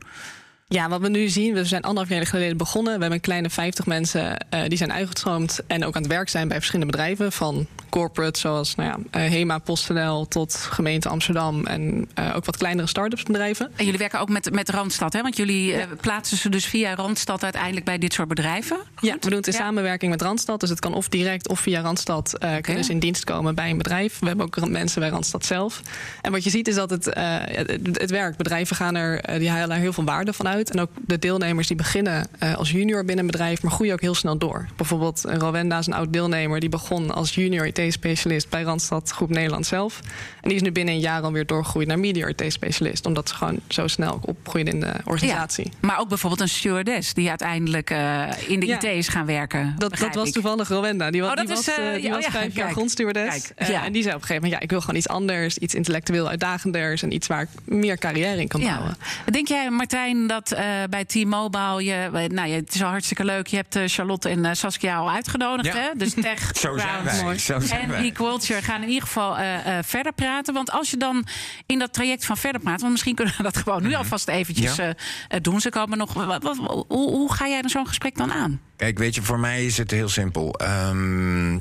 Ja, 0.75 0.89
wat 0.89 1.01
we 1.01 1.09
nu 1.09 1.29
zien, 1.29 1.55
we 1.55 1.65
zijn 1.65 1.83
anderhalf 1.83 2.09
jaar 2.09 2.27
geleden 2.27 2.57
begonnen. 2.57 2.95
We 2.95 3.01
hebben 3.01 3.13
een 3.13 3.21
kleine 3.21 3.51
50 3.51 3.87
mensen 3.87 4.47
uh, 4.55 4.61
die 4.67 4.79
zijn 4.79 4.93
uitgestroomd 4.93 5.61
en 5.67 5.85
ook 5.85 5.97
aan 5.97 6.03
het 6.03 6.11
werk 6.11 6.29
zijn 6.29 6.49
bij 6.49 6.57
verschillende 6.57 6.93
bedrijven. 6.93 7.33
Van 7.33 7.67
corporate 7.89 8.39
zoals 8.39 8.75
nou 8.75 8.89
ja, 8.89 9.21
uh, 9.21 9.31
HEMA, 9.31 9.59
PostNL 9.59 10.29
tot 10.29 10.55
gemeente 10.55 11.09
Amsterdam 11.09 11.67
en 11.67 12.09
uh, 12.19 12.37
ook 12.37 12.45
wat 12.45 12.57
kleinere 12.57 12.89
start-ups 12.89 13.23
bedrijven. 13.23 13.71
En 13.77 13.85
jullie 13.85 13.99
werken 13.99 14.21
ook 14.21 14.29
met, 14.29 14.53
met 14.53 14.69
Randstad, 14.69 15.13
hè? 15.13 15.23
want 15.23 15.37
jullie 15.37 15.67
ja. 15.67 15.87
plaatsen 16.01 16.37
ze 16.37 16.49
dus 16.49 16.67
via 16.67 16.95
Randstad 16.95 17.43
uiteindelijk 17.43 17.85
bij 17.85 17.99
dit 17.99 18.13
soort 18.13 18.29
bedrijven? 18.29 18.77
Goed? 18.77 19.09
Ja, 19.09 19.15
we 19.15 19.29
doen 19.29 19.39
het 19.39 19.47
in 19.47 19.53
ja. 19.53 19.59
samenwerking 19.59 20.11
met 20.11 20.23
Randstad. 20.23 20.61
Dus 20.61 20.71
het 20.71 20.81
kan 20.81 20.95
of 20.95 21.09
direct 21.09 21.49
of 21.49 21.61
via 21.61 21.81
Randstad 21.81 22.39
kunnen 22.61 22.85
ze 22.85 22.93
in 22.93 22.99
dienst 22.99 23.25
komen 23.25 23.55
bij 23.55 23.71
een 23.71 23.79
bedrijf. 23.79 24.19
We 24.19 24.27
hebben 24.27 24.47
ook 24.47 24.69
mensen 24.69 25.01
bij 25.01 25.11
Randstad 25.11 25.45
zelf. 25.45 25.83
En 26.23 26.33
wat 26.33 26.45
je 26.45 26.51
ziet 26.51 26.69
is 26.69 26.75
dat 26.75 26.91
het, 26.91 27.05
het, 27.05 28.01
het 28.01 28.11
werkt. 28.11 28.37
Bedrijven 28.37 28.77
gaan 28.77 28.95
er, 28.95 29.39
die 29.39 29.51
halen 29.51 29.77
er 29.77 29.83
heel 29.83 29.93
veel 29.93 30.05
waarde 30.05 30.33
van 30.33 30.47
uit. 30.59 30.71
En 30.71 30.81
ook 30.81 30.91
de 31.07 31.19
deelnemers 31.19 31.67
die 31.67 31.77
beginnen 31.77 32.27
uh, 32.43 32.55
als 32.55 32.71
junior 32.71 33.05
binnen 33.05 33.25
een 33.25 33.31
bedrijf, 33.31 33.63
maar 33.63 33.73
groeien 33.73 33.93
ook 33.93 34.01
heel 34.01 34.15
snel 34.15 34.39
door. 34.39 34.67
Bijvoorbeeld 34.77 35.25
Rowenda 35.25 35.79
is 35.79 35.87
een 35.87 35.93
oud 35.93 36.13
deelnemer 36.13 36.61
die 36.61 36.69
begon 36.69 37.11
als 37.15 37.35
junior 37.35 37.67
IT-specialist 37.67 38.49
bij 38.49 38.63
Randstad 38.63 39.11
Groep 39.11 39.31
Nederland 39.31 39.67
zelf. 39.67 40.01
En 40.41 40.49
die 40.49 40.55
is 40.55 40.63
nu 40.63 40.73
binnen 40.73 40.95
een 40.95 41.01
jaar 41.01 41.23
alweer 41.23 41.47
doorgegroeid 41.47 41.89
naar 41.89 41.99
media 41.99 42.27
IT-specialist, 42.27 43.07
omdat 43.07 43.29
ze 43.29 43.35
gewoon 43.35 43.61
zo 43.69 43.87
snel 43.87 44.21
opgroeien 44.23 44.67
in 44.67 44.81
de 44.81 44.93
organisatie. 45.05 45.65
Ja, 45.65 45.73
maar 45.81 45.99
ook 45.99 46.09
bijvoorbeeld 46.09 46.41
een 46.41 46.49
stewardess 46.49 47.15
die 47.15 47.29
uiteindelijk 47.29 47.91
uh, 47.91 48.29
in 48.47 48.61
de 48.61 48.67
ja, 48.67 48.77
IT 48.77 48.85
is 48.85 49.09
gaan 49.09 49.27
werken. 49.27 49.75
Dat, 49.79 49.99
dat 49.99 50.15
was 50.15 50.31
toevallig 50.31 50.69
Rowenda. 50.69 51.11
Die 51.11 51.21
was, 51.21 51.31
oh, 51.31 51.43
is, 51.43 51.49
was, 51.49 51.69
uh, 51.69 51.95
die 51.95 52.07
oh, 52.07 52.15
was 52.15 52.27
vijf 52.27 52.55
jaar 52.55 52.65
kijk. 52.65 52.73
grondstewardess. 52.73 53.53
En 53.55 53.93
die 53.93 54.03
zei 54.03 54.15
op 54.15 54.21
een 54.21 54.27
gegeven 54.27 54.35
moment, 54.35 54.53
ja, 54.53 54.61
ik 54.61 54.71
wil 54.71 54.81
gewoon 54.81 54.97
iets 54.97 55.09
anders, 55.09 55.59
iets 55.59 55.75
intellectueel 55.75 56.29
uitdagenders 56.29 57.03
en 57.03 57.13
iets 57.13 57.27
waar 57.27 57.43
ik 57.43 57.49
meer 57.65 57.99
carrière 57.99 58.41
in 58.41 58.49
kan 58.49 58.61
bouwen. 58.61 58.97
Denk 59.31 59.49
jij, 59.49 59.71
Martijn, 59.71 60.27
dat 60.27 60.48
uh, 60.53 60.59
bij 60.91 61.05
T-Mobile, 61.05 61.85
je, 61.85 62.29
nou, 62.33 62.51
het 62.51 62.75
is 62.75 62.83
al 62.83 62.89
hartstikke 62.89 63.25
leuk. 63.25 63.47
Je 63.47 63.57
hebt 63.57 63.77
uh, 63.77 63.83
Charlotte 63.87 64.29
en 64.29 64.57
Saskia 64.57 64.97
al 64.97 65.11
uitgenodigd. 65.11 65.75
Ja. 65.75 65.81
Hè? 65.81 65.89
Dus 65.97 66.15
tech, 66.15 66.51
Zo 66.61 66.79
zijn 66.79 67.05
wij. 67.05 67.23
Mooi. 67.23 67.39
Zo 67.39 67.61
zijn 67.61 67.81
en 67.81 67.89
wij. 67.89 68.03
Equalture 68.05 68.63
gaan 68.63 68.83
in 68.83 68.89
ieder 68.89 69.03
geval 69.03 69.39
uh, 69.39 69.45
verder 69.83 70.13
praten. 70.13 70.55
Want 70.55 70.71
als 70.71 70.91
je 70.91 70.97
dan 70.97 71.27
in 71.67 71.79
dat 71.79 71.93
traject 71.93 72.25
van 72.25 72.37
verder 72.37 72.61
praat, 72.61 72.81
want 72.81 72.93
misschien 72.93 73.15
kunnen 73.15 73.35
we 73.37 73.43
dat 73.43 73.57
gewoon 73.57 73.83
nu 73.83 73.95
alvast 73.95 74.29
eventjes 74.29 74.77
Ja. 74.77 74.95
doen. 75.41 75.61
Ze 75.61 75.69
komen 75.71 75.99
nog. 75.99 76.13
Wat, 76.13 76.43
wat, 76.43 76.57
hoe, 76.89 77.11
hoe 77.11 77.33
ga 77.33 77.49
jij 77.49 77.61
dan 77.61 77.71
zo'n 77.71 77.87
gesprek 77.87 78.17
dan 78.17 78.33
aan? 78.33 78.61
Kijk, 78.77 78.99
weet 78.99 79.15
je, 79.15 79.23
voor 79.23 79.39
mij 79.41 79.67
is 79.67 79.79
het 79.79 79.91
heel 79.91 80.09
simpel. 80.09 80.61
Um, 80.89 81.53
uh, 81.55 81.61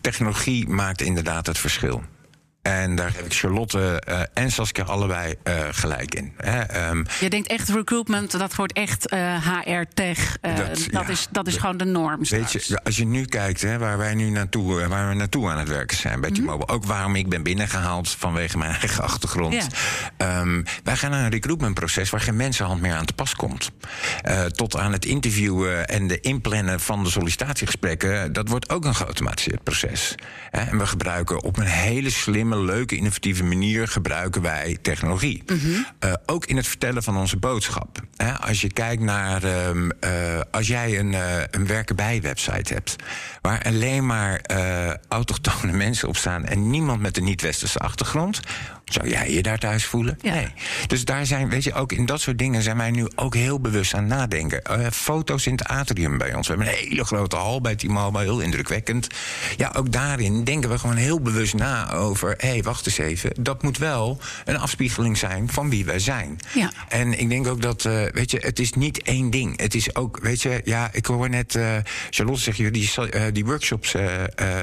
technologie 0.00 0.68
maakt 0.68 1.00
inderdaad 1.00 1.46
het 1.46 1.58
verschil. 1.58 2.02
En 2.70 2.94
daar 2.94 3.12
heb 3.14 3.24
ik 3.24 3.32
Charlotte 3.32 4.02
uh, 4.08 4.20
en 4.34 4.50
Saskia 4.50 4.84
allebei 4.84 5.34
uh, 5.44 5.54
gelijk 5.70 6.14
in. 6.14 6.32
Hè? 6.36 6.88
Um, 6.90 7.06
je 7.20 7.30
denkt 7.30 7.48
echt 7.48 7.68
recruitment, 7.68 8.38
dat 8.38 8.54
wordt 8.54 8.72
echt 8.72 9.12
uh, 9.12 9.46
HR, 9.46 9.82
tech. 9.94 10.36
dat, 10.40 10.56
dat, 10.56 10.86
ja, 10.90 11.08
is, 11.08 11.26
dat 11.30 11.46
is 11.46 11.56
gewoon 11.56 11.76
de 11.76 11.84
norm. 11.84 12.18
Weet 12.28 12.52
je, 12.52 12.80
als 12.84 12.96
je 12.96 13.06
nu 13.06 13.24
kijkt 13.24 13.60
hè, 13.60 13.78
waar 13.78 13.98
wij 13.98 14.14
nu 14.14 14.30
naartoe, 14.30 14.88
waar 14.88 15.08
we 15.08 15.14
naartoe 15.14 15.48
aan 15.48 15.58
het 15.58 15.68
werken 15.68 15.96
zijn 15.96 16.20
bij 16.20 16.30
T-Mobile. 16.30 16.54
Mm 16.54 16.60
-hmm. 16.60 16.74
Ook 16.74 16.84
waarom 16.84 17.16
ik 17.16 17.28
ben 17.28 17.42
binnengehaald 17.42 18.10
vanwege 18.10 18.58
mijn 18.58 18.70
eigen 18.70 19.04
achtergrond. 19.04 19.66
Um, 20.18 20.64
wij 20.84 20.96
gaan 20.96 21.10
naar 21.10 21.24
een 21.24 21.30
recruitmentproces 21.30 22.10
waar 22.10 22.20
geen 22.20 22.36
mensenhand 22.36 22.80
meer 22.80 22.94
aan 22.94 23.04
te 23.04 23.12
pas 23.12 23.34
komt. 23.34 23.70
Tot 24.52 24.76
aan 24.76 24.92
het 24.92 25.04
interviewen 25.04 25.88
en 25.88 26.06
de 26.06 26.20
inplannen 26.20 26.80
van 26.80 27.04
de 27.04 27.10
sollicitatiegesprekken. 27.10 28.32
Dat 28.32 28.48
wordt 28.48 28.70
ook 28.70 28.84
een 28.84 28.94
geautomatiseerd 28.94 29.62
proces. 29.62 30.14
Hè? 30.50 30.60
En 30.60 30.78
we 30.78 30.86
gebruiken 30.86 31.42
op 31.42 31.58
een 31.58 31.64
hele 31.64 32.10
slimme 32.10 32.58
leuke, 32.64 32.96
innovatieve 32.96 33.44
manier 33.44 33.88
gebruiken 33.88 34.42
wij 34.42 34.78
technologie. 34.82 35.42
Mm 35.46 35.58
-hmm. 35.58 35.86
uh, 36.04 36.12
ook 36.26 36.46
in 36.46 36.56
het 36.56 36.66
vertellen 36.66 37.02
van 37.02 37.16
onze 37.16 37.36
boodschap. 37.36 37.98
He, 38.16 38.32
als 38.32 38.60
je 38.60 38.72
kijkt 38.72 39.02
naar. 39.02 39.44
Um, 39.68 39.90
uh, 40.04 40.10
als 40.50 40.66
jij 40.66 40.98
een, 40.98 41.12
uh, 41.12 41.42
een 41.50 41.66
werken 41.66 41.96
bij 41.96 42.20
website 42.20 42.74
hebt. 42.74 42.96
waar 43.40 43.62
alleen 43.62 44.06
maar 44.06 44.40
autochtone 45.08 45.72
mensen 45.86 46.08
op 46.08 46.16
staan. 46.16 46.44
en 46.44 46.70
niemand 46.70 47.00
met 47.00 47.16
een 47.16 47.24
niet-westerse 47.24 47.78
achtergrond. 47.78 48.40
Zou 48.90 49.08
jij 49.08 49.32
je 49.32 49.42
daar 49.42 49.58
thuis 49.58 49.84
voelen? 49.84 50.18
Ja. 50.22 50.34
Nee. 50.34 50.48
Dus 50.86 51.04
daar 51.04 51.26
zijn, 51.26 51.48
weet 51.48 51.64
je, 51.64 51.72
ook 51.72 51.92
in 51.92 52.06
dat 52.06 52.20
soort 52.20 52.38
dingen 52.38 52.62
zijn 52.62 52.76
wij 52.76 52.90
nu 52.90 53.08
ook 53.14 53.34
heel 53.34 53.60
bewust 53.60 53.94
aan 53.94 54.00
het 54.00 54.08
nadenken. 54.08 54.62
Uh, 54.70 54.86
foto's 54.92 55.46
in 55.46 55.52
het 55.52 55.64
atrium 55.64 56.18
bij 56.18 56.34
ons. 56.34 56.48
We 56.48 56.54
hebben 56.54 56.72
een 56.72 56.88
hele 56.88 57.04
grote 57.04 57.36
hal 57.36 57.60
bij 57.60 57.74
T-Mobile, 57.74 58.22
heel 58.22 58.40
indrukwekkend. 58.40 59.06
Ja, 59.56 59.72
ook 59.76 59.92
daarin 59.92 60.44
denken 60.44 60.70
we 60.70 60.78
gewoon 60.78 60.96
heel 60.96 61.20
bewust 61.20 61.54
na 61.54 61.92
over... 61.92 62.34
hé, 62.38 62.48
hey, 62.48 62.62
wacht 62.62 62.86
eens 62.86 62.98
even, 62.98 63.30
dat 63.40 63.62
moet 63.62 63.78
wel 63.78 64.18
een 64.44 64.58
afspiegeling 64.58 65.18
zijn 65.18 65.48
van 65.52 65.70
wie 65.70 65.84
wij 65.84 65.98
zijn. 65.98 66.38
Ja. 66.54 66.70
En 66.88 67.18
ik 67.18 67.28
denk 67.28 67.46
ook 67.46 67.62
dat, 67.62 67.84
uh, 67.84 68.02
weet 68.12 68.30
je, 68.30 68.38
het 68.38 68.58
is 68.58 68.72
niet 68.72 69.02
één 69.02 69.30
ding. 69.30 69.60
Het 69.60 69.74
is 69.74 69.94
ook, 69.94 70.18
weet 70.22 70.42
je, 70.42 70.60
ja, 70.64 70.90
ik 70.92 71.06
hoor 71.06 71.30
net 71.30 71.54
uh, 71.54 71.76
Charlotte 72.10 72.40
zeggen... 72.40 72.72
die, 72.72 72.90
die 73.32 73.44
workshops, 73.44 73.94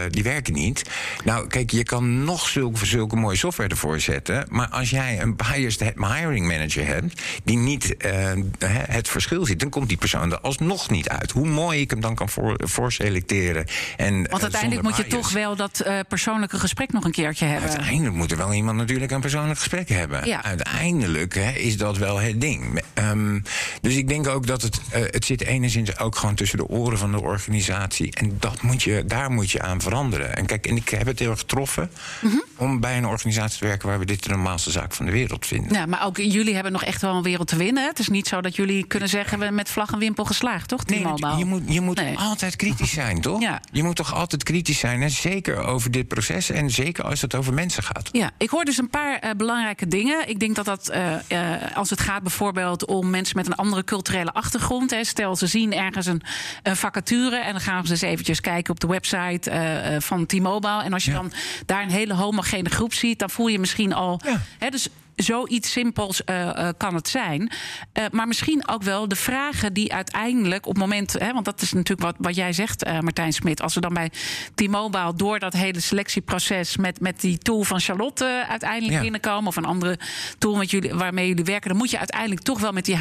die 0.10 0.24
werken 0.24 0.54
niet. 0.54 0.90
Nou, 1.24 1.48
kijk, 1.48 1.72
je 1.72 1.84
kan 1.84 2.24
nog 2.24 2.48
zulke, 2.48 2.86
zulke 2.86 3.16
mooie 3.16 3.38
software 3.38 3.70
ervoor 3.70 4.00
zetten... 4.00 4.16
Maar 4.50 4.68
als 4.68 4.90
jij 4.90 5.22
een 5.22 5.36
biased 5.36 5.94
hiring 5.96 6.48
manager 6.48 6.86
hebt 6.86 7.22
die 7.44 7.58
niet 7.58 7.96
uh, 8.06 8.32
het 8.70 9.08
verschil 9.10 9.46
ziet, 9.46 9.60
dan 9.60 9.70
komt 9.70 9.88
die 9.88 9.98
persoon 9.98 10.32
er 10.32 10.40
alsnog 10.40 10.90
niet 10.90 11.10
uit. 11.10 11.32
Hoe 11.32 11.48
mooi 11.48 11.82
ik 11.82 11.90
hem 11.90 12.02
dan 12.02 12.16
kan 12.16 12.30
voor, 12.30 12.60
voorselecteren. 12.64 13.66
En, 13.98 14.30
Want 14.30 14.42
uiteindelijk 14.42 14.82
moet 14.82 14.98
je 14.98 15.08
toch 15.08 15.32
wel 15.32 15.56
dat 15.56 15.84
uh, 15.88 16.00
persoonlijke 16.08 16.60
gesprek 16.60 16.92
nog 16.92 17.04
een 17.04 17.12
keertje 17.12 17.46
hebben. 17.46 17.70
Uiteindelijk 17.70 18.16
moet 18.16 18.32
er 18.32 18.38
wel 18.38 18.54
iemand 18.54 18.78
natuurlijk 18.78 19.12
een 19.12 19.22
persoonlijk 19.22 19.60
gesprek 19.60 19.90
hebben. 19.90 20.28
Ja. 20.28 20.44
Uiteindelijk 20.44 21.36
hè, 21.36 21.52
is 21.52 21.78
dat 21.78 21.98
wel 21.98 22.20
het 22.20 22.42
ding. 22.42 22.82
Um, 22.94 23.44
dus 23.82 23.96
ik 23.96 24.08
denk 24.08 24.28
ook 24.28 24.48
dat 24.48 24.62
het, 24.62 24.80
uh, 24.96 25.02
het 25.02 25.26
zit 25.26 25.44
enigszins 25.44 26.00
ook 26.00 26.16
gewoon 26.16 26.36
tussen 26.36 26.58
de 26.58 26.68
oren 26.68 26.98
van 26.98 27.12
de 27.12 27.22
organisatie. 27.22 28.12
En 28.14 28.38
dat 28.40 28.62
moet 28.62 28.84
je, 28.84 29.04
daar 29.06 29.32
moet 29.32 29.52
je 29.52 29.62
aan 29.62 29.82
veranderen. 29.82 30.36
En 30.36 30.46
kijk, 30.46 30.66
en 30.66 30.76
ik 30.76 30.90
heb 30.90 31.06
het 31.06 31.20
heel 31.20 31.30
erg 31.30 31.40
getroffen 31.40 31.92
mm 32.22 32.30
-hmm. 32.30 32.44
om 32.56 32.80
bij 32.80 32.98
een 32.98 33.06
organisatie 33.06 33.60
te 33.60 33.66
werken 33.66 33.88
waar 33.88 34.00
we 34.00 34.06
dit 34.08 34.24
de 34.24 34.30
normaalste 34.30 34.72
zaak 34.72 34.94
van 34.94 35.06
de 35.06 35.12
wereld 35.12 35.46
vinden. 35.46 35.74
Ja, 35.74 35.86
maar 35.86 36.06
ook 36.06 36.18
jullie 36.18 36.54
hebben 36.54 36.72
nog 36.72 36.84
echt 36.84 37.02
wel 37.02 37.16
een 37.16 37.24
wereld 37.24 37.48
te 37.48 37.56
winnen. 37.56 37.88
Het 37.88 38.00
is 38.00 38.08
niet 38.08 38.28
zo 38.28 38.42
dat 38.42 38.56
jullie 38.56 38.88
kunnen 38.88 39.10
zeggen... 39.10 39.40
we 39.40 39.50
met 39.50 39.70
vlag 39.70 39.92
en 39.92 40.00
wimpel 40.00 40.26
geslaagd, 40.26 40.68
toch? 40.68 40.86
Nee, 40.86 41.00
je 41.38 41.46
moet, 41.46 41.62
je 41.66 41.82
moet 41.82 41.96
nee. 41.96 42.18
altijd 42.18 42.56
kritisch 42.56 42.92
zijn, 42.92 43.22
toch? 43.22 43.42
Ja. 43.48 43.62
Je 43.72 43.84
moet 43.84 43.96
toch 43.96 44.14
altijd 44.14 44.44
kritisch 44.44 44.80
zijn, 44.80 45.02
en 45.02 45.10
zeker 45.10 45.58
over 45.58 45.92
dit 45.92 46.08
proces... 46.08 46.50
en 46.50 46.70
zeker 46.70 47.04
als 47.04 47.22
het 47.22 47.36
over 47.36 47.54
mensen 47.54 47.84
gaat. 47.84 48.10
Ja, 48.12 48.32
ik 48.38 48.50
hoor 48.50 48.66
dus 48.66 48.78
een 48.78 48.90
paar 48.90 49.24
uh, 49.24 49.32
belangrijke 49.38 49.88
dingen. 49.88 50.30
Ik 50.30 50.40
denk 50.40 50.56
dat 50.56 50.66
dat, 50.66 50.92
uh, 50.92 51.14
uh, 51.30 51.78
als 51.78 51.90
het 51.90 52.00
gaat 52.00 52.22
bijvoorbeeld 52.22 52.86
om 52.86 53.10
mensen 53.10 53.38
met 53.38 53.48
een 53.48 53.56
andere 53.56 53.84
culturele 53.84 54.34
achtergrond... 54.34 54.92
Hè, 54.92 55.04
stel, 55.04 55.36
ze 55.36 55.48
zien 55.48 55.74
ergens 55.74 56.06
een, 56.06 56.22
een, 56.64 56.76
vacature... 56.76 57.38
en 57.38 57.52
dan 57.52 57.62
gaan 57.62 57.86
ze 57.86 57.92
eens 57.92 58.02
eventjes 58.02 58.42
kijken 58.42 58.74
op 58.74 58.80
de 58.80 58.88
website 58.88 59.98
van 60.00 60.26
T-Mobile... 60.26 60.84
en 60.84 60.94
als 60.94 61.06
je 61.06 61.12
ja. 61.12 61.18
dan 61.18 61.32
daar 61.66 61.84
een 61.84 61.90
hele 61.90 62.14
homogene 62.14 62.70
groep 62.70 62.94
ziet... 62.94 63.20
dan 63.20 63.30
voel 63.30 63.48
je 63.48 63.60
misschien 63.60 63.94
al... 63.98 64.20
Ja. 64.26 64.42
Hè, 64.60 64.70
dus 64.70 64.90
zoiets 65.18 65.72
simpels 65.72 66.24
eh, 66.24 66.68
eh, 66.68 66.74
kan 66.78 66.96
het 66.96 67.08
zijn. 67.08 67.52
Eh, 67.94 68.04
maar 68.12 68.28
misschien 68.28 68.68
ook 68.68 68.84
wel 68.84 69.08
de 69.08 69.16
vragen 69.16 69.74
die 69.74 69.94
uiteindelijk 69.94 70.66
op 70.66 70.72
het 70.74 70.82
moment. 70.82 71.14
Hè, 71.14 71.34
want 71.34 71.46
dat 71.46 71.62
is 71.62 71.74
natuurlijk 71.74 72.02
wat, 72.08 72.16
wat 72.18 72.36
jij 72.36 72.54
zegt, 72.54 72.86
Martijn 73.02 73.34
Smit. 73.34 73.62
Als 73.62 73.74
we 73.74 73.82
dan 73.82 73.94
bij 73.94 74.12
T-Mobile 74.56 75.14
door 75.16 75.40
dat 75.40 75.54
hele 75.54 75.80
selectieproces 75.80 76.78
met, 76.78 77.00
met 77.00 77.22
die 77.22 77.38
tool 77.38 77.64
van 77.64 77.80
Charlotte 77.80 78.46
uiteindelijk 78.50 78.94
Ja. 78.94 79.02
binnenkomen. 79.02 79.48
of 79.48 79.56
een 79.56 79.66
andere 79.66 80.00
tool 80.38 80.56
met 80.56 80.72
jullie, 80.72 80.94
waarmee 80.94 81.28
jullie 81.28 81.44
werken. 81.44 81.70
dan 81.70 81.78
moet 81.78 81.90
je 81.92 81.98
uiteindelijk 81.98 82.42
toch 82.42 82.60
wel 82.60 82.72
met 82.72 82.86
die 82.86 82.98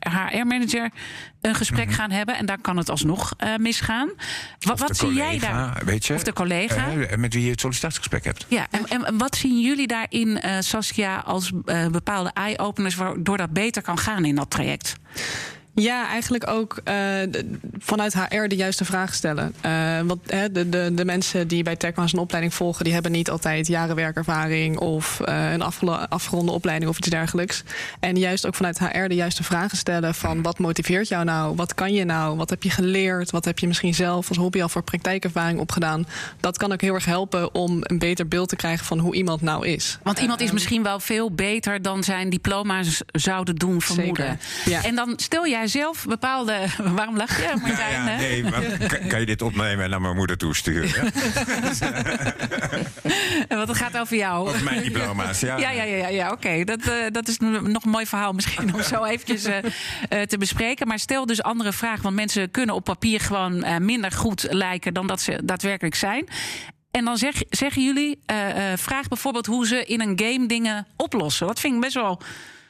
HR-manager 0.00 0.90
een 1.40 1.54
gesprek 1.54 1.92
gaan 1.92 2.10
hebben. 2.10 2.36
En 2.36 2.46
daar 2.46 2.60
kan 2.60 2.76
het 2.76 2.90
alsnog 2.90 3.32
misgaan. 3.58 4.10
Wat, 4.58 4.96
zie 4.96 5.12
jij 5.12 5.38
daar? 5.38 5.82
Weet 5.84 6.06
je, 6.06 6.14
Of 6.14 6.22
de 6.22 6.32
collega? 6.32 6.86
met 7.16 7.34
wie 7.34 7.44
je 7.44 7.50
het 7.50 7.60
sollicitatiegesprek 7.60 8.24
hebt. 8.24 8.46
Ja, 8.48 8.66
en, 8.70 9.04
en, 9.04 9.18
wat 9.18 9.36
zien 9.36 9.60
jullie 9.60 9.86
daarin, 9.86 10.40
eh, 10.40 10.56
Saskia, 10.60 11.16
als 11.16 11.52
bepaalde 11.90 12.30
eye-openers 12.32 12.94
waardoor 12.94 13.36
dat 13.36 13.50
beter 13.50 13.82
kan 13.82 13.98
gaan 13.98 14.24
in 14.24 14.34
dat 14.34 14.50
traject? 14.50 14.96
Ja, 15.78 16.08
eigenlijk 16.08 16.48
ook 16.48 16.80
eh, 16.84 16.96
vanuit 17.78 18.14
HR 18.14 18.46
de 18.46 18.56
juiste 18.56 18.84
vraag 18.84 19.14
stellen. 19.14 19.54
Eh, 19.60 20.00
want 20.00 20.20
hè, 20.30 20.52
de, 20.52 20.68
de, 20.68 20.90
de 20.94 21.04
mensen 21.04 21.48
die 21.48 21.62
bij 21.62 21.76
Techma's 21.76 22.12
een 22.12 22.18
opleiding 22.18 22.54
volgen, 22.54 22.84
die 22.84 22.92
hebben 22.92 23.12
niet 23.12 23.30
altijd 23.30 23.66
jaren 23.66 23.96
werkervaring 23.96 24.78
of 24.78 25.20
eh, 25.20 25.52
een 25.52 25.62
afgeronde 26.08 26.52
opleiding 26.52 26.90
of 26.90 26.98
iets 26.98 27.08
dergelijks. 27.08 27.62
En 28.00 28.16
juist 28.16 28.46
ook 28.46 28.54
vanuit 28.54 28.78
HR 28.78 29.08
de 29.08 29.14
juiste 29.14 29.42
vragen 29.42 29.78
stellen 29.78 30.14
van 30.14 30.42
wat 30.42 30.58
motiveert 30.58 31.08
jou 31.08 31.24
nou? 31.24 31.56
Wat 31.56 31.74
kan 31.74 31.92
je 31.92 32.04
nou? 32.04 32.36
Wat 32.36 32.50
heb 32.50 32.62
je 32.62 32.70
geleerd? 32.70 33.30
Wat 33.30 33.44
heb 33.44 33.58
je 33.58 33.66
misschien 33.66 33.94
zelf 33.94 34.28
als 34.28 34.38
hobby 34.38 34.62
al 34.62 34.68
voor 34.68 34.82
praktijkervaring 34.82 35.58
opgedaan? 35.58 36.06
Dat 36.40 36.56
kan 36.56 36.72
ook 36.72 36.80
heel 36.80 36.94
erg 36.94 37.04
helpen 37.04 37.54
om 37.54 37.78
een 37.80 37.98
beter 37.98 38.28
beeld 38.28 38.48
te 38.48 38.56
krijgen 38.56 38.86
van 38.86 38.98
hoe 38.98 39.14
iemand 39.14 39.40
nou 39.40 39.66
is. 39.66 39.98
Want 40.02 40.18
iemand 40.18 40.40
is 40.40 40.46
Ehm, 40.46 40.54
misschien 40.54 40.82
wel 40.82 41.00
veel 41.00 41.30
beter 41.30 41.82
dan 41.82 42.04
zijn 42.04 42.30
diploma's 42.30 43.02
zouden 43.06 43.56
doen 43.56 43.80
vermoeden. 43.82 44.38
Zeker, 44.62 44.72
ja. 44.72 44.84
En 44.84 44.94
dan 44.94 45.12
stel 45.16 45.46
jij 45.46 45.65
zelf 45.68 46.04
bepaalde. 46.06 46.66
Waarom 46.96 47.16
lach 47.16 47.40
je, 47.40 47.54
Martijn? 47.62 48.04
nee, 48.04 48.44
maar 48.44 48.62
kan, 49.08 49.20
je 49.20 49.26
dit 49.26 49.42
opnemen 49.42 49.84
en 49.84 49.90
naar 49.90 50.00
mijn 50.00 50.16
moeder 50.16 50.36
toesturen? 50.36 51.12
Want 53.48 53.68
het 53.68 53.76
gaat 53.76 53.98
over 53.98 54.16
jou. 54.16 54.48
Over 54.48 54.64
mijn 54.64 54.82
diploma's, 54.82 55.40
ja. 55.40 55.56
Ja, 55.56 55.70
ja, 55.70 55.82
ja, 55.82 56.08
ja, 56.08 56.30
oké. 56.30 56.64
Dat, 56.64 56.80
eh, 56.80 56.94
dat 57.12 57.28
is 57.28 57.38
nog 57.38 57.84
een 57.84 57.90
mooi 57.90 58.06
verhaal 58.06 58.32
misschien 58.32 58.74
om 58.74 58.82
zo 58.82 59.04
eventjes 59.04 59.44
eh, 59.44 59.58
eh, 60.08 60.22
te 60.22 60.38
bespreken. 60.38 60.86
Maar 60.86 60.98
stel 60.98 61.26
dus 61.26 61.42
andere 61.42 61.72
vragen. 61.72 62.02
Want 62.02 62.14
mensen 62.14 62.50
kunnen 62.50 62.74
op 62.74 62.84
papier 62.84 63.20
gewoon 63.20 63.84
minder 63.84 64.12
goed 64.12 64.46
lijken 64.50 64.94
dan 64.94 65.06
dat 65.06 65.20
ze 65.20 65.40
daadwerkelijk 65.44 65.94
zijn. 65.94 66.28
En 66.90 67.04
dan 67.04 67.16
zeg, 67.16 67.42
zeggen 67.50 67.82
jullie, 67.84 68.18
vraag 68.74 69.08
bijvoorbeeld 69.08 69.46
hoe 69.46 69.66
ze 69.66 69.84
in 69.84 70.00
een 70.00 70.20
game 70.20 70.46
dingen 70.46 70.86
oplossen. 70.96 71.46
Dat 71.46 71.60
vind 71.60 71.74
ik 71.74 71.80
best 71.80 71.94
wel 71.94 72.20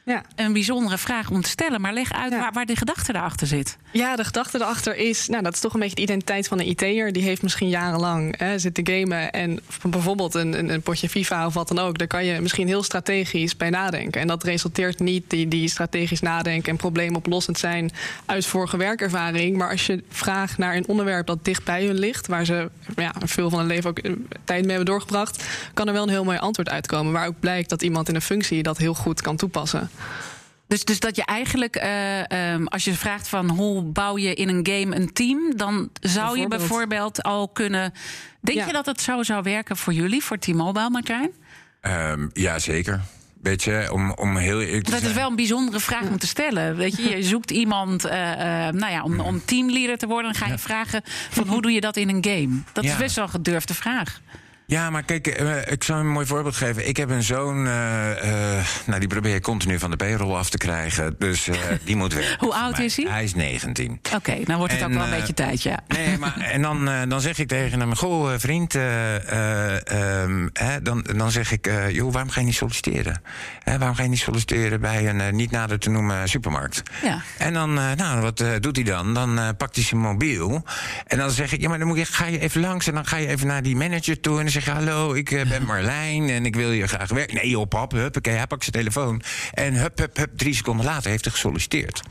Ja. 0.07 0.21
een 0.35 0.53
bijzondere 0.53 0.97
vraag 0.97 1.29
om 1.29 1.41
te 1.41 1.49
stellen. 1.49 1.81
Maar 1.81 1.93
leg 1.93 2.11
uit 2.13 2.31
Ja. 2.31 2.39
waar, 2.39 2.51
waar 2.53 2.65
de 2.65 2.75
gedachte 2.75 3.11
daarachter 3.13 3.47
zit. 3.47 3.77
Ja, 3.91 4.15
de 4.15 4.23
gedachte 4.23 4.57
erachter 4.57 4.95
is, 4.95 5.27
nou, 5.27 5.43
dat 5.43 5.53
is 5.53 5.59
toch 5.59 5.73
een 5.73 5.79
beetje 5.79 5.95
de 5.95 6.01
identiteit 6.01 6.47
van 6.47 6.59
een 6.59 6.67
IT'er. 6.67 7.11
Die 7.11 7.23
heeft 7.23 7.41
misschien 7.41 7.69
jarenlang 7.69 8.37
hè, 8.37 8.59
zitten 8.59 8.87
gamen 8.87 9.31
en 9.31 9.59
bijvoorbeeld 9.83 10.33
een, 10.35 10.57
een, 10.59 10.69
een 10.69 10.81
potje 10.81 11.09
FIFA 11.09 11.45
of 11.45 11.53
wat 11.53 11.67
dan 11.67 11.79
ook. 11.79 11.97
Daar 11.97 12.07
kan 12.07 12.25
je 12.25 12.41
misschien 12.41 12.67
heel 12.67 12.83
strategisch 12.83 13.57
bij 13.57 13.69
nadenken. 13.69 14.21
En 14.21 14.27
dat 14.27 14.43
resulteert 14.43 14.99
niet 14.99 15.23
die, 15.29 15.47
die 15.47 15.69
strategisch 15.69 16.21
nadenken 16.21 16.71
en 16.71 16.77
probleemoplossend 16.77 17.57
zijn 17.59 17.91
uit 18.25 18.45
vorige 18.45 18.77
werkervaring. 18.77 19.57
Maar 19.57 19.69
als 19.69 19.85
je 19.85 20.03
vraagt 20.09 20.57
naar 20.57 20.75
een 20.75 20.87
onderwerp 20.87 21.27
dat 21.27 21.45
dicht 21.45 21.63
bij 21.63 21.85
hun 21.85 21.99
ligt, 21.99 22.27
waar 22.27 22.45
ze 22.45 22.69
ja, 22.95 23.13
veel 23.25 23.49
van 23.49 23.59
hun 23.59 23.67
leven 23.67 23.89
ook 23.89 23.99
eh, 23.99 24.11
tijd 24.43 24.59
mee 24.61 24.69
hebben 24.75 24.85
doorgebracht, 24.85 25.43
kan 25.73 25.87
er 25.87 25.93
wel 25.93 26.03
een 26.03 26.09
heel 26.09 26.23
mooi 26.23 26.37
antwoord 26.37 26.69
uitkomen. 26.69 27.13
Waar 27.13 27.27
ook 27.27 27.39
blijkt 27.39 27.69
dat 27.69 27.81
iemand 27.81 28.09
in 28.09 28.15
een 28.15 28.21
functie 28.21 28.63
dat 28.63 28.77
heel 28.77 28.93
goed 28.93 29.21
kan 29.21 29.35
toepassen. 29.35 29.89
Dus, 30.67 30.83
dus 30.85 30.99
dat 30.99 31.15
je 31.15 31.25
eigenlijk, 31.25 31.75
eh, 31.75 32.31
ehm, 32.51 32.65
als 32.65 32.83
je 32.83 32.93
vraagt 32.93 33.27
van 33.27 33.49
hoe 33.49 33.81
bouw 33.83 34.17
je 34.17 34.33
in 34.33 34.49
een 34.49 34.67
game 34.71 34.95
een 34.95 35.13
team, 35.13 35.55
dan 35.55 35.89
zou 36.01 36.39
je 36.39 36.47
Bijvoorbeeld. 36.47 37.23
al 37.23 37.47
kunnen. 37.47 37.93
Denk 38.41 38.57
Ja. 38.57 38.65
je 38.65 38.73
dat 38.73 38.85
het 38.85 39.01
zo 39.01 39.23
zou 39.23 39.43
werken 39.43 39.77
voor 39.77 39.93
jullie, 39.93 40.23
voor 40.23 40.37
T-Mobile, 40.37 40.89
Martijn? 40.89 41.29
Ehm, 41.81 42.27
ja, 42.33 42.59
zeker. 42.59 43.01
Weet 43.41 43.63
je, 43.63 43.89
om, 43.91 44.11
om 44.11 44.37
heel 44.37 44.61
eerlijk 44.61 44.83
te 44.85 44.91
Dat 44.91 45.01
is 45.01 45.13
wel 45.13 45.29
een 45.29 45.35
bijzondere 45.35 45.79
vraag 45.79 46.09
om 46.09 46.17
te 46.19 46.27
stellen. 46.27 46.75
Weet 46.75 46.97
je, 46.97 47.09
je 47.09 47.23
zoekt 47.23 47.51
iemand, 47.51 48.05
eh, 48.05 48.31
eh, 48.67 48.73
nou 48.73 48.91
ja, 48.91 49.03
om, 49.03 49.19
om 49.19 49.45
teamleader 49.45 49.97
te 49.97 50.07
worden, 50.07 50.31
dan 50.31 50.41
ga 50.41 50.47
je 50.51 50.57
vragen 50.57 51.01
van 51.29 51.47
hoe 51.47 51.61
doe 51.61 51.71
je 51.71 51.81
dat 51.81 51.97
in 51.97 52.09
een 52.09 52.23
game? 52.25 52.61
Dat 52.73 52.83
is 52.83 52.95
best 52.97 53.15
wel 53.15 53.23
een 53.23 53.29
gedurfde 53.29 53.73
vraag. 53.73 54.21
Ja, 54.69 54.89
maar 54.89 55.03
kijk, 55.03 55.27
eh, 55.27 55.71
ik 55.71 55.83
zal 55.83 55.97
een 55.97 56.07
mooi 56.07 56.25
voorbeeld 56.25 56.55
geven. 56.55 56.87
Ik 56.87 56.97
heb 56.97 57.09
een 57.09 57.23
zoon, 57.23 57.67
eh, 57.67 58.57
eh, 58.57 58.65
nou, 58.85 58.99
die 58.99 59.09
probeer 59.09 59.33
je 59.33 59.41
continu 59.41 59.79
van 59.79 59.89
de 59.89 59.95
payroll 59.95 60.35
af 60.35 60.49
te 60.49 60.57
krijgen. 60.57 61.15
Dus 61.17 61.49
die 61.85 61.95
moet 61.95 62.13
werken. 62.13 62.35
Hoe 62.39 62.53
oud 62.53 62.79
is 62.79 62.95
hij? 62.95 63.05
Hij 63.09 63.23
is 63.23 63.35
19. 63.35 63.99
Oké, 64.15 64.43
dan 64.43 64.57
wordt 64.57 64.73
het 64.73 64.81
En, 64.81 64.87
ook 64.87 64.93
wel 64.93 65.03
een 65.03 65.09
beetje 65.19 65.33
tijd, 65.33 65.63
ja. 65.63 65.79
Nee, 65.87 66.17
maar 66.17 66.37
en 66.53 66.61
dan, 66.61 67.09
dan 67.09 67.21
zeg 67.21 67.37
ik 67.37 67.47
tegen 67.47 67.79
hem: 67.79 67.95
Goh, 67.95 68.33
vriend, 68.37 68.75
eh, 68.75 69.15
eh, 69.15 70.23
ehm, 70.23 70.47
dan, 70.83 71.05
dan 71.15 71.31
zeg 71.31 71.51
ik: 71.51 71.69
Joh, 71.91 72.11
waarom 72.11 72.31
ga 72.31 72.39
je 72.39 72.45
niet 72.45 72.55
solliciteren? 72.55 73.21
Waarom 73.63 73.95
ga 73.95 74.03
je 74.03 74.09
niet 74.09 74.19
solliciteren 74.19 74.81
bij 74.81 75.09
een 75.09 75.35
niet 75.35 75.51
nader 75.51 75.79
te 75.79 75.89
noemen 75.89 76.29
supermarkt? 76.29 76.83
Ja. 77.03 77.21
En 77.37 77.53
dan, 77.53 77.73
nou, 77.73 78.21
wat 78.21 78.43
doet 78.59 78.75
hij 78.75 78.85
dan? 78.85 79.13
Dan 79.13 79.55
pakt 79.57 79.75
hij 79.75 79.83
zijn 79.83 80.01
mobiel. 80.01 80.63
En 81.05 81.17
dan 81.17 81.31
zeg 81.31 81.53
ik: 81.53 81.61
Ja, 81.61 81.69
maar 81.69 81.79
dan 81.79 81.87
moet 81.87 81.97
je, 81.97 82.05
ga 82.05 82.25
je 82.25 82.39
even 82.39 82.61
langs. 82.61 82.87
En 82.87 82.93
dan 82.93 83.05
ga 83.05 83.17
je 83.17 83.27
even 83.27 83.47
naar 83.47 83.63
die 83.63 83.75
manager 83.75 84.19
toe. 84.19 84.37
En 84.37 84.43
dan 84.43 84.55
zeg 84.61 84.75
je: 84.75 84.83
Hallo, 84.83 85.13
ik 85.13 85.31
eh, 85.31 85.49
ben 85.49 85.65
Marlijn 85.65 86.29
en 86.29 86.45
ik 86.45 86.55
wil 86.55 86.71
je 86.71 86.87
graag 86.87 87.09
werken. 87.09 87.35
Nee, 87.35 87.49
joh, 87.49 87.67
pap, 87.67 87.91
huppakee, 87.91 88.33
hij 88.33 88.47
pakt 88.47 88.63
zijn 88.63 88.75
telefoon. 88.75 89.21
En 89.53 89.73
hup, 89.73 89.97
hup, 89.97 90.17
hup, 90.17 90.37
drie 90.37 90.55
seconden 90.55 90.85
later 90.85 91.09
heeft 91.09 91.23
hij 91.23 91.33
gesolliciteerd. 91.33 92.01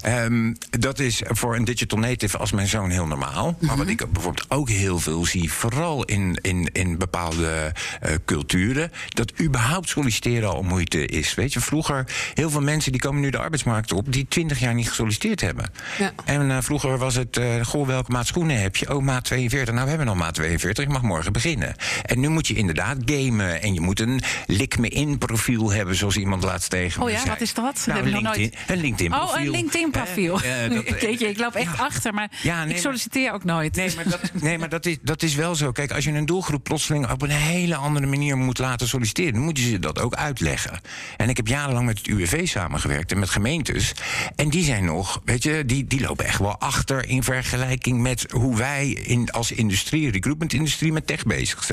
Ehm, 0.00 0.54
dat 0.70 0.98
is 0.98 1.22
voor 1.24 1.56
een 1.56 1.64
digital 1.64 1.98
native 1.98 2.38
als 2.38 2.52
mijn 2.52 2.68
zoon 2.68 2.90
heel 2.90 3.06
normaal. 3.06 3.56
Maar 3.58 3.76
wat 3.76 3.88
ik 3.88 4.12
bijvoorbeeld 4.12 4.50
ook 4.50 4.68
heel 4.68 4.98
veel 4.98 5.24
zie, 5.24 5.52
vooral 5.52 6.04
in, 6.04 6.38
in, 6.42 6.68
in 6.72 6.98
bepaalde 6.98 7.72
eh, 8.00 8.14
culturen, 8.24 8.92
dat 9.08 9.32
überhaupt 9.40 9.88
solliciteren 9.88 10.50
al 10.50 10.62
moeite 10.62 11.06
is. 11.06 11.34
Weet 11.34 11.52
je, 11.52 11.60
vroeger, 11.60 12.04
heel 12.34 12.50
veel 12.50 12.60
mensen 12.60 12.92
die 12.92 13.00
komen 13.00 13.20
nu 13.20 13.30
de 13.30 13.38
arbeidsmarkt 13.38 13.92
op, 13.92 14.12
die 14.12 14.26
twintig 14.28 14.58
jaar 14.58 14.74
niet 14.74 14.88
gesolliciteerd 14.88 15.40
hebben. 15.40 15.70
Ja. 15.98 16.12
En 16.24 16.50
eh, 16.50 16.56
vroeger 16.60 16.98
was 16.98 17.14
het, 17.14 17.40
goh, 17.62 17.86
welke 17.86 18.10
maat 18.10 18.26
schoenen 18.26 18.60
heb 18.60 18.76
je? 18.76 18.94
Oh, 18.94 19.02
maat 19.02 19.24
42. 19.24 19.74
Nou, 19.74 19.84
we 19.84 19.90
hebben 19.90 20.08
nog 20.08 20.16
maat 20.16 20.34
42, 20.34 20.84
ik 20.84 20.90
mag 20.90 21.02
morgen 21.02 21.32
beginnen. 21.32 21.74
En 22.02 22.20
nu 22.20 22.28
moet 22.28 22.46
je 22.46 22.54
inderdaad 22.54 22.96
gamen 23.04 23.62
en 23.62 23.74
je 23.74 23.80
moet 23.80 24.00
een 24.00 24.20
lik-me-in 24.46 25.18
profiel 25.18 25.70
hebben, 25.72 25.94
zoals 25.94 26.16
iemand 26.16 26.42
laatst 26.42 26.70
tegen 26.70 27.02
Oh 27.02 27.10
ja, 27.10 27.16
zei. 27.18 27.28
wat 27.30 27.40
is 27.40 27.54
dat? 27.54 27.84
Nou, 27.86 28.10
nog 28.10 28.22
nooit- 28.22 28.36
LinkedIn, 28.36 28.58
een 28.66 28.80
LinkedIn 28.80 29.10
profiel. 29.10 29.28
Oh, 29.36 29.40
een 29.44 29.50
LinkedIn-profiel. 29.50 30.40
Eh, 30.40 30.70
dat- 30.70 31.00
Weet 31.00 31.20
je, 31.20 31.28
ik 31.28 31.38
loop 31.38 31.54
echt 31.54 31.76
Ja. 31.76 31.82
achter, 31.84 32.14
maar 32.14 32.30
Ja, 32.42 32.64
nee, 32.64 32.74
ik 32.74 32.80
solliciteer 32.80 33.32
ook 33.32 33.44
nooit. 33.44 33.76
Nee, 33.76 33.90
maar, 33.94 34.08
dat, 34.08 34.20
nee, 34.42 34.58
maar 34.58 34.68
dat, 34.68 34.86
is, 34.86 34.96
dat 35.02 35.22
is 35.22 35.34
wel 35.34 35.54
zo. 35.54 35.72
Kijk, 35.72 35.92
als 35.92 36.04
je 36.04 36.10
een 36.12 36.26
doelgroep 36.26 36.64
plotseling 36.64 37.10
op 37.10 37.22
een 37.22 37.30
hele 37.30 37.74
andere 37.76 38.06
manier 38.06 38.36
moet 38.36 38.58
laten 38.58 38.88
solliciteren, 38.88 39.32
dan 39.32 39.42
moet 39.42 39.58
je 39.58 39.68
ze 39.68 39.78
dat 39.78 39.98
ook 40.00 40.14
uitleggen. 40.14 40.80
En 41.16 41.28
ik 41.28 41.36
heb 41.36 41.46
jarenlang 41.46 41.86
met 41.86 41.98
het 41.98 42.06
UWV 42.06 42.46
samengewerkt 42.48 43.12
en 43.12 43.18
met 43.18 43.30
gemeentes. 43.30 43.92
En 44.36 44.48
die 44.50 44.64
zijn 44.64 44.84
nog, 44.84 45.20
weet 45.24 45.42
je, 45.42 45.64
die, 45.66 45.84
die 45.84 46.00
lopen 46.00 46.24
echt 46.24 46.38
wel 46.38 46.58
achter 46.58 47.08
in 47.08 47.22
vergelijking 47.22 48.00
met 48.00 48.26
hoe 48.30 48.56
wij 48.56 48.88
in, 48.88 49.30
als 49.30 49.52
industrie, 49.52 50.10
recruitment-industrie, 50.10 50.92
met 50.92 51.06
tech 51.06 51.22
bezig 51.22 51.64
zijn. 51.64 51.69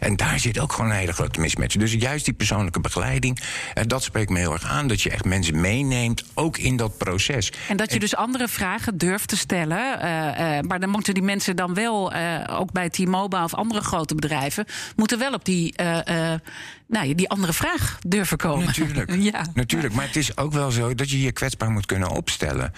En 0.00 0.16
daar 0.16 0.38
zit 0.38 0.58
ook 0.58 0.72
gewoon 0.72 0.90
een 0.90 0.96
hele 0.96 1.12
grote 1.12 1.40
mismatch. 1.40 1.76
Dus 1.76 1.92
juist 1.92 2.24
die 2.24 2.34
persoonlijke 2.34 2.80
begeleiding, 2.80 3.38
en 3.74 3.88
dat 3.88 4.02
spreekt 4.02 4.30
me 4.30 4.38
heel 4.38 4.52
erg 4.52 4.64
aan. 4.64 4.86
Dat 4.86 5.02
je 5.02 5.10
echt 5.10 5.24
mensen 5.24 5.60
meeneemt, 5.60 6.24
ook 6.34 6.58
in 6.58 6.76
dat 6.76 6.98
proces. 6.98 7.52
En 7.68 7.76
dat 7.76 7.92
je 7.92 7.98
dus 7.98 8.16
andere 8.16 8.48
vragen 8.48 8.98
durft 8.98 9.28
te 9.28 9.36
stellen. 9.36 10.00
eh, 10.00 10.58
eh, 10.58 10.64
maar 10.64 10.80
dan 10.80 10.90
moeten 10.90 11.14
die 11.14 11.22
mensen 11.22 11.56
dan 11.56 11.74
wel, 11.74 12.12
eh, 12.12 12.58
ook 12.58 12.72
bij 12.72 12.88
T-Mobile 12.90 13.42
of 13.44 13.54
andere 13.54 13.80
grote 13.80 14.14
bedrijven, 14.14 14.64
moeten 14.96 15.18
wel 15.18 15.32
op 15.32 15.44
die, 15.44 15.72
eh, 15.76 16.32
eh, 16.32 16.40
nou, 16.88 17.06
ja, 17.08 17.14
die 17.14 17.28
andere 17.28 17.52
vraag 17.52 17.98
durven 18.06 18.36
komen. 18.36 18.66
Natuurlijk. 18.66 19.14
ja. 19.32 19.46
Natuurlijk. 19.54 19.94
Maar 19.94 20.06
het 20.06 20.16
is 20.16 20.36
ook 20.36 20.52
wel 20.52 20.70
zo 20.70 20.94
dat 20.94 21.10
je 21.10 21.20
je 21.22 21.32
kwetsbaar 21.32 21.70
moet 21.70 21.86
kunnen 21.86 22.10
opstellen. 22.10 22.72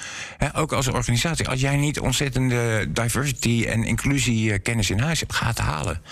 Ook 0.55 0.73
als 0.73 0.89
organisatie. 0.89 1.49
Als 1.49 1.61
jij 1.61 1.77
niet 1.77 2.01
ontzettende 2.01 2.87
diversity 2.93 3.65
en 3.69 3.85
inclusie 3.85 4.53
eh, 4.53 4.59
kennis 4.63 4.91
in 4.91 4.99
huis 5.01 5.21
hebt, 5.21 5.35
ga 5.35 5.47
het 5.47 5.59
halen. 5.59 6.03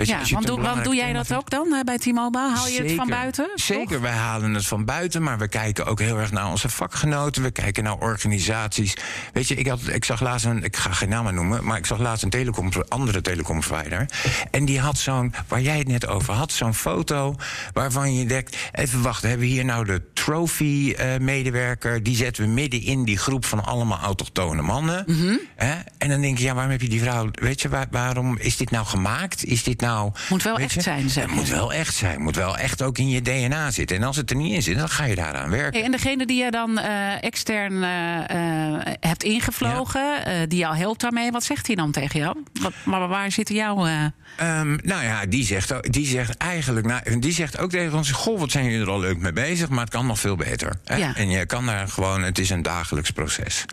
Weet 0.00 0.08
Ja, 0.08 0.20
je 0.24 0.34
want 0.34 0.46
doe, 0.46 0.60
want 0.60 0.84
doe 0.84 0.94
jij 0.94 1.12
dat 1.12 1.34
ook 1.34 1.50
dan 1.50 1.74
eh, 1.74 1.80
bij 1.80 1.98
T-Mobile? 1.98 2.50
Haal 2.54 2.68
je 2.68 2.82
het 2.82 2.92
van 2.92 3.08
buiten? 3.08 3.44
toch? 3.44 3.64
Zeker, 3.64 4.00
wij 4.00 4.12
halen 4.12 4.54
het 4.54 4.66
van 4.66 4.84
buiten, 4.84 5.22
maar 5.22 5.38
we 5.38 5.48
kijken 5.48 5.86
ook 5.86 6.00
heel 6.00 6.18
erg 6.18 6.30
naar 6.32 6.50
onze 6.50 6.68
vakgenoten. 6.68 7.42
We 7.42 7.50
kijken 7.50 7.84
naar 7.84 7.96
organisaties. 7.98 8.96
Weet 9.32 9.48
je, 9.48 9.54
ik, 9.54 9.66
had, 9.66 9.80
ik 9.92 10.04
zag 10.04 10.20
laatst 10.20 10.46
een, 10.46 10.64
ik 10.64 10.76
ga 10.76 10.92
geen 10.92 11.08
namen 11.08 11.34
noemen, 11.34 11.64
maar 11.64 11.76
ik 11.78 11.86
zag 11.86 11.98
laatst 11.98 12.24
een 12.24 12.30
telecom, 12.30 12.70
andere 12.88 13.20
telecomprovider. 13.20 14.06
En 14.50 14.64
die 14.64 14.80
had 14.80 14.98
zo'n, 14.98 15.34
waar 15.48 15.60
jij 15.60 15.78
het 15.78 15.88
net 15.88 16.06
over 16.06 16.34
had, 16.34 16.52
zo'n 16.52 16.74
foto 16.74 17.34
waarvan 17.72 18.14
je 18.14 18.26
denkt: 18.26 18.56
even 18.72 19.02
wachten, 19.02 19.28
hebben 19.28 19.46
we 19.46 19.52
hier 19.52 19.64
nou 19.64 19.84
de 19.84 20.02
trophy-medewerker. 20.14 22.02
die 22.02 22.16
zetten 22.16 22.44
we 22.44 22.48
midden 22.50 22.82
in 22.82 23.04
die 23.04 23.18
groep 23.18 23.44
van 23.44 23.64
allemaal 23.64 23.98
autochtone 23.98 24.62
mannen. 24.62 25.04
Mhm. 25.06 25.36
Hè? 25.56 25.74
En 25.98 26.08
dan 26.08 26.20
denk 26.20 26.38
je, 26.38 26.44
ja, 26.44 26.54
waarom 26.54 26.72
heb 26.72 26.80
je 26.80 26.88
die 26.88 27.00
vrouw. 27.02 27.28
Weet 27.32 27.60
je, 27.60 27.68
waar- 27.68 27.86
waarom 27.90 28.36
is 28.38 28.56
dit 28.56 28.70
nou 28.70 28.86
gemaakt? 28.86 29.44
Is 29.44 29.62
dit 29.62 29.80
nou. 29.80 29.89
Moet 30.28 30.42
wel 30.42 30.58
echt 30.58 30.74
je? 30.74 30.80
zijn, 30.80 31.10
zeg 31.10 31.24
Het 31.24 31.34
moet 31.34 31.48
wel 31.48 31.72
echt 31.72 31.94
zijn. 31.94 32.22
Moet 32.22 32.36
wel 32.36 32.56
echt 32.58 32.82
ook 32.82 32.98
in 32.98 33.08
je 33.08 33.22
DNA 33.22 33.70
zitten. 33.70 33.96
En 33.96 34.02
als 34.02 34.16
het 34.16 34.30
er 34.30 34.36
niet 34.36 34.52
in 34.52 34.62
zit, 34.62 34.78
dan 34.78 34.88
ga 34.88 35.04
je 35.04 35.14
daaraan 35.14 35.50
werken. 35.50 35.72
Hey, 35.72 35.82
en 35.82 35.90
degene 35.92 36.26
die 36.26 36.44
je 36.44 36.50
dan 36.50 36.78
eh, 36.78 37.22
extern 37.22 37.82
eh, 37.82 38.74
eh, 38.74 38.80
hebt 39.00 39.22
ingevlogen, 39.22 40.48
die 40.48 40.58
jou 40.58 40.76
helpt 40.76 41.00
daarmee, 41.00 41.30
wat 41.30 41.44
zegt 41.44 41.66
hij 41.66 41.76
dan 41.76 41.90
tegen 41.90 42.20
jou? 42.20 42.36
Wat, 42.60 42.72
maar 42.84 43.08
waar 43.08 43.32
zitten 43.32 43.54
jouw. 43.54 43.86
eh, 43.86 44.04
Ehm, 44.36 44.76
nou 44.82 45.02
ja, 45.04 45.26
die 45.26 45.44
zegt, 45.44 45.92
die 45.92 46.06
zegt 46.06 46.36
eigenlijk, 46.36 46.86
nou, 46.86 47.18
die 47.18 47.32
zegt 47.32 47.58
ook 47.58 47.70
tegen 47.70 47.96
ons: 47.96 48.10
Goh, 48.10 48.38
wat 48.38 48.50
zijn 48.50 48.64
jullie 48.64 48.80
er 48.80 48.90
al 48.90 49.00
leuk 49.00 49.18
mee 49.18 49.32
bezig, 49.32 49.68
maar 49.68 49.80
het 49.84 49.90
kan 49.92 50.06
nog 50.06 50.18
veel 50.20 50.36
beter. 50.36 50.72
Hè? 50.84 50.96
Ja. 50.96 51.16
En 51.16 51.30
je 51.30 51.46
kan 51.46 51.66
daar 51.66 51.88
gewoon, 51.88 52.22
het 52.22 52.38
is 52.38 52.50
een 52.50 52.62
dagelijks 52.62 53.10
proces. 53.10 53.64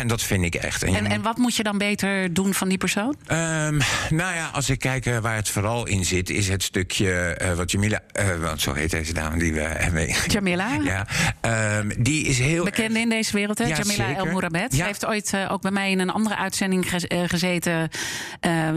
En 0.00 0.06
dat 0.08 0.22
vind 0.22 0.44
ik 0.44 0.54
echt. 0.54 0.82
en, 0.82 1.06
en 1.06 1.22
wat 1.22 1.36
moet 1.36 1.56
je 1.56 1.62
dan 1.62 1.78
beter 1.78 2.34
doen 2.34 2.54
van 2.54 2.68
die 2.68 2.78
persoon? 2.78 3.16
Ehm, 3.26 3.80
nou 4.10 4.34
ja, 4.34 4.50
als 4.52 4.70
ik 4.70 4.78
kijk 4.78 5.06
eh, 5.06 5.18
waar 5.18 5.34
het 5.36 5.48
vooral 5.48 5.86
in 5.86 6.04
zit, 6.04 6.30
is 6.30 6.48
het 6.48 6.62
stukje 6.62 7.12
eh, 7.12 7.52
wat 7.54 7.70
Jamila, 7.70 8.00
eh, 8.12 8.26
want 8.40 8.60
zo 8.60 8.72
heet 8.74 8.90
deze 8.90 9.12
dame 9.12 9.38
die 9.38 9.52
we 9.52 9.60
hebben. 9.60 10.08
Jamila? 10.26 10.68
Ja, 10.82 11.06
ehm, 11.40 11.90
die 11.98 12.26
is 12.26 12.38
heel. 12.38 12.64
Bekende 12.64 12.98
in 12.98 13.08
deze 13.08 13.32
wereld, 13.32 13.58
hè? 13.58 13.64
Ja, 13.64 13.76
Jamila 13.76 14.06
zeker. 14.06 14.16
El 14.16 14.26
Mourabet. 14.26 14.70
Ze 14.72 14.76
Ja. 14.78 14.86
heeft 14.86 15.06
ooit 15.06 15.32
ook 15.48 15.62
bij 15.62 15.70
mij 15.70 15.90
in 15.90 15.98
een 15.98 16.10
andere 16.10 16.36
uitzending 16.36 16.88
gez- 16.88 17.04
gezeten 17.26 17.90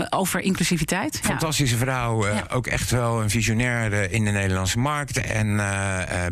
over 0.10 0.40
inclusiviteit. 0.40 1.20
Ja. 1.22 1.28
Fantastische 1.30 1.78
vrouw, 1.78 2.26
ook 2.52 2.68
echt 2.68 2.92
wel 2.92 3.22
een 3.22 3.30
visionair 3.30 4.12
in 4.12 4.26
de 4.26 4.32
Nederlandse 4.32 4.80
markt. 4.80 5.22
En 5.22 5.56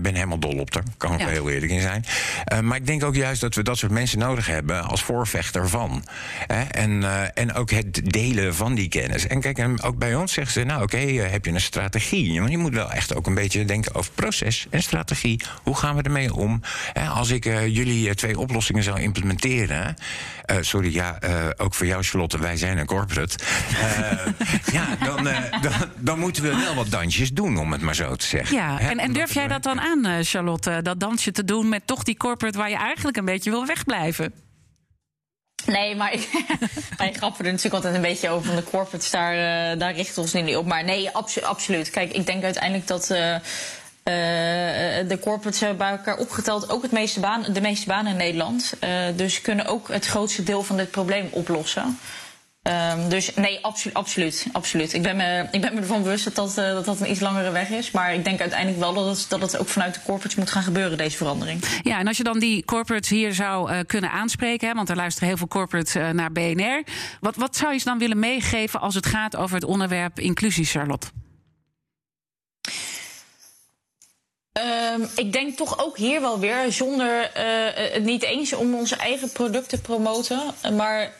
ben 0.02 0.14
helemaal 0.16 0.40
dol 0.40 0.58
op 0.60 0.74
haar, 0.74 0.84
kan 0.98 1.14
ik 1.14 1.28
heel 1.28 1.50
eerlijk 1.50 1.72
in 1.72 1.82
zijn. 1.82 2.06
Maar 2.66 2.78
ik 2.78 2.86
denk 2.88 3.04
ook 3.04 3.16
juist 3.16 3.42
dat 3.42 3.56
we 3.56 3.64
dat 3.64 3.78
soort 3.78 3.92
mensen 3.92 4.20
nodig 4.20 4.46
hebben 4.48 4.73
als 4.82 5.04
voorvechter 5.04 5.70
van. 5.70 6.04
Hè? 6.48 6.64
En, 6.64 7.04
eh, 7.04 7.22
en 7.34 7.54
ook 7.54 7.72
het 7.72 8.02
delen 8.04 8.56
van 8.56 8.76
die 8.76 8.90
kennis. 8.90 9.28
En 9.28 9.42
kijk, 9.42 9.58
en 9.58 9.82
ook 9.82 9.98
bij 9.98 10.16
ons 10.16 10.34
zeggen 10.34 10.54
ze, 10.54 10.64
nou 10.64 10.84
oké, 10.84 10.98
eh, 10.98 11.32
heb 11.32 11.46
je 11.46 11.52
een 11.52 11.62
strategie? 11.62 12.32
Je 12.34 12.58
moet 12.58 12.74
wel 12.74 12.92
echt 12.92 13.16
ook 13.16 13.28
een 13.28 13.34
beetje 13.34 13.66
denken 13.66 13.96
over 13.96 14.12
proces 14.12 14.68
en 14.70 14.84
strategie. 14.84 15.42
Hoe 15.64 15.76
gaan 15.76 15.96
we 15.96 16.02
ermee 16.02 16.34
om? 16.34 16.62
Hè, 16.94 17.08
als 17.08 17.30
ik 17.30 17.46
eh, 17.46 17.68
jullie 17.68 18.16
twee 18.16 18.40
oplossingen 18.40 18.84
zou 18.84 19.02
implementeren... 19.02 19.96
sorry, 20.60 20.94
ja, 20.94 21.20
ook 21.58 21.74
voor 21.74 21.86
jou 21.86 22.04
Charlotte, 22.04 22.40
wij 22.40 22.58
zijn 22.58 22.78
een 22.78 22.86
corporate. 22.86 23.38
Ja, 24.72 24.88
dan, 25.06 25.24
dan, 25.62 25.72
dan 26.00 26.20
moeten 26.20 26.44
we 26.44 26.56
wel 26.56 26.76
wat 26.76 26.92
dansjes 26.92 27.32
doen, 27.32 27.58
om 27.58 27.72
het 27.72 27.82
maar 27.82 27.96
zo 27.96 28.16
te 28.16 28.26
zeggen. 28.26 28.56
Ja, 28.56 28.80
en, 28.80 29.00
en 29.00 29.14
durf 29.14 29.34
jij 29.34 29.48
dat 29.48 29.64
dan 29.64 29.82
aan, 29.82 30.24
Charlotte? 30.24 30.80
Dat 30.82 31.00
dansje 31.00 31.32
te 31.32 31.44
doen 31.44 31.70
met 31.70 31.88
toch 31.88 32.04
die 32.04 32.18
corporate 32.18 32.58
waar 32.58 32.70
je 32.70 32.76
eigenlijk 32.76 33.18
een 33.18 33.26
beetje 33.26 33.50
wil 33.50 33.66
wegblijven? 33.66 34.34
Nee, 35.66 35.95
maar 35.95 36.14
ik, 36.14 36.30
wij 36.97 37.14
grappen 37.14 37.45
er 37.45 37.51
natuurlijk 37.51 37.76
altijd 37.76 37.95
een 37.95 38.01
beetje 38.09 38.30
over 38.30 38.45
van 38.45 38.55
de 38.55 38.64
corporates. 38.64 39.09
Daar, 39.11 39.34
eh, 39.72 39.80
daar 39.80 39.93
richten 39.95 40.16
we 40.16 40.22
ons 40.22 40.34
niet 40.34 40.55
op. 40.55 40.66
Maar 40.66 40.84
nee, 40.84 41.09
abso- 41.09 41.41
absoluut. 41.41 41.89
Kijk, 41.89 42.11
ik 42.14 42.26
denk 42.26 42.43
uiteindelijk 42.43 42.88
dat 42.88 43.09
eh, 43.09 43.36
eh, 43.36 43.41
de 45.07 45.20
corporates 45.22 45.59
hebben 45.59 45.78
bij 45.78 45.89
elkaar 45.91 46.18
opgeteld 46.18 46.70
ook 46.70 46.82
het 46.82 46.91
meeste 46.91 47.20
baan, 47.20 47.45
de 47.53 47.61
meeste 47.61 47.88
banen 47.88 48.11
in 48.11 48.18
Nederland. 48.18 48.74
Dus 49.16 49.41
kunnen 49.41 49.66
ook 49.66 49.88
het 49.88 50.05
grootste 50.05 50.43
deel 50.43 50.64
van 50.64 50.78
dit 50.78 50.91
probleem 50.91 51.28
oplossen. 51.32 51.99
Ehm, 52.64 53.09
dus 53.09 53.34
nee, 53.34 53.59
absolu 53.61 53.93
absoluut, 53.93 54.47
absoluut. 54.51 54.93
Ik 54.93 55.01
ben, 55.01 55.16
me, 55.16 55.47
ik 55.51 55.61
ben 55.61 55.74
me 55.74 55.80
ervan 55.80 56.03
bewust 56.03 56.24
dat 56.24 56.36
dat, 56.36 56.57
eh, 56.57 56.74
dat 56.74 56.86
dat 56.86 56.99
een 56.99 57.11
iets 57.11 57.20
langere 57.20 57.51
weg 57.51 57.70
is. 57.70 57.91
Maar 57.91 58.14
ik 58.14 58.24
denk 58.24 58.39
uiteindelijk 58.39 58.80
wel 58.80 58.93
dat 58.93 59.05
het, 59.05 59.26
dat 59.30 59.41
het 59.41 59.57
ook 59.57 59.68
vanuit 59.68 59.93
de 59.93 59.99
corporates 60.05 60.36
moet 60.36 60.49
gaan 60.49 60.64
gebeuren, 60.64 60.97
deze 60.97 61.18
verandering. 61.18 61.64
Ja, 61.82 61.99
en 61.99 62.07
als 62.07 62.18
je 62.18 62.24
dan 62.24 62.39
die 62.39 62.66
corporates 62.66 63.09
hier 63.09 63.34
zou 63.34 63.72
eh, 63.72 63.80
kunnen 63.86 64.11
aanspreken, 64.11 64.68
hè, 64.68 64.74
want 64.74 64.89
er 64.89 64.95
luisteren 64.95 65.28
heel 65.28 65.38
veel 65.38 65.47
corporates 65.47 65.95
eh, 65.95 66.09
naar 66.09 66.32
BNR. 66.32 66.84
Wat, 67.20 67.36
wat 67.36 67.55
zou 67.55 67.74
je 67.74 67.80
ze 67.80 67.86
dan 67.86 67.97
willen 67.97 68.20
meegeven 68.20 68.80
als 68.80 68.95
het 68.95 69.05
gaat 69.05 69.36
over 69.36 69.55
het 69.55 69.66
onderwerp 69.66 70.20
inclusie, 70.20 70.66
Charlotte? 70.66 71.07
Ehm, 74.51 75.01
ik 75.16 75.32
denk 75.32 75.57
toch 75.57 75.86
ook 75.86 75.97
hier 75.97 76.22
wel 76.22 76.39
weer, 76.39 76.72
zonder 76.72 77.30
het 77.93 78.03
niet 78.03 78.24
eens 78.24 78.53
om 78.53 78.76
onze 78.76 78.95
eigen 78.95 79.32
producten 79.32 79.78
te 79.78 79.82
promoten, 79.82 80.41
maar 80.76 81.11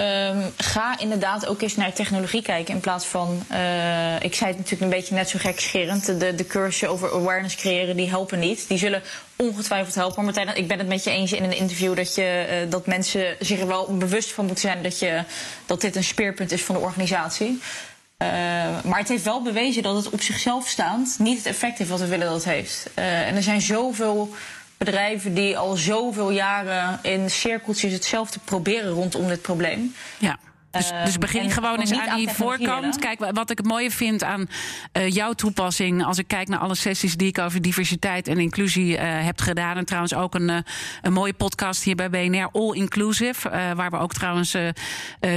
ehm, 0.00 0.48
ga 0.56 0.98
inderdaad 0.98 1.46
ook 1.46 1.62
eens 1.62 1.76
naar 1.76 1.92
technologie 1.92 2.42
kijken 2.42 2.74
in 2.74 2.80
plaats 2.80 3.06
van, 3.06 3.42
eh, 3.48 4.22
ik 4.22 4.34
zei 4.34 4.50
het 4.50 4.56
natuurlijk 4.56 4.80
een 4.80 4.98
beetje 4.98 5.14
net 5.14 5.28
zo 5.28 5.38
gekscherend, 5.38 6.06
de, 6.06 6.34
de 6.34 6.46
cursussen 6.46 6.88
over 6.90 7.12
awareness 7.12 7.54
creëren, 7.54 7.96
die 7.96 8.08
helpen 8.08 8.38
niet. 8.38 8.68
Die 8.68 8.78
zullen 8.78 9.02
ongetwijfeld 9.36 9.94
helpen. 9.94 10.24
Maar 10.24 10.34
Martijn, 10.34 10.56
ik 10.56 10.68
ben 10.68 10.78
het 10.78 10.88
met 10.88 11.04
je 11.04 11.10
eens 11.10 11.32
in 11.32 11.44
een 11.44 11.56
interview 11.56 11.96
dat, 11.96 12.14
je, 12.14 12.22
eh, 12.22 12.70
dat 12.70 12.86
mensen 12.86 13.36
zich 13.38 13.60
er 13.60 13.66
wel 13.66 13.96
bewust 13.96 14.32
van 14.32 14.44
moeten 14.44 14.68
zijn 14.68 14.82
dat, 14.82 14.98
je, 14.98 15.22
dat 15.66 15.80
dit 15.80 15.96
een 15.96 16.04
speerpunt 16.04 16.52
is 16.52 16.62
van 16.64 16.74
de 16.74 16.80
organisatie. 16.80 17.60
Uh, 18.22 18.28
maar 18.84 18.98
het 18.98 19.08
heeft 19.08 19.24
wel 19.24 19.42
bewezen 19.42 19.82
dat 19.82 19.96
het 19.96 20.10
op 20.10 20.20
zichzelf 20.20 20.68
staand 20.68 21.16
niet 21.18 21.38
het 21.38 21.46
effect 21.46 21.78
heeft 21.78 21.90
wat 21.90 22.00
we 22.00 22.06
willen 22.06 22.26
dat 22.26 22.34
het 22.34 22.44
heeft. 22.44 22.90
En 22.94 23.36
er 23.36 23.42
zijn 23.42 23.60
zoveel 23.60 24.34
bedrijven 24.84 25.34
die 25.34 25.58
al 25.58 25.76
zoveel 25.76 26.30
jaren 26.30 26.98
in 27.02 27.30
cirkeltjes 27.30 27.92
hetzelfde 27.92 28.38
proberen 28.44 28.90
rondom 28.90 29.28
dit 29.28 29.42
probleem. 29.42 29.94
Ja. 30.18 30.38
Dus, 30.70 30.90
dus 31.04 31.18
begin 31.18 31.50
gewoon 31.50 31.80
eens 31.80 31.92
aan 31.92 32.08
aan 32.08 32.16
die 32.16 32.28
voorkant. 32.28 32.98
Kijk, 32.98 33.18
wa- 33.18 33.32
wat 33.32 33.50
ik 33.50 33.58
het 33.58 33.66
mooie 33.66 33.90
vind 33.90 34.22
aan 34.24 34.48
eh, 34.92 35.08
jouw 35.08 35.32
toepassing... 35.32 36.04
als 36.04 36.18
ik 36.18 36.28
kijk 36.28 36.48
naar 36.48 36.58
alle 36.58 36.74
sessies 36.74 37.16
die 37.16 37.28
ik 37.28 37.38
over 37.38 37.62
diversiteit 37.62 38.28
en 38.28 38.38
inclusie 38.38 38.96
eh, 38.96 39.24
heb 39.24 39.40
gedaan... 39.40 39.76
en 39.76 39.84
trouwens 39.84 40.14
ook 40.14 40.34
een, 40.34 40.50
eh, 40.50 40.56
een 41.02 41.12
mooie 41.12 41.32
podcast 41.32 41.82
hier 41.82 41.94
bij 41.94 42.10
BNR, 42.10 42.48
All 42.52 42.72
Inclusive... 42.74 43.48
eh, 43.48 43.72
waar 43.72 43.90
we 43.90 43.96
ook 43.98 44.12
trouwens 44.12 44.56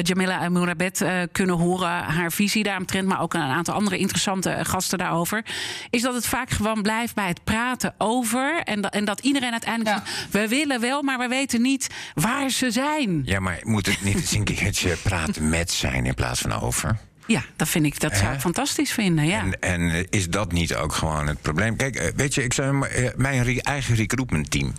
Jamila 0.01 0.39
Amourabet 0.39 1.01
eh 1.01 1.21
kunnen 1.31 1.55
horen... 1.55 1.89
haar 1.89 2.31
visie 2.31 2.63
daaromtrent, 2.63 3.07
maar 3.07 3.21
ook 3.21 3.33
een 3.33 3.41
aantal 3.41 3.73
andere 3.73 3.97
interessante 3.97 4.57
gasten 4.63 4.97
daarover... 4.97 5.45
is 5.89 6.01
dat 6.01 6.13
het 6.13 6.27
vaak 6.27 6.49
gewoon 6.49 6.81
blijft 6.81 7.15
bij 7.15 7.27
het 7.27 7.43
praten 7.43 7.93
over... 7.97 8.61
en, 8.63 8.81
dat- 8.81 8.93
en 8.93 9.05
dat 9.05 9.19
iedereen 9.19 9.51
uiteindelijk 9.51 9.95
zegt... 10.05 10.31
we 10.31 10.47
willen 10.47 10.79
wel, 10.79 11.01
maar 11.01 11.17
we 11.17 11.27
weten 11.27 11.61
niet 11.61 11.89
waar 12.13 12.49
ze 12.49 12.71
zijn. 12.71 13.21
Ja, 13.25 13.39
maar 13.39 13.59
moet 13.63 13.85
het 13.85 14.01
niet 14.03 14.15
eens 14.15 14.31
een 14.31 14.43
keertje 14.43 14.95
praten 15.03 15.21
met 15.39 15.71
zijn 15.71 16.05
in 16.05 16.13
plaats 16.13 16.41
van 16.41 16.61
over? 16.61 16.97
Ja, 17.27 17.43
dat 17.55 17.67
vind 17.69 17.85
ik, 17.85 17.99
dat 17.99 18.13
zou 18.15 18.25
Hè? 18.25 18.33
ik 18.33 18.39
fantastisch 18.39 18.91
vinden. 18.91 19.25
Ja. 19.25 19.39
En, 19.39 19.59
en 19.59 19.89
eh, 19.89 20.03
is 20.09 20.29
dat 20.29 20.51
niet 20.51 20.75
ook 20.75 20.93
gewoon 20.93 21.27
het 21.27 21.41
probleem? 21.41 21.75
Kijk, 21.75 21.95
eh, 21.95 22.07
weet 22.15 22.33
je, 22.33 22.43
ik 22.43 22.53
zou 22.53 22.87
eh, 22.87 23.09
mijn 23.15 23.43
re- 23.43 23.59
eigen 23.61 23.95
recruitment 23.95 24.51
team. 24.51 24.73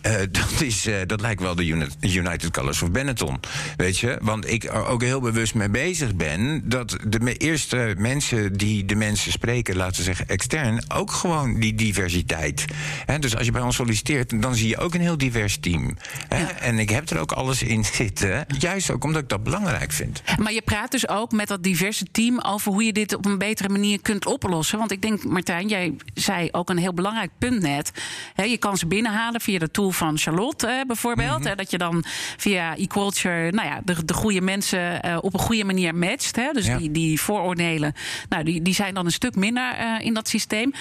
eh, 0.00 0.14
dat, 0.30 0.60
is, 0.60 0.86
eh, 0.86 0.94
dat 1.06 1.20
lijkt 1.20 1.40
wel 1.40 1.54
de 1.54 1.66
Uni- 1.66 1.86
United 2.00 2.50
Colors 2.50 2.82
of 2.82 2.90
Benetton. 2.90 3.40
Weet 3.76 3.98
je? 3.98 4.18
Want 4.20 4.50
ik 4.50 4.64
er 4.64 4.86
ook 4.86 5.02
heel 5.02 5.20
bewust 5.20 5.54
mee 5.54 5.68
bezig 5.68 6.14
ben 6.14 6.68
dat 6.68 6.96
de 7.06 7.20
me- 7.20 7.36
eerste 7.36 7.94
mensen 7.98 8.52
die 8.56 8.84
de 8.84 8.94
mensen 8.94 9.32
spreken, 9.32 9.76
laten 9.76 9.96
we 9.96 10.02
zeggen 10.02 10.28
extern, 10.28 10.84
ook 10.90 11.10
gewoon 11.12 11.60
die 11.60 11.74
diversiteit. 11.74 12.64
Hè, 13.06 13.18
dus 13.18 13.36
als 13.36 13.46
je 13.46 13.52
bij 13.52 13.62
ons 13.62 13.76
solliciteert, 13.76 14.42
dan 14.42 14.54
zie 14.54 14.68
je 14.68 14.76
ook 14.78 14.94
een 14.94 15.00
heel 15.00 15.18
divers 15.18 15.56
team. 15.60 15.96
Hè? 16.28 16.44
En 16.44 16.78
ik 16.78 16.90
heb 16.90 17.10
er 17.10 17.18
ook 17.18 17.32
alles 17.32 17.62
in 17.62 17.84
zitten. 17.84 18.44
Juist 18.58 18.90
ook 18.90 19.04
omdat 19.04 19.22
ik 19.22 19.28
dat 19.28 19.42
belangrijk 19.42 19.92
vind. 19.92 20.22
Maar 20.38 20.52
je 20.52 20.62
praat 20.62 20.90
dus 20.90 21.08
ook 21.08 21.32
met 21.32 21.48
dat 21.48 21.62
diverse 21.72 22.06
team 22.10 22.38
over 22.40 22.72
hoe 22.72 22.84
je 22.84 22.92
dit 22.92 23.14
op 23.14 23.24
een 23.24 23.38
betere 23.38 23.68
manier 23.68 24.00
kunt 24.00 24.26
oplossen. 24.26 24.78
Want 24.78 24.90
ik 24.90 25.02
denk, 25.02 25.24
Martijn, 25.24 25.68
jij 25.68 25.94
zei 26.14 26.48
ook 26.50 26.70
een 26.70 26.76
heel 26.78 26.94
belangrijk 26.94 27.30
punt 27.38 27.60
net. 27.62 27.92
Je 28.34 28.58
kan 28.58 28.76
ze 28.76 28.86
binnenhalen 28.86 29.40
via 29.40 29.58
de 29.58 29.70
tool 29.70 29.90
van 29.90 30.18
Charlotte 30.18 30.66
eh, 30.66 30.80
bijvoorbeeld. 30.86 31.44
Hè, 31.44 31.54
dat 31.54 31.70
je 31.70 31.78
dan 31.78 32.04
via 32.36 32.76
eQualture 32.76 33.50
nou 33.50 33.68
ja, 33.68 33.80
de, 33.84 34.04
de 34.04 34.14
goede 34.14 34.40
mensen 34.40 35.02
eh, 35.02 35.18
op 35.20 35.34
een 35.34 35.40
goede 35.40 35.64
manier 35.64 35.94
matcht. 35.94 36.34
Dus 36.52 36.66
Ja. 36.66 36.76
die, 36.78 36.90
die 36.90 37.20
vooroordelen, 37.20 37.94
nou, 38.28 38.44
die, 38.44 38.62
die 38.62 38.74
zijn 38.74 38.94
dan 38.94 39.04
een 39.06 39.12
stuk 39.12 39.34
minder 39.36 39.72
eh, 39.74 40.06
in 40.06 40.14
dat 40.14 40.28
systeem. 40.28 40.72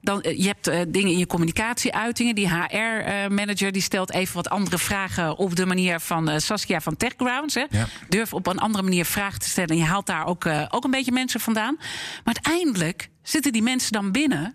Dan, 0.00 0.20
eh, 0.22 0.38
je 0.38 0.46
hebt 0.46 0.66
eh, 0.66 0.80
dingen 0.88 1.12
in 1.12 1.18
je 1.18 1.26
communicatieuitingen. 1.26 2.34
Die 2.34 2.48
HR-manager 2.48 3.72
die 3.72 3.82
stelt 3.82 4.12
even 4.12 4.34
wat 4.34 4.48
andere 4.48 4.78
vragen 4.78 5.36
op 5.36 5.56
de 5.56 5.66
manier 5.66 6.00
van 6.00 6.28
eh, 6.28 6.38
Saskia 6.38 6.80
van 6.80 6.96
TechGrounds. 6.96 7.54
Hè. 7.54 7.64
Ja. 7.70 7.86
Durf 8.08 8.32
op 8.34 8.46
een 8.46 8.58
andere 8.58 8.84
manier 8.84 9.04
vragen 9.04 9.38
te 9.38 9.48
stellen. 9.48 9.70
En 9.70 9.76
je 9.76 9.84
haalt 9.84 10.06
daar 10.06 10.26
ook, 10.26 10.44
eh, 10.44 10.66
ook 10.68 10.84
een 10.84 10.90
beetje 10.90 11.12
mensen 11.12 11.40
vandaan. 11.40 11.76
Maar 12.24 12.36
uiteindelijk 12.42 13.08
zitten 13.22 13.52
die 13.52 13.62
mensen 13.62 13.92
dan 13.92 14.12
binnen. 14.12 14.54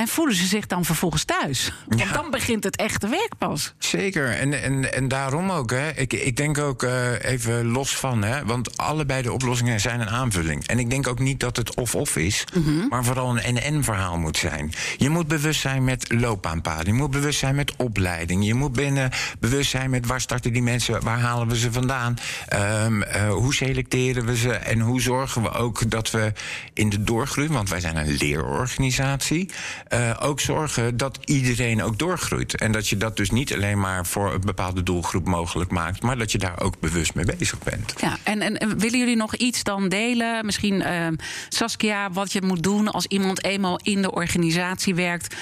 En 0.00 0.08
voelen 0.08 0.34
ze 0.34 0.46
zich 0.46 0.66
dan 0.66 0.84
vervolgens 0.84 1.24
thuis. 1.24 1.72
Want 1.88 2.00
Ja. 2.00 2.12
dan 2.12 2.30
begint 2.30 2.64
het 2.64 2.76
echte 2.76 3.08
werk 3.08 3.32
pas. 3.38 3.72
Zeker, 3.78 4.30
en, 4.30 4.62
en, 4.62 4.92
en 4.94 5.08
daarom 5.08 5.50
ook. 5.50 5.70
Hè. 5.70 5.90
Ik, 5.90 6.12
ik 6.12 6.36
denk 6.36 6.58
ook 6.58 6.82
eh, 6.82 7.24
even 7.24 7.66
los 7.66 7.96
van, 7.96 8.22
hè, 8.22 8.44
want 8.44 8.76
allebei 8.78 9.22
de 9.22 9.32
oplossingen 9.32 9.80
zijn 9.80 10.00
een 10.00 10.08
aanvulling. 10.08 10.66
En 10.66 10.78
ik 10.78 10.90
denk 10.90 11.06
ook 11.06 11.18
niet 11.18 11.40
dat 11.40 11.56
het 11.56 11.74
of-of 11.74 12.16
is, 12.16 12.44
maar 12.88 13.04
vooral 13.04 13.30
een 13.30 13.42
en-en-verhaal 13.42 14.18
moet 14.18 14.36
zijn. 14.36 14.72
Je 14.96 15.08
moet 15.08 15.26
bewust 15.28 15.60
zijn 15.60 15.84
met 15.84 16.12
loopbaanpaden, 16.12 16.86
je 16.86 16.92
moet 16.92 17.10
bewust 17.10 17.38
zijn 17.38 17.54
met 17.54 17.76
opleiding, 17.76 18.46
je 18.46 18.54
moet 18.54 18.72
binnen 18.72 19.10
bewust 19.38 19.70
zijn 19.70 19.90
met 19.90 20.06
waar 20.06 20.20
starten 20.20 20.52
die 20.52 20.62
mensen, 20.62 21.04
waar 21.04 21.18
halen 21.20 21.48
we 21.48 21.58
ze 21.58 21.72
vandaan, 21.72 22.16
Ehm, 22.48 23.02
eh, 23.02 23.30
hoe 23.30 23.54
selecteren 23.54 24.24
we 24.24 24.36
ze 24.36 24.52
en 24.52 24.80
hoe 24.80 25.00
zorgen 25.00 25.42
we 25.42 25.50
ook 25.50 25.90
dat 25.90 26.10
we 26.10 26.32
in 26.74 26.88
de 26.88 27.02
doorgroei, 27.02 27.48
want 27.48 27.68
wij 27.68 27.80
zijn 27.80 27.96
een 27.96 28.16
leerorganisatie, 28.18 29.50
eh, 29.90 30.16
ook 30.20 30.40
zorgen 30.40 30.96
dat 30.96 31.18
iedereen 31.24 31.82
ook 31.82 31.98
doorgroeit. 31.98 32.56
En 32.56 32.72
dat 32.72 32.88
je 32.88 32.96
dat 32.96 33.16
dus 33.16 33.30
niet 33.30 33.54
alleen 33.54 33.80
maar 33.80 34.06
voor 34.06 34.34
een 34.34 34.40
bepaalde 34.40 34.82
doelgroep 34.82 35.26
mogelijk 35.26 35.70
maakt, 35.70 36.02
maar 36.02 36.18
dat 36.18 36.32
je 36.32 36.38
daar 36.38 36.60
ook 36.60 36.80
bewust 36.80 37.14
mee 37.14 37.24
bezig 37.24 37.58
bent. 37.58 37.94
Ja, 38.00 38.16
en, 38.22 38.40
en, 38.40 38.58
en 38.58 38.78
willen 38.78 38.98
jullie 38.98 39.16
nog 39.16 39.34
iets 39.34 39.62
dan 39.62 39.88
delen? 39.88 40.44
Misschien 40.44 40.82
ehm, 40.82 41.14
Saskia, 41.48 42.10
wat 42.10 42.32
je 42.32 42.42
moet 42.42 42.62
doen 42.62 42.88
als 42.88 43.06
iemand 43.06 43.44
eenmaal 43.44 43.78
in 43.82 44.02
de 44.02 44.12
organisatie 44.12 44.94
werkt 44.94 45.34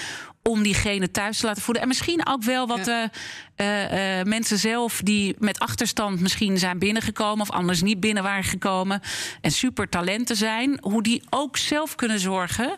om 0.43 0.63
diegene 0.63 1.11
thuis 1.11 1.39
te 1.39 1.47
laten 1.47 1.63
voelen. 1.63 1.83
En 1.83 1.89
misschien 1.89 2.27
ook 2.27 2.43
wel 2.43 2.67
wat 2.67 2.85
de 2.85 3.11
eh, 3.57 4.19
eh, 4.19 4.27
mensen 4.27 4.59
zelf 4.59 5.01
die 5.05 5.35
met 5.39 5.59
achterstand 5.59 6.21
misschien 6.21 6.59
zijn 6.59 6.79
binnengekomen 6.79 7.41
of 7.41 7.51
anders 7.51 7.83
niet 7.83 8.01
binnen 8.01 8.23
waren 8.23 8.45
gekomen 8.45 9.01
en 9.41 9.51
super 9.51 9.89
talenten 9.89 10.37
zijn, 10.37 10.79
hoe 10.81 11.03
die 11.03 11.23
ook 11.31 11.57
zelf 11.57 11.95
kunnen 11.95 12.21
zorgen. 12.21 12.77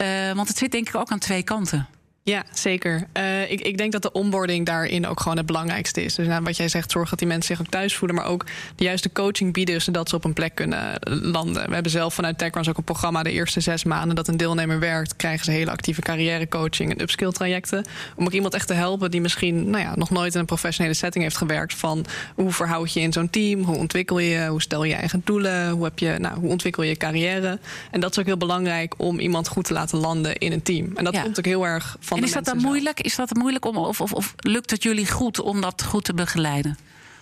Eh, 0.00 0.32
want 0.32 0.48
het 0.48 0.58
zit 0.58 0.72
denk 0.72 0.88
ik 0.88 0.94
ook 0.94 1.10
aan 1.10 1.18
twee 1.18 1.42
kanten. 1.42 1.88
Ja, 2.22 2.44
zeker. 2.52 3.06
Uh, 3.16 3.50
ik, 3.50 3.60
ik, 3.60 3.78
denk 3.78 3.92
dat 3.92 4.02
de 4.02 4.12
onboarding 4.12 4.66
daarin 4.66 5.06
ook 5.06 5.20
gewoon 5.20 5.36
het 5.36 5.46
belangrijkste 5.46 6.02
is. 6.02 6.14
Dus 6.14 6.26
nou, 6.26 6.42
wat 6.42 6.56
jij 6.56 6.68
zegt, 6.68 6.90
zorg 6.90 7.10
dat 7.10 7.18
die 7.18 7.28
mensen 7.28 7.56
zich 7.56 7.66
ook 7.66 7.72
thuis 7.72 7.96
voelen, 7.96 8.16
maar 8.16 8.26
ook 8.26 8.46
de 8.76 8.84
juiste 8.84 9.12
coaching 9.12 9.52
bieden 9.52 9.82
zodat 9.82 10.08
ze 10.08 10.16
op 10.16 10.24
een 10.24 10.32
plek 10.32 10.54
kunnen 10.54 10.98
landen. 11.22 11.66
We 11.66 11.74
hebben 11.74 11.92
zelf 11.92 12.14
vanuit 12.14 12.38
TechRuns 12.38 12.68
ook 12.68 12.76
een 12.76 12.84
programma 12.84 13.22
de 13.22 13.30
eerste 13.30 13.60
zes 13.60 13.84
maanden 13.84 14.16
dat 14.16 14.28
een 14.28 14.36
deelnemer 14.36 14.78
werkt, 14.78 15.16
krijgen 15.16 15.44
ze 15.44 15.50
hele 15.50 15.70
actieve 15.70 16.00
carrièrecoaching 16.00 16.90
en 16.90 17.00
upskill 17.00 17.30
trajecten. 17.30 17.84
Om 18.16 18.24
ook 18.24 18.32
iemand 18.32 18.54
echt 18.54 18.66
te 18.66 18.74
helpen 18.74 19.10
die 19.10 19.20
misschien 19.20 19.70
nou 19.70 19.84
ja, 19.84 19.96
nog 19.96 20.10
nooit 20.10 20.34
in 20.34 20.40
een 20.40 20.46
professionele 20.46 20.94
setting 20.94 21.24
heeft 21.24 21.36
gewerkt. 21.36 21.74
Van 21.74 22.04
hoe 22.34 22.52
verhoud 22.52 22.92
je 22.92 23.00
in 23.00 23.12
zo'n 23.12 23.30
team? 23.30 23.62
Hoe 23.62 23.76
ontwikkel 23.76 24.18
je? 24.18 24.46
Hoe 24.46 24.62
stel 24.62 24.84
je 24.84 24.94
eigen 24.94 25.22
doelen? 25.24 25.70
Hoe, 25.70 25.84
heb 25.84 25.98
je, 25.98 26.16
nou, 26.18 26.40
hoe 26.40 26.50
ontwikkel 26.50 26.82
je 26.82 26.96
carrière? 26.96 27.58
En 27.90 28.00
dat 28.00 28.10
is 28.10 28.18
ook 28.18 28.26
heel 28.26 28.36
belangrijk 28.36 28.94
om 28.96 29.18
iemand 29.18 29.48
goed 29.48 29.64
te 29.64 29.72
laten 29.72 29.98
landen 29.98 30.36
in 30.36 30.52
een 30.52 30.62
team. 30.62 30.90
En 30.94 31.04
dat 31.04 31.14
ja. 31.14 31.22
komt 31.22 31.38
ook 31.38 31.44
heel 31.44 31.66
erg 31.66 31.96
van 32.10 32.18
en 32.18 32.24
is 32.24 32.32
dat 32.32 32.44
dan 32.44 32.60
moeilijk? 32.60 33.00
Is 33.00 33.16
dat 33.16 33.34
moeilijk 33.34 33.64
om, 33.64 33.76
of, 33.76 34.00
of, 34.00 34.12
of 34.12 34.34
lukt 34.36 34.70
het 34.70 34.82
jullie 34.82 35.10
goed 35.10 35.40
om 35.40 35.60
dat 35.60 35.84
goed 35.84 36.04
te 36.04 36.14
begeleiden? 36.14 36.78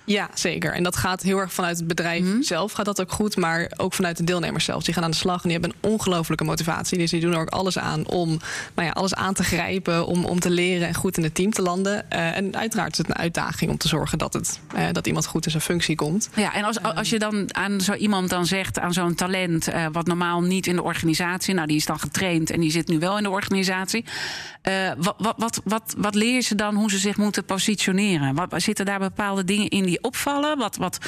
Ja, 0.08 0.28
zeker. 0.34 0.72
En 0.72 0.82
dat 0.82 0.96
gaat 0.96 1.22
heel 1.22 1.38
erg 1.38 1.52
vanuit 1.52 1.76
het 1.76 1.86
bedrijf 1.86 2.22
mm 2.22 2.30
-hmm. 2.30 2.42
zelf 2.42 2.72
gaat 2.72 2.84
dat 2.84 3.00
ook 3.00 3.12
goed, 3.12 3.36
maar 3.36 3.72
ook 3.76 3.94
vanuit 3.94 4.16
de 4.16 4.24
deelnemers 4.24 4.64
zelf. 4.64 4.84
Die 4.84 4.94
gaan 4.94 5.04
aan 5.04 5.10
de 5.10 5.16
slag 5.16 5.42
en 5.42 5.48
die 5.48 5.58
hebben 5.58 5.78
een 5.80 5.90
ongelofelijke 5.90 6.44
motivatie. 6.44 6.98
Dus 6.98 7.10
die 7.10 7.20
doen 7.20 7.32
er 7.32 7.40
ook 7.40 7.48
alles 7.48 7.78
aan 7.78 8.06
om 8.06 8.28
nou 8.74 8.88
ja, 8.88 8.90
alles 8.90 9.14
aan 9.14 9.34
te 9.34 9.44
grijpen, 9.44 10.06
om, 10.06 10.24
om 10.24 10.40
te 10.40 10.50
leren 10.50 10.88
en 10.88 10.94
goed 10.94 11.16
in 11.16 11.22
het 11.22 11.34
team 11.34 11.52
te 11.52 11.62
landen. 11.62 12.06
Uh, 12.12 12.36
en 12.36 12.56
uiteraard 12.56 12.92
is 12.92 12.98
het 12.98 13.08
een 13.08 13.16
uitdaging 13.16 13.70
om 13.70 13.76
te 13.76 13.88
zorgen 13.88 14.18
dat, 14.18 14.32
het, 14.32 14.60
uh, 14.76 14.86
dat 14.92 15.06
iemand 15.06 15.26
goed 15.26 15.44
in 15.44 15.50
zijn 15.50 15.62
functie 15.62 15.96
komt. 15.96 16.28
Ja, 16.34 16.54
en 16.54 16.64
als, 16.64 16.82
als 16.82 17.10
je 17.10 17.18
dan 17.18 17.54
aan 17.54 17.80
zo 17.80 17.94
iemand 17.94 18.30
dan 18.30 18.46
zegt, 18.46 18.78
aan 18.78 18.92
zo'n 18.92 19.14
talent, 19.14 19.68
uh, 19.68 19.86
wat 19.92 20.06
normaal 20.06 20.40
niet 20.40 20.66
in 20.66 20.76
de 20.76 20.82
organisatie, 20.82 21.54
nou 21.54 21.66
die 21.66 21.76
is 21.76 21.86
dan 21.86 21.98
getraind 21.98 22.50
en 22.50 22.60
die 22.60 22.70
zit 22.70 22.88
nu 22.88 22.98
wel 22.98 23.16
in 23.16 23.22
de 23.22 23.30
organisatie. 23.30 24.04
wat, 24.98 25.14
wat, 25.18 25.34
wat, 25.36 25.60
wat, 25.64 25.94
wat 25.98 26.14
leer 26.14 26.34
je 26.34 26.40
ze 26.40 26.54
dan 26.54 26.74
hoe 26.74 26.90
ze 26.90 26.98
zich 26.98 27.16
moeten 27.16 27.44
positioneren? 27.44 28.34
Wat, 28.34 28.62
zitten 28.62 28.86
daar 28.86 28.98
bepaalde 28.98 29.44
dingen 29.44 29.68
in 29.68 29.84
die 29.84 29.97
opvallen? 30.00 30.58
Wat, 30.58 30.76
wat 30.76 30.98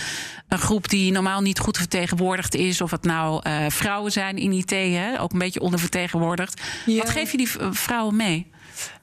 een 0.48 0.58
groep 0.58 0.88
die 0.88 1.12
normaal 1.12 1.40
niet 1.40 1.58
goed 1.58 1.76
vertegenwoordigd 1.76 2.54
is, 2.54 2.80
of 2.80 2.90
het 2.90 3.04
nou 3.04 3.42
uh, 3.46 3.66
vrouwen 3.68 4.12
zijn 4.12 4.36
in 4.36 4.52
IT, 4.52 4.70
hè, 4.70 5.20
ook 5.20 5.32
een 5.32 5.38
beetje 5.38 5.60
ondervertegenwoordigd. 5.60 6.62
Ja. 6.86 6.96
Wat 6.96 7.10
geef 7.10 7.30
je 7.30 7.36
die 7.36 7.50
vrouwen 7.70 8.16
mee? 8.16 8.50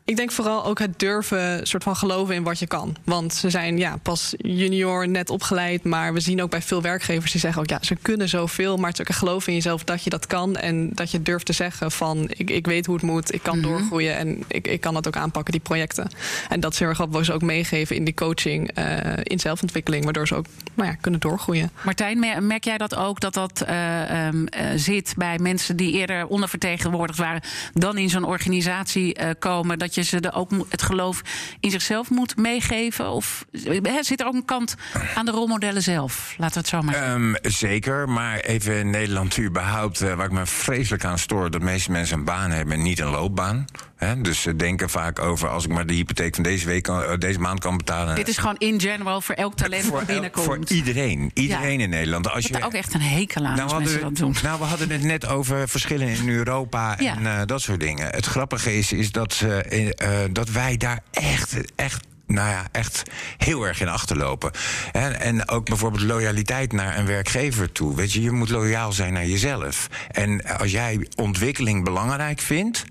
Ik 0.07 0.15
denk 0.15 0.31
vooral 0.31 0.65
ook 0.65 0.79
het 0.79 0.99
durven 0.99 1.67
soort 1.67 1.83
van 1.83 1.95
geloven 1.95 2.35
in 2.35 2.43
wat 2.43 2.59
je 2.59 2.67
kan. 2.67 2.95
Want 3.03 3.33
ze 3.33 3.49
zijn 3.49 3.77
ja, 3.77 3.97
pas 4.01 4.33
junior, 4.37 5.07
net 5.07 5.29
opgeleid. 5.29 5.83
Maar 5.83 6.13
we 6.13 6.19
zien 6.19 6.41
ook 6.41 6.49
bij 6.49 6.61
veel 6.61 6.81
werkgevers 6.81 7.31
die 7.31 7.41
zeggen 7.41 7.61
ook 7.61 7.69
ja, 7.69 7.77
ze 7.81 7.95
kunnen 7.95 8.29
zoveel. 8.29 8.77
Maar 8.77 8.89
het 8.89 8.93
is 8.93 9.01
ook 9.01 9.07
een 9.07 9.19
geloof 9.19 9.47
in 9.47 9.53
jezelf 9.53 9.83
dat 9.83 10.03
je 10.03 10.09
dat 10.09 10.27
kan. 10.27 10.55
En 10.55 10.89
dat 10.93 11.11
je 11.11 11.21
durft 11.21 11.45
te 11.45 11.53
zeggen 11.53 11.91
van 11.91 12.29
ik, 12.29 12.49
ik 12.49 12.65
weet 12.65 12.85
hoe 12.85 12.95
het 12.95 13.03
moet. 13.03 13.33
Ik 13.33 13.43
kan 13.43 13.57
mm 13.57 13.63
-hmm. 13.63 13.71
doorgroeien 13.71 14.17
en 14.17 14.43
ik, 14.47 14.67
ik 14.67 14.81
kan 14.81 14.93
dat 14.93 15.07
ook 15.07 15.15
aanpakken, 15.15 15.51
die 15.51 15.61
projecten. 15.61 16.09
En 16.49 16.59
dat 16.59 16.73
is 16.73 16.79
heel 16.79 16.87
erg 16.87 16.97
wat 16.97 17.09
we 17.09 17.25
ze 17.25 17.33
ook 17.33 17.41
meegeven 17.41 17.95
in 17.95 18.03
die 18.03 18.13
coaching, 18.13 18.77
uh, 18.77 18.97
in 19.23 19.39
zelfontwikkeling. 19.39 20.03
Waardoor 20.03 20.27
ze 20.27 20.35
ook 20.35 20.45
nou 20.73 20.89
ja, 20.89 20.95
kunnen 20.95 21.19
doorgroeien. 21.19 21.71
Martijn, 21.83 22.19
merk 22.47 22.63
jij 22.63 22.77
dat 22.77 22.95
ook 22.95 23.19
dat 23.19 23.33
dat 23.33 23.65
uh, 23.69 24.27
um, 24.27 24.41
uh, 24.41 24.65
zit 24.75 25.13
bij 25.17 25.39
mensen 25.39 25.75
die 25.75 25.91
eerder 25.91 26.27
ondervertegenwoordigd 26.27 27.19
waren. 27.19 27.41
Dan 27.73 27.97
in 27.97 28.09
zo'n 28.09 28.25
organisatie 28.25 29.15
komen. 29.39 29.79
Dat 29.79 29.95
je 29.95 29.96
ze 30.03 30.19
er 30.19 30.33
ook 30.33 30.51
het 30.69 30.81
geloof 30.81 31.21
in 31.59 31.71
zichzelf 31.71 32.09
moet 32.09 32.37
meegeven? 32.37 33.09
Of 33.09 33.45
he, 33.63 34.03
zit 34.03 34.19
er 34.19 34.27
ook 34.27 34.33
een 34.33 34.45
kant 34.45 34.75
aan 35.15 35.25
de 35.25 35.31
rolmodellen 35.31 35.81
zelf? 35.81 36.35
Laten 36.37 36.53
we 36.53 36.59
het 36.59 36.67
zo 36.67 36.81
maar. 36.81 37.13
Um, 37.13 37.35
zeker, 37.41 38.09
maar 38.09 38.39
even 38.39 38.75
in 38.75 38.89
Nederland 38.89 39.39
überhaupt... 39.39 40.01
Uh, 40.01 40.13
waar 40.13 40.25
ik 40.25 40.31
me 40.31 40.45
vreselijk 40.45 41.05
aan 41.05 41.19
stoor... 41.19 41.41
dat 41.41 41.51
de 41.51 41.59
meeste 41.59 41.91
mensen 41.91 42.17
een 42.17 42.23
baan 42.23 42.51
hebben 42.51 42.73
en 42.73 42.81
niet 42.81 42.99
een 42.99 43.09
loopbaan. 43.09 43.65
He, 43.97 44.21
dus 44.21 44.41
ze 44.41 44.55
denken 44.55 44.89
vaak 44.89 45.19
over 45.19 45.49
als 45.49 45.63
ik 45.63 45.71
maar 45.71 45.85
de 45.85 45.93
hypotheek 45.93 46.35
van 46.35 46.43
deze, 46.43 46.65
week 46.65 46.83
kan, 46.83 47.01
uh, 47.01 47.17
deze 47.17 47.39
maand 47.39 47.59
kan 47.59 47.77
betalen. 47.77 48.15
Dit 48.15 48.27
is 48.27 48.37
gewoon 48.37 48.57
in 48.57 48.81
general 48.81 49.21
voor 49.21 49.35
elk 49.35 49.55
talent 49.55 49.83
voor 49.83 49.97
dat 49.97 50.07
binnenkomt. 50.07 50.45
Voor 50.45 50.59
iedereen. 50.67 51.31
Iedereen 51.33 51.77
ja. 51.77 51.83
in 51.83 51.89
Nederland. 51.89 52.29
Als 52.29 52.45
je 52.45 52.53
hebt 52.53 52.65
ook 52.65 52.73
echt 52.73 52.93
een 52.93 53.01
hekel 53.01 53.45
aan 53.45 53.55
nou, 53.55 53.69
als 53.69 53.73
mensen 53.73 53.97
we, 53.97 54.03
dat 54.03 54.15
doen. 54.15 54.35
Nou, 54.43 54.59
we 54.59 54.65
hadden 54.65 54.89
het 54.89 55.03
net 55.03 55.27
over 55.27 55.69
verschillen 55.69 56.07
in 56.07 56.29
Europa 56.29 56.95
ja. 56.99 57.15
en 57.15 57.23
uh, 57.23 57.41
dat 57.45 57.61
soort 57.61 57.79
dingen. 57.79 58.09
Het 58.09 58.25
grappige 58.25 58.77
is, 58.77 58.91
is 58.91 59.11
dat, 59.11 59.43
uh, 59.45 60.19
dat 60.31 60.49
wij 60.49 60.77
daar 60.77 60.99
echt, 61.11 61.57
echt 61.75 62.05
nou 62.27 62.49
ja, 62.49 62.67
echt 62.71 63.03
heel 63.37 63.67
erg 63.67 63.81
in 63.81 63.87
achterlopen. 63.87 64.51
En, 64.91 65.19
en 65.19 65.49
ook 65.49 65.65
bijvoorbeeld 65.65 66.03
loyaliteit 66.03 66.71
naar 66.71 66.97
een 66.97 67.05
werkgever 67.05 67.71
toe. 67.71 67.95
Weet 67.95 68.13
je, 68.13 68.21
je 68.21 68.31
moet 68.31 68.49
loyaal 68.49 68.91
zijn 68.91 69.13
naar 69.13 69.27
jezelf. 69.27 69.87
En 70.11 70.57
als 70.57 70.71
jij 70.71 71.07
ontwikkeling 71.15 71.83
belangrijk 71.83 72.39
vindt. 72.39 72.85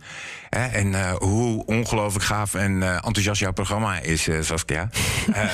Hè, 0.56 0.66
en 0.66 0.92
uh, 0.92 1.12
hoe 1.12 1.64
ongelooflijk 1.66 2.24
gaaf 2.24 2.54
en 2.54 2.72
uh, 2.72 2.94
enthousiast 2.94 3.40
jouw 3.40 3.52
programma 3.52 4.00
is, 4.00 4.28
uh, 4.28 4.42
Saskia. 4.42 4.88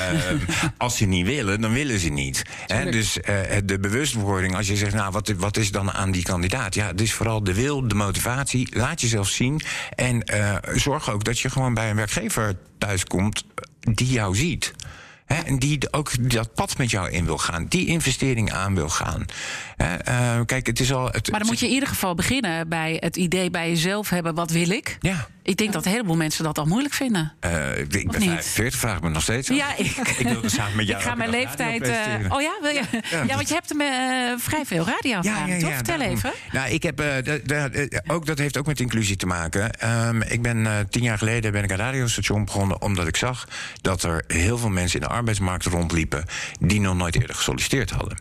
als 0.78 0.96
ze 0.96 1.04
niet 1.04 1.26
willen, 1.26 1.60
dan 1.60 1.72
willen 1.72 1.98
ze 1.98 2.08
niet. 2.08 2.42
Hè, 2.66 2.90
dus 2.90 3.18
de 3.64 3.78
bewustwording, 3.80 4.56
als 4.56 4.66
je 4.66 4.76
zegt, 4.76 4.94
nou, 4.94 5.12
wat, 5.12 5.28
wat 5.36 5.56
is 5.56 5.70
dan 5.70 5.92
aan 5.92 6.10
die 6.10 6.22
kandidaat? 6.22 6.74
Ja, 6.74 6.86
het 6.86 7.00
is 7.00 7.12
vooral 7.12 7.44
de 7.44 7.54
wil, 7.54 7.88
de 7.88 7.94
motivatie. 7.94 8.68
Laat 8.76 9.00
jezelf 9.00 9.28
zien. 9.28 9.60
En 9.94 10.24
zorg 10.74 11.10
ook 11.10 11.24
dat 11.24 11.38
je 11.38 11.50
gewoon 11.50 11.74
bij 11.74 11.90
een 11.90 11.96
werkgever 11.96 12.56
thuiskomt 12.78 13.44
die 13.80 14.08
jou 14.08 14.36
ziet. 14.36 14.74
He, 15.24 15.42
en 15.42 15.58
die 15.58 15.92
ook 15.92 16.30
dat 16.32 16.54
pad 16.54 16.78
met 16.78 16.90
jou 16.90 17.10
in 17.10 17.24
wil 17.24 17.38
gaan, 17.38 17.66
die 17.68 17.86
investering 17.86 18.52
aan 18.52 18.74
wil 18.74 18.88
gaan. 18.88 19.24
He, 19.76 19.94
uh, 20.38 20.44
kijk, 20.46 20.66
het 20.66 20.80
is 20.80 20.92
al. 20.92 21.06
Het, 21.06 21.30
maar 21.30 21.40
dan 21.40 21.48
moet 21.48 21.60
je 21.60 21.66
in 21.66 21.72
ieder 21.72 21.88
geval 21.88 22.14
beginnen 22.14 22.68
bij 22.68 22.96
het 23.00 23.16
idee 23.16 23.50
bij 23.50 23.68
jezelf 23.68 24.08
hebben: 24.08 24.34
wat 24.34 24.50
wil 24.50 24.70
ik? 24.70 24.96
Ja. 25.00 25.28
Ik 25.44 25.56
denk 25.56 25.72
dat 25.72 25.84
een 25.84 25.90
heleboel 25.90 26.16
mensen 26.16 26.44
dat 26.44 26.58
al 26.58 26.64
moeilijk 26.64 26.94
vinden. 26.94 27.32
Uh, 27.40 27.78
ik 27.78 28.10
ben 28.10 28.20
45, 28.20 28.80
vraag 28.80 29.00
me 29.00 29.08
nog 29.08 29.22
steeds. 29.22 29.48
Ja, 29.48 29.76
ik, 29.76 29.96
ik 30.18 30.28
wil 30.28 30.50
samen 30.50 30.76
met 30.76 30.86
jou. 30.86 31.00
Ik 31.00 31.06
ga 31.06 31.14
mijn 31.14 31.30
leeftijd. 31.30 31.88
Uh, 31.88 31.94
oh 32.28 32.40
ja, 32.40 32.52
wil 32.60 32.70
je? 32.70 32.82
Ja, 33.10 33.22
ja 33.22 33.34
want 33.34 33.48
je 33.48 33.54
hebt 33.54 33.74
me 33.74 34.28
uh, 34.32 34.42
vrij 34.44 34.64
veel 34.66 34.84
radio 34.84 35.18
ja, 35.22 35.46
ja, 35.46 35.58
toch? 35.58 35.74
Vertel 35.74 35.98
daarom. 35.98 36.16
even. 36.16 36.32
Nou, 36.52 36.70
ik 36.70 36.82
heb. 36.82 37.02
ook, 38.06 38.26
dat 38.26 38.38
heeft 38.38 38.58
ook 38.58 38.66
met 38.66 38.80
inclusie 38.80 39.16
te 39.16 39.26
maken. 39.26 39.88
Um, 40.08 40.22
ik 40.22 40.42
ben 40.42 40.86
tien 40.90 41.02
jaar 41.02 41.18
geleden 41.18 41.52
ben 41.52 41.64
ik 41.64 41.70
een 41.70 41.76
radiostation 41.76 42.44
begonnen. 42.44 42.82
omdat 42.82 43.06
ik 43.06 43.16
zag 43.16 43.48
dat 43.80 44.02
er 44.02 44.24
heel 44.26 44.58
veel 44.58 44.68
mensen 44.68 45.00
in 45.00 45.06
de 45.06 45.11
arbeidsmarkt 45.12 45.64
rondliepen. 45.64 46.24
die 46.60 46.80
nog 46.80 46.96
nooit 46.96 47.20
eerder 47.20 47.36
gesolliciteerd 47.36 47.90
hadden. 47.90 48.18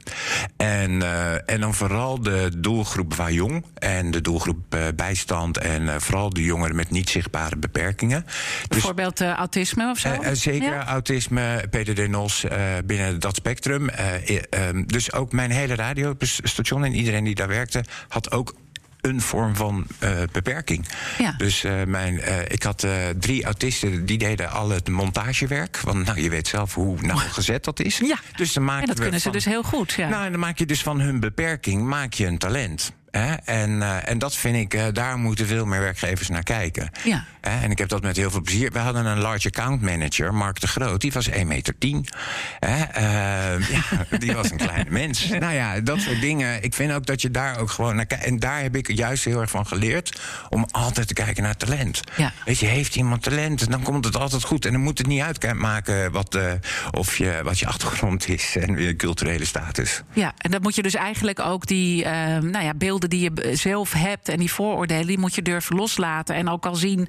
En, 0.58 1.02
en 1.46 1.62
dan 1.62 1.74
vooral 1.74 2.22
de 2.22 2.52
doelgroep 2.58 3.14
waar 3.14 3.32
jong. 3.32 3.66
en 3.74 4.12
de 4.12 4.22
doelgroep 4.22 4.78
bijstand. 4.96 5.58
en 5.58 6.02
vooral 6.02 6.30
de 6.30 6.44
jongeren 6.44 6.76
met 6.76 6.90
niet 6.90 7.10
zichtbare 7.10 7.58
beperkingen. 7.58 8.26
Bijvoorbeeld 8.68 9.18
dus, 9.18 9.28
uh, 9.28 9.34
autisme 9.34 9.90
of 9.90 9.98
zo? 9.98 10.10
Zeker, 10.34 10.74
ja? 10.74 10.86
autisme, 10.86 11.66
PDD-NOS 11.70 12.46
binnen 12.86 13.20
dat 13.20 13.36
spectrum. 13.36 13.90
Um, 14.70 14.88
dus 14.88 15.14
ook 15.14 15.32
mijn 15.32 15.52
hele 15.52 15.76
radiostation 15.76 16.84
en 16.84 16.94
iedereen 16.94 17.24
die 17.24 17.36
daar 17.36 17.48
werkte... 17.48 17.84
had 18.08 18.32
ook 18.32 18.54
een 19.02 19.22
vorm 19.22 19.56
van 19.56 19.86
uh, 20.04 20.10
beperking. 20.32 20.88
Ja. 21.18 21.34
Dus 21.38 21.64
uh, 21.64 21.84
mijn, 21.84 22.14
uh, 22.14 22.40
ik 22.48 22.64
had 22.64 22.88
drie 23.20 23.46
autisten 23.46 24.06
die 24.06 24.18
deden 24.18 24.52
al 24.52 24.70
het 24.70 24.90
montagewerk. 24.90 25.78
Want 25.78 26.06
nou, 26.06 26.22
je 26.22 26.30
weet 26.30 26.48
zelf 26.48 26.74
hoe 26.74 27.02
nauwgezet 27.02 27.64
dat 27.64 27.80
is. 27.80 27.98
Ja. 27.98 28.20
Dus 28.36 28.54
dan 28.54 28.64
maak 28.64 28.82
en 28.82 28.88
dat 28.88 28.96
we 28.96 29.02
kunnen 29.02 29.22
van, 29.22 29.32
ze 29.32 29.38
dus 29.38 29.46
heel 29.46 29.64
goed. 29.64 29.92
Ja. 29.92 30.10
Nou, 30.10 30.26
en 30.26 30.32
dan 30.32 30.40
maak 30.40 30.58
je 30.58 30.66
dus 30.66 30.82
van 30.82 31.00
hun 31.00 31.20
beperking 31.20 31.84
maak 31.84 32.14
je 32.14 32.26
een 32.26 32.38
talent. 32.38 32.94
Hè? 33.12 33.34
En, 33.34 33.70
uh, 33.70 34.10
en 34.10 34.20
dat 34.20 34.36
vind 34.36 34.56
ik, 34.56 34.74
uh, 34.74 34.84
daar 34.94 35.18
moeten 35.18 35.48
veel 35.48 35.66
meer 35.66 35.80
werkgevers 35.80 36.30
naar 36.30 36.44
kijken. 36.44 36.90
Ja. 37.04 37.26
Hè? 37.42 37.62
En 37.62 37.72
ik 37.72 37.78
heb 37.78 37.90
dat 37.90 38.02
met 38.02 38.18
heel 38.18 38.32
veel 38.32 38.42
plezier. 38.42 38.72
We 38.72 38.80
hadden 38.80 39.06
een 39.06 39.20
large 39.20 39.48
account 39.48 39.82
manager, 39.82 40.34
Mark 40.34 40.60
de 40.60 40.68
Groot, 40.68 41.02
die 41.02 41.12
was 41.12 41.30
1,10 41.30 41.48
meter. 41.48 41.78
Tien. 41.78 42.08
Hè? 42.60 42.78
Uh, 42.78 43.70
ja, 43.76 44.18
die 44.18 44.34
was 44.34 44.52
een 44.52 44.58
kleine 44.58 44.90
mens. 44.90 45.28
Nou 45.28 45.54
ja, 45.54 45.80
dat 45.80 46.00
soort 46.00 46.22
dingen. 46.22 46.64
Ik 46.64 46.74
vind 46.74 46.92
ook 46.92 47.06
dat 47.06 47.22
je 47.22 47.32
daar 47.32 47.60
ook 47.60 47.70
gewoon 47.70 47.96
naar 47.96 48.06
kijkt. 48.06 48.24
En 48.24 48.40
daar 48.40 48.62
heb 48.62 48.76
ik 48.76 48.92
juist 48.92 49.24
heel 49.24 49.42
erg 49.42 49.50
van 49.50 49.68
geleerd 49.68 50.22
om 50.50 50.66
altijd 50.72 51.08
te 51.08 51.14
kijken 51.14 51.44
naar 51.44 51.58
talent. 51.58 52.02
Ja. 52.18 52.34
Weet 52.46 52.60
je, 52.60 52.66
heeft 52.66 52.96
iemand 52.96 53.24
talent, 53.24 53.72
dan 53.72 53.84
komt 53.84 54.06
het 54.06 54.18
altijd 54.18 54.44
goed. 54.44 54.66
En 54.66 54.72
dan 54.72 54.82
moet 54.82 54.98
het 54.98 55.08
niet 55.08 55.22
uitmaken 55.22 56.12
wat, 56.12 56.38
of 56.92 57.18
je, 57.18 57.40
wat 57.44 57.60
je 57.60 57.68
achtergrond 57.68 58.28
is 58.28 58.56
en 58.56 58.78
je 58.78 58.96
culturele 58.96 59.46
status. 59.46 60.02
Ja, 60.14 60.34
en 60.38 60.52
dan 60.52 60.62
moet 60.62 60.76
je 60.76 60.82
dus 60.82 60.96
eigenlijk 60.96 61.40
ook 61.40 61.68
die 61.68 62.06
nou 62.06 62.62
ja, 62.62 62.74
beeld 62.74 63.01
beelden 63.10 63.32
die 63.36 63.50
je 63.50 63.56
zelf 63.56 63.94
hebt 63.94 64.30
en 64.30 64.40
die 64.40 64.52
vooroordelen, 64.52 65.08
die 65.08 65.20
moet 65.20 65.36
je 65.36 65.42
durven 65.42 65.76
loslaten. 65.76 66.36
En 66.36 66.50
ook 66.50 66.66
al 66.66 66.76
zien 66.76 67.08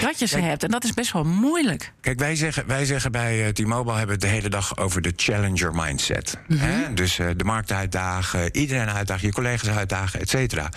dat 0.00 0.18
je 0.18 0.26
ze 0.26 0.38
hebt. 0.38 0.62
En 0.62 0.70
dat 0.70 0.84
is 0.84 0.94
best 0.94 1.12
wel 1.12 1.24
moeilijk. 1.24 1.92
Kijk, 2.00 2.18
wij 2.18 2.36
zeggen, 2.36 2.66
wij 2.66 2.84
zeggen 2.84 3.12
bij 3.12 3.44
eh, 3.46 3.52
T-Mobile 3.52 3.96
hebben 3.96 4.06
we 4.06 4.12
het 4.12 4.20
de 4.20 4.26
hele 4.26 4.48
dag 4.48 4.76
over 4.76 5.02
de 5.02 5.12
challenger 5.16 5.74
mindset. 5.74 6.38
hè? 6.54 6.94
Dus 6.94 7.18
eh, 7.18 7.26
de 7.36 7.44
markt 7.44 7.72
uitdagen, 7.72 8.56
iedereen 8.56 8.90
uitdagen, 8.90 9.26
je 9.26 9.32
collega's 9.32 9.68
uitdagen, 9.68 10.20
et 10.20 10.28
cetera. 10.28 10.68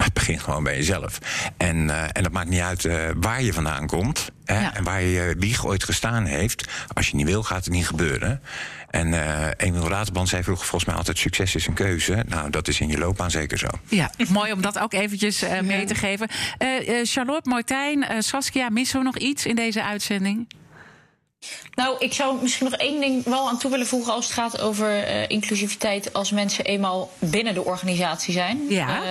Maar 0.00 0.08
het 0.08 0.18
begint 0.18 0.40
gewoon 0.40 0.62
bij 0.62 0.76
jezelf. 0.76 1.18
En, 1.56 1.90
eh, 1.90 2.02
en 2.12 2.22
dat 2.22 2.32
maakt 2.32 2.48
niet 2.48 2.60
uit 2.60 2.84
eh, 2.84 2.96
waar 3.16 3.42
je 3.42 3.52
vandaan 3.52 3.86
komt 3.86 4.30
hè? 4.44 4.60
Ja. 4.60 4.74
en 4.74 4.84
waar 4.84 5.02
je 5.02 5.34
wieg 5.38 5.66
ooit 5.66 5.84
gestaan 5.84 6.24
heeft. 6.24 6.68
Als 6.92 7.08
je 7.08 7.16
niet 7.16 7.26
wil, 7.26 7.42
gaat 7.42 7.64
het 7.64 7.74
niet 7.74 7.86
gebeuren. 7.86 8.42
En 8.90 9.14
eh 9.14 9.50
Emiel 9.56 9.88
Raterband 9.88 10.28
zei 10.28 10.42
vroeger 10.42 10.66
volgens 10.66 10.90
mij 10.90 10.98
altijd: 10.98 11.18
succes 11.18 11.54
is 11.54 11.66
een 11.66 11.74
keuze. 11.74 12.24
Nou, 12.28 12.50
dat 12.50 12.68
is 12.68 12.80
in 12.80 12.88
je 12.88 12.98
loopbaan 12.98 13.30
zeker 13.30 13.58
zo. 13.58 13.68
Ja, 13.88 14.10
mooi 14.28 14.52
om 14.52 14.60
dat 14.60 14.78
ook 14.78 14.92
eventjes 14.92 15.42
eh, 15.42 15.60
mee 15.60 15.84
te 15.84 15.94
geven. 15.94 16.28
Eh, 16.58 16.98
eh, 17.00 17.06
Charlotte, 17.06 17.48
Martijn, 17.48 18.02
eh, 18.04 18.16
Saskia, 18.20 18.68
missen 18.68 18.98
we 18.98 19.04
nog 19.04 19.18
iets 19.18 19.46
in 19.46 19.54
deze 19.54 19.82
uitzending? 19.84 20.48
Nou, 21.74 21.96
ik 21.98 22.12
zou 22.12 22.42
misschien 22.42 22.70
nog 22.70 22.78
één 22.78 23.00
ding 23.00 23.24
wel 23.24 23.48
aan 23.48 23.58
toe 23.58 23.70
willen 23.70 23.86
voegen 23.86 24.12
als 24.12 24.24
het 24.24 24.34
gaat 24.34 24.60
over 24.60 25.02
eh, 25.02 25.28
inclusiviteit 25.28 26.12
als 26.12 26.30
mensen 26.30 26.64
eenmaal 26.64 27.10
binnen 27.18 27.54
de 27.54 27.64
organisatie 27.64 28.32
zijn. 28.32 28.66
Ja. 28.68 29.02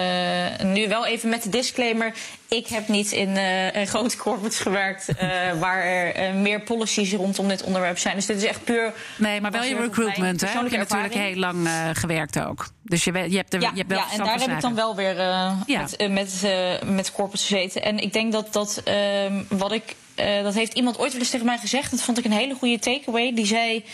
Eh, 0.59 0.65
nu 0.65 0.87
wel 0.87 1.05
even 1.05 1.29
met 1.29 1.43
de 1.43 1.49
disclaimer. 1.49 2.13
Ik 2.47 2.67
heb 2.67 2.87
niet 2.87 3.11
in 3.11 3.37
eh, 3.37 3.87
grote 3.87 4.17
corporates 4.17 4.59
gewerkt 4.59 5.05
waar 5.59 5.83
er 5.83 6.33
meer 6.33 6.61
policies 6.61 7.13
rondom 7.13 7.47
dit 7.47 7.63
onderwerp 7.63 7.97
zijn. 7.97 8.15
Dus 8.15 8.25
dit 8.25 8.37
is 8.37 8.45
echt 8.45 8.63
puur. 8.63 8.93
Nee, 9.17 9.41
maar 9.41 9.51
wel 9.51 9.63
je 9.63 9.75
recruitment. 9.75 10.19
Hè? 10.19 10.25
Heb 10.27 10.33
je 10.33 10.45
persoonlijke 10.45 10.77
natuurlijk 10.77 11.13
heel 11.13 11.35
lang 11.35 11.69
gewerkt 11.93 12.39
ook. 12.39 12.67
Dus 12.83 13.03
je, 13.03 13.11
je 13.29 13.37
hebt, 13.37 13.53
er, 13.53 13.61
Ja, 13.61 13.69
je 13.73 13.77
hebt 13.77 13.89
wel 13.89 13.99
ja 13.99 14.11
en 14.11 14.17
daar 14.17 14.39
heb 14.39 14.49
ik 14.49 14.61
dan 14.61 14.75
wel 14.75 14.95
weer 14.95 15.15
Ja. 15.15 15.57
met, 15.65 16.09
met, 16.09 16.41
met 16.85 17.11
corporates 17.11 17.47
gezeten. 17.47 17.83
En 17.83 17.97
ik 17.99 18.13
denk 18.13 18.31
dat 18.31 18.53
dat 18.53 18.81
ehm, 18.83 19.43
wat 19.47 19.71
ik. 19.71 19.95
Eh, 20.19 20.43
dat 20.43 20.53
heeft 20.53 20.73
iemand 20.73 20.97
ooit 20.99 21.11
wel 21.11 21.21
eens 21.21 21.29
tegen 21.29 21.45
mij 21.45 21.57
gezegd. 21.57 21.91
Dat 21.91 22.01
vond 22.01 22.17
ik 22.17 22.25
een 22.25 22.31
hele 22.31 22.53
goede 22.55 22.79
takeaway. 22.79 23.33
Die 23.33 23.45
zei. 23.45 23.85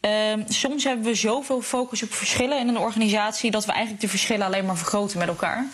ehm, 0.00 0.42
soms 0.48 0.84
hebben 0.84 1.04
we 1.04 1.14
zoveel 1.14 1.60
focus 1.62 2.02
op 2.02 2.12
verschillen 2.14 2.58
in 2.58 2.68
een 2.68 2.78
organisatie. 2.78 3.50
dat 3.50 3.64
we 3.64 3.72
eigenlijk 3.72 4.02
de 4.02 4.08
verschillen 4.08 4.46
alleen 4.46 4.64
maar 4.66 4.76
vergroten 4.76 5.18
met 5.18 5.28
elkaar. 5.28 5.66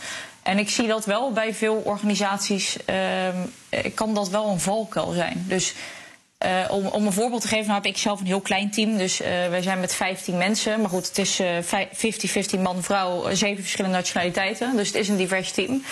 En 0.43 0.59
ik 0.59 0.71
zie 0.71 0.87
dat 0.87 1.05
wel 1.05 1.33
bij 1.33 1.55
veel 1.55 1.75
organisaties. 1.85 2.77
eh, 2.85 3.29
kan 3.95 4.15
dat 4.15 4.29
wel 4.29 4.49
een 4.49 4.61
valkuil 4.61 5.13
zijn. 5.13 5.45
Dus. 5.49 5.75
eh, 6.39 6.51
om, 6.71 6.87
om 6.87 7.07
een 7.07 7.13
voorbeeld 7.13 7.41
te 7.41 7.49
geven, 7.49 7.65
nou 7.67 7.75
heb 7.83 7.87
ik 7.87 7.97
zelf 7.99 8.21
een 8.21 8.27
heel 8.27 8.41
klein 8.41 8.71
team. 8.71 8.97
Dus 8.97 9.21
eh, 9.21 9.29
wij 9.31 9.63
zijn 9.63 9.81
met 9.81 9.95
15 9.95 10.37
mensen. 10.39 10.81
Maar 10.81 10.91
goed, 10.91 11.07
het 11.09 11.19
is 11.19 11.41
eh, 11.41 11.49
vij- 11.63 11.89
50-50 12.57 12.61
man-vrouw, 12.61 13.35
zeven 13.35 13.63
verschillende 13.63 13.97
nationaliteiten. 13.97 14.77
Dus 14.77 14.87
het 14.87 14.97
is 14.97 15.09
een 15.09 15.17
divers 15.17 15.51
team. 15.53 15.83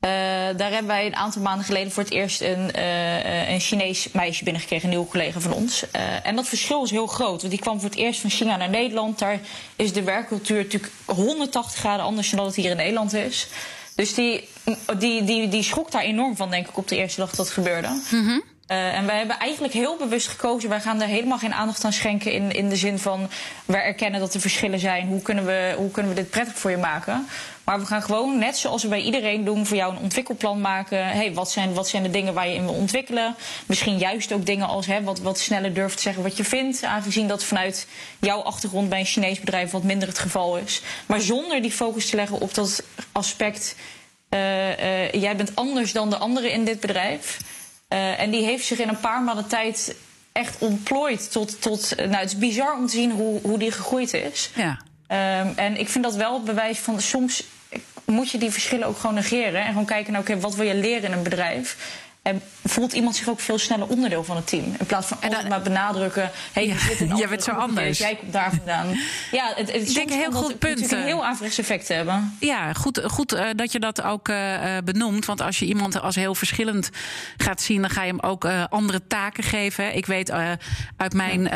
Eh, 0.00 0.10
daar 0.56 0.70
hebben 0.70 0.86
wij 0.86 1.06
een 1.06 1.16
aantal 1.16 1.42
maanden 1.42 1.64
geleden 1.64 1.92
voor 1.92 2.02
het 2.02 2.12
eerst 2.12 2.40
een, 2.40 2.72
eh, 2.72 3.50
een 3.50 3.60
Chinees 3.60 4.12
meisje 4.12 4.44
binnengekregen, 4.44 4.84
een 4.84 4.90
nieuwe 4.90 5.10
collega 5.10 5.40
van 5.40 5.52
ons. 5.52 5.90
Eh, 5.90 6.26
en 6.26 6.36
dat 6.36 6.48
verschil 6.48 6.84
is 6.84 6.90
heel 6.90 7.06
groot. 7.06 7.40
Want 7.40 7.50
die 7.52 7.60
kwam 7.60 7.80
voor 7.80 7.88
het 7.88 7.98
eerst 7.98 8.20
van 8.20 8.30
China 8.30 8.56
naar 8.56 8.68
Nederland. 8.68 9.18
Daar 9.18 9.40
is 9.76 9.92
de 9.92 10.02
werkcultuur 10.02 10.62
natuurlijk 10.62 10.92
180 11.04 11.78
graden 11.78 12.04
anders 12.04 12.30
dan 12.30 12.38
dat 12.38 12.46
het 12.46 12.56
hier 12.56 12.70
in 12.70 12.76
Nederland 12.76 13.12
is. 13.12 13.48
Dus 13.94 14.14
die, 14.14 14.48
die, 14.98 15.24
die, 15.24 15.48
die 15.48 15.62
schrok 15.62 15.90
daar 15.90 16.02
enorm 16.02 16.36
van, 16.36 16.50
denk 16.50 16.68
ik, 16.68 16.76
op 16.76 16.88
de 16.88 16.96
eerste 16.96 17.20
dag 17.20 17.30
dat 17.30 17.38
het 17.38 17.54
gebeurde. 17.54 17.88
Eh, 18.70 18.96
en 18.96 19.06
wij 19.06 19.18
hebben 19.18 19.38
eigenlijk 19.38 19.72
heel 19.72 19.96
bewust 19.96 20.28
gekozen. 20.28 20.68
Wij 20.68 20.80
gaan 20.80 20.98
daar 20.98 21.08
helemaal 21.08 21.38
geen 21.38 21.54
aandacht 21.54 21.84
aan 21.84 21.92
schenken. 21.92 22.32
In, 22.32 22.52
in 22.52 22.68
de 22.68 22.76
zin 22.76 22.98
van 22.98 23.30
wij 23.64 23.82
erkennen 23.82 24.20
dat 24.20 24.34
er 24.34 24.40
verschillen 24.40 24.78
zijn. 24.78 25.06
Hoe 25.06 25.22
kunnen, 25.22 25.46
we, 25.46 25.74
hoe 25.76 25.90
kunnen 25.90 26.14
we 26.14 26.20
dit 26.20 26.30
prettig 26.30 26.58
voor 26.58 26.70
je 26.70 26.76
maken? 26.76 27.26
Maar 27.70 27.80
we 27.80 27.86
gaan 27.86 28.02
gewoon, 28.02 28.38
net 28.38 28.56
zoals 28.56 28.82
we 28.82 28.88
bij 28.88 29.00
iedereen 29.00 29.44
doen, 29.44 29.66
voor 29.66 29.76
jou 29.76 29.94
een 29.94 30.02
ontwikkelplan 30.02 30.60
maken. 30.60 31.06
Hey, 31.06 31.34
wat, 31.34 31.50
zijn, 31.50 31.74
wat 31.74 31.88
zijn 31.88 32.02
de 32.02 32.10
dingen 32.10 32.34
waar 32.34 32.48
je 32.48 32.54
in 32.54 32.64
wil 32.64 32.74
ontwikkelen? 32.74 33.34
Misschien 33.66 33.98
juist 33.98 34.32
ook 34.32 34.46
dingen 34.46 34.66
als 34.66 34.86
hè, 34.86 35.02
wat, 35.02 35.20
wat 35.20 35.38
sneller 35.38 35.74
durft 35.74 36.00
zeggen 36.00 36.22
wat 36.22 36.36
je 36.36 36.44
vindt. 36.44 36.84
Aangezien 36.84 37.28
dat 37.28 37.44
vanuit 37.44 37.86
jouw 38.18 38.40
achtergrond 38.40 38.88
bij 38.88 38.98
een 38.98 39.04
Chinees 39.04 39.40
bedrijf 39.40 39.70
wat 39.70 39.82
minder 39.82 40.08
het 40.08 40.18
geval 40.18 40.56
is. 40.56 40.82
Maar 41.06 41.20
zonder 41.20 41.62
die 41.62 41.70
focus 41.70 42.10
te 42.10 42.16
leggen 42.16 42.40
op 42.40 42.54
dat 42.54 42.82
aspect. 43.12 43.76
eh, 44.28 45.04
eh, 45.04 45.12
jij 45.12 45.36
bent 45.36 45.56
anders 45.56 45.92
dan 45.92 46.10
de 46.10 46.16
anderen 46.16 46.52
in 46.52 46.64
dit 46.64 46.80
bedrijf. 46.80 47.38
Eh, 47.88 48.20
en 48.20 48.30
die 48.30 48.44
heeft 48.44 48.64
zich 48.64 48.78
in 48.78 48.88
een 48.88 49.00
paar 49.00 49.22
maanden 49.22 49.46
tijd 49.46 49.94
echt 50.32 50.58
ontplooid 50.58 51.32
tot. 51.32 51.62
tot 51.62 51.96
nou, 51.96 52.14
het 52.14 52.30
is 52.32 52.38
bizar 52.38 52.76
om 52.76 52.86
te 52.86 52.92
zien 52.92 53.10
hoe, 53.10 53.40
hoe 53.42 53.58
die 53.58 53.72
gegroeid 53.72 54.12
is. 54.14 54.50
Ja. 54.54 54.80
Ehm, 55.06 55.52
en 55.56 55.76
ik 55.76 55.88
vind 55.88 56.04
dat 56.04 56.14
wel 56.14 56.42
bewijs 56.42 56.78
van 56.78 57.00
soms 57.00 57.44
moet 58.10 58.30
je 58.30 58.38
die 58.38 58.50
verschillen 58.50 58.86
ook 58.86 58.98
gewoon 58.98 59.14
negeren. 59.14 59.60
En 59.60 59.68
gewoon 59.68 59.84
kijken 59.84 60.12
naar, 60.12 60.20
oké, 60.20 60.40
wat 60.40 60.54
wil 60.54 60.66
je 60.66 60.74
leren 60.74 61.02
in 61.02 61.12
een 61.12 61.22
bedrijf? 61.22 61.76
En 62.22 62.42
voelt 62.64 62.92
iemand 62.92 63.16
zich 63.16 63.28
ook 63.28 63.40
veel 63.40 63.58
sneller 63.58 63.86
onderdeel 63.86 64.24
van 64.24 64.36
het 64.36 64.46
team? 64.46 64.64
In 64.78 64.86
plaats 64.86 65.06
van 65.06 65.18
altijd 65.20 65.48
maar 65.48 65.62
benadrukken... 65.62 66.30
Hey, 66.52 66.66
Ja, 66.66 66.74
een 67.00 67.16
jij 67.16 67.28
bent 67.28 67.42
zo 67.42 67.50
anders. 67.50 67.98
Jij 67.98 68.16
komt 68.16 68.32
daar 68.32 68.50
vandaan. 68.50 68.86
Ja, 69.30 69.52
het, 69.54 69.72
het, 69.72 69.88
Ik 69.88 69.94
denk 69.94 70.10
soms 70.10 70.22
heel 70.22 70.32
goed 70.32 70.58
punt, 70.58 70.92
een 70.92 71.02
heel 71.02 71.26
averechts 71.26 71.58
effect 71.58 71.88
hebben. 71.88 72.36
Ja, 72.40 72.72
goed, 72.72 73.02
goed 73.06 73.32
eh, 73.32 73.46
dat 73.56 73.72
je 73.72 73.80
dat 73.80 74.02
ook 74.02 74.28
eh, 74.28 74.76
eh, 74.76 74.84
benoemt. 74.84 75.24
Want 75.24 75.40
als 75.40 75.58
je 75.58 75.66
iemand 75.66 76.00
als 76.00 76.14
heel 76.14 76.34
verschillend 76.34 76.90
gaat 77.36 77.60
zien, 77.60 77.80
dan 77.80 77.90
ga 77.90 78.02
je 78.02 78.10
hem 78.10 78.20
ook 78.20 78.44
andere 78.68 79.06
taken 79.06 79.44
geven. 79.44 79.96
Ik 79.96 80.06
weet 80.06 80.30
uit 80.96 81.12
mijn 81.12 81.50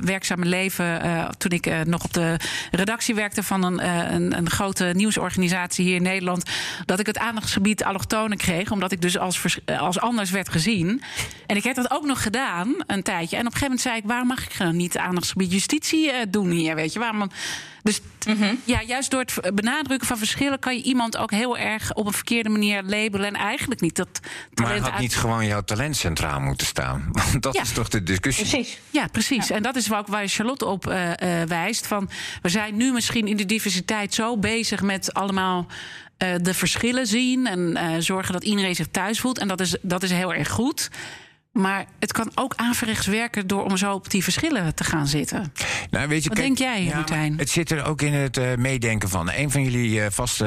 werkzame 0.00 0.44
leven, 0.44 1.00
toen 1.38 1.50
ik 1.50 1.86
nog 1.86 2.04
op 2.04 2.12
de 2.12 2.36
redactie 2.70 3.14
werkte 3.14 3.42
van 3.42 3.62
een, 3.62 3.86
een, 4.14 4.36
een 4.36 4.50
grote 4.50 4.84
nieuwsorganisatie 4.84 5.84
hier 5.84 5.96
in 5.96 6.02
Nederland, 6.02 6.50
dat 6.84 6.98
ik 6.98 7.06
het 7.06 7.18
aandachtsgebied 7.18 7.84
allochtonen 7.84 8.36
kreeg, 8.36 8.70
omdat 8.70 8.92
ik 8.92 9.00
dus 9.00 9.18
als, 9.18 9.38
vers- 9.38 9.58
als 9.78 9.98
anders 10.00 10.30
werd 10.30 10.48
gezien. 10.48 11.02
En 11.46 11.56
ik 11.56 11.64
heb 11.64 11.74
dat 11.76 11.90
ook 11.90 12.04
nog 12.04 12.22
gedaan 12.22 12.74
een 12.86 13.02
tijdje. 13.02 13.36
En 13.36 13.46
op 13.46 13.52
een 13.52 13.58
gegeven 13.58 13.62
moment 13.62 13.80
zei 13.80 13.96
ik: 13.96 14.04
waarom 14.04 14.26
mag 14.28 14.44
ik 14.44 14.58
dan 14.58 14.76
niet 14.76 14.98
aandachtsgebied 14.98 15.52
justitie 15.52 16.10
eh, 16.10 16.22
doen 16.28 16.50
hier? 16.50 16.74
Weet 16.74 16.92
je 16.92 16.98
waarom? 16.98 17.30
Dus 17.82 18.00
t- 18.18 18.26
ja, 18.64 18.82
juist 18.82 19.10
door 19.10 19.20
het 19.20 19.54
benadrukken 19.54 20.06
van 20.08 20.18
verschillen 20.18 20.58
kan 20.58 20.76
je 20.76 20.82
iemand 20.82 21.16
ook 21.16 21.30
heel 21.30 21.58
erg 21.58 21.94
op 21.94 22.06
een 22.06 22.12
verkeerde 22.12 22.48
manier 22.48 22.82
labelen 22.82 23.26
en 23.26 23.34
eigenlijk 23.34 23.80
niet 23.80 23.96
dat 23.96 24.08
Maar 24.22 24.30
talent 24.66 24.82
had 24.82 24.90
uit- 24.92 25.00
niet 25.00 25.16
gewoon 25.16 25.46
jouw 25.46 25.62
talent 25.62 25.96
centraal 25.96 26.40
moeten 26.40 26.66
staan? 26.66 27.08
Want 27.12 27.42
dat 27.42 27.54
Ja. 27.54 27.62
is 27.62 27.72
toch 27.72 27.88
de 27.88 28.02
discussie? 28.02 28.46
Precies. 28.48 28.78
Ja, 28.90 29.06
precies. 29.06 29.50
En 29.50 29.62
dat 29.62 29.76
is 29.76 29.86
waar 29.86 29.98
ook 29.98 30.06
waar 30.06 30.28
Charlotte 30.28 30.66
op 30.66 30.86
eh, 30.86 31.40
eh, 31.42 31.48
wijst. 31.48 31.86
Van, 31.86 32.10
we 32.42 32.48
zijn 32.48 32.76
nu 32.76 32.92
misschien 32.92 33.26
in 33.26 33.36
de 33.36 33.46
diversiteit 33.46 34.14
zo 34.14 34.36
bezig 34.38 34.82
met 34.82 35.14
allemaal 35.14 35.66
eh, 35.68 35.76
de 36.42 36.54
verschillen 36.54 37.06
zien 37.06 37.46
en 37.46 37.76
eh, 37.76 37.94
zorgen 37.98 38.32
dat 38.32 38.44
iedereen 38.44 38.74
zich 38.74 38.86
thuis 38.90 39.20
voelt. 39.20 39.38
En 39.38 39.48
dat 39.48 39.60
is, 39.60 39.76
dat 39.82 40.02
is 40.02 40.10
heel 40.10 40.34
erg 40.34 40.48
goed. 40.48 40.90
Maar 41.52 41.84
het 41.98 42.12
kan 42.12 42.30
ook 42.34 42.52
averechts 42.56 43.06
werken 43.06 43.46
door 43.46 43.64
om 43.64 43.76
zo 43.76 43.92
op 43.92 44.10
die 44.10 44.22
verschillen 44.22 44.74
te 44.74 44.84
gaan 44.84 45.06
zitten. 45.06 45.52
Nou, 45.90 46.08
weet 46.08 46.22
je, 46.22 46.28
Wat 46.28 46.38
kijk, 46.38 46.56
denk 46.56 46.58
jij, 46.70 46.84
ja, 46.84 46.94
Martijn? 46.94 47.38
Het 47.38 47.50
zit 47.50 47.70
er 47.70 47.84
ook 47.84 48.02
in 48.02 48.12
het 48.12 48.36
eh, 48.36 48.54
meedenken 48.54 49.08
van. 49.08 49.30
Een 49.32 49.50
van 49.50 49.62
jullie 49.62 50.02
eh, 50.02 50.10
vaste 50.10 50.46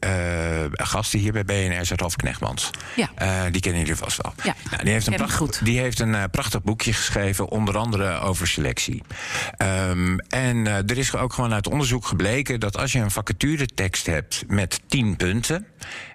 eh, 0.00 0.64
gasten 0.72 1.18
hier 1.18 1.32
bij 1.32 1.44
BNR 1.44 1.80
is 1.80 1.90
Ralf 1.90 2.16
Knechtmans. 2.16 2.70
Ja. 2.96 3.50
Die 3.50 3.60
kennen 3.60 3.80
jullie 3.80 3.96
vast 3.96 4.22
wel. 4.22 4.34
Ja, 4.44 4.54
Nou, 4.70 4.82
die 4.82 4.92
heeft 4.92 5.06
een, 5.06 5.14
pracht- 5.14 5.36
goed. 5.36 5.64
Die 5.64 5.78
heeft 5.78 6.00
een 6.00 6.30
prachtig 6.30 6.62
boekje 6.62 6.92
geschreven, 6.92 7.48
onder 7.48 7.76
andere 7.76 8.18
over 8.18 8.46
selectie. 8.46 9.02
Ehm, 9.56 10.18
en 10.18 10.66
er 10.66 10.98
is 10.98 11.14
ook 11.14 11.32
gewoon 11.32 11.52
uit 11.52 11.68
onderzoek 11.68 12.06
gebleken 12.06 12.60
dat 12.60 12.76
als 12.78 12.92
je 12.92 12.98
een 12.98 13.10
vacaturetekst 13.10 14.06
hebt 14.06 14.44
met 14.48 14.80
10 14.86 15.16
punten. 15.16 15.66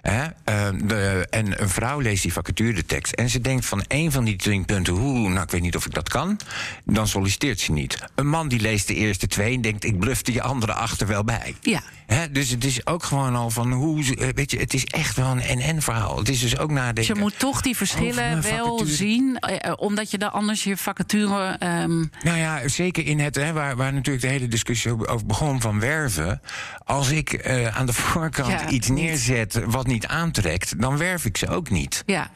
Hè, 0.02 0.24
eh, 0.44 0.68
de, 0.84 1.26
en 1.30 1.62
een 1.62 1.68
vrouw 1.68 2.00
leest 2.00 2.22
die 2.22 2.32
vacaturetekst 2.32 3.12
en 3.12 3.28
ze 3.30 3.40
denkt 3.40 3.66
van 3.66 3.84
één 3.88 4.12
van 4.12 4.24
die 4.24 4.36
10 4.36 4.64
punten, 4.64 4.94
hoe, 4.94 5.28
nou 5.28 5.42
ik 5.42 5.50
weet 5.50 5.60
niet 5.60 5.76
of 5.76 5.86
ik 5.86 5.94
dat 5.94 6.08
kan, 6.08 6.40
dan 6.84 7.08
solliciteert 7.08 7.60
ze 7.60 7.72
niet. 7.72 7.98
Een 8.14 8.28
man 8.28 8.48
die 8.48 8.60
leest 8.60 8.86
de 8.86 8.94
eerste 8.94 9.26
twee 9.26 9.54
en 9.54 9.60
denkt, 9.60 9.84
ik 9.84 9.98
bluf 9.98 10.22
die 10.22 10.42
andere 10.42 10.72
achter 10.72 11.06
wel 11.06 11.24
bij. 11.24 11.54
Ja. 11.60 11.82
Hè, 12.06 12.30
dus 12.30 12.50
het 12.50 12.64
is 12.64 12.86
ook 12.86 13.02
gewoon 13.02 13.36
al 13.36 13.50
van 13.50 13.72
hoe. 13.72 14.02
eh, 14.16 14.28
Weet 14.34 14.50
je, 14.50 14.58
het 14.58 14.74
is 14.74 14.84
echt 14.84 15.16
wel 15.16 15.30
een 15.30 15.40
en-en 15.40 15.82
verhaal. 15.82 16.18
Het 16.18 16.28
is 16.28 16.40
dus 16.40 16.58
ook 16.58 16.68
Dus 16.68 16.78
nadenken. 16.78 17.14
je 17.14 17.20
moet 17.20 17.38
toch 17.38 17.60
die 17.60 17.76
verschillen 17.76 18.42
wel 18.42 18.42
vacature. 18.42 18.90
zien, 18.90 19.38
eh, 19.38 19.70
eh, 19.70 19.72
omdat 19.76 20.10
je 20.10 20.18
dan 20.18 20.32
anders 20.32 20.64
je 20.64 20.76
vacature. 20.76 21.56
ehm, 21.58 21.98
Nou 22.22 22.38
ja, 22.38 22.68
zeker 22.68 23.06
in 23.06 23.20
het, 23.20 23.34
hè, 23.34 23.52
waar, 23.52 23.76
waar 23.76 23.92
natuurlijk 23.92 24.24
de 24.24 24.30
hele 24.30 24.48
discussie 24.48 25.08
over 25.08 25.26
begon 25.26 25.60
van 25.60 25.80
werven. 25.80 26.40
Als 26.84 27.10
ik 27.10 27.32
eh, 27.32 27.76
aan 27.76 27.86
de 27.86 27.92
voorkant 28.06 28.50
Ja, 28.50 28.68
iets 28.68 28.88
niet. 28.88 28.98
neerzet 29.02 29.60
wat 29.66 29.86
niet 29.86 30.06
aantrekt, 30.06 30.80
dan 30.80 30.96
werf 30.98 31.24
ik 31.24 31.36
ze 31.36 31.48
ook 31.48 31.70
niet. 31.70 32.02
Ja. 32.06 32.30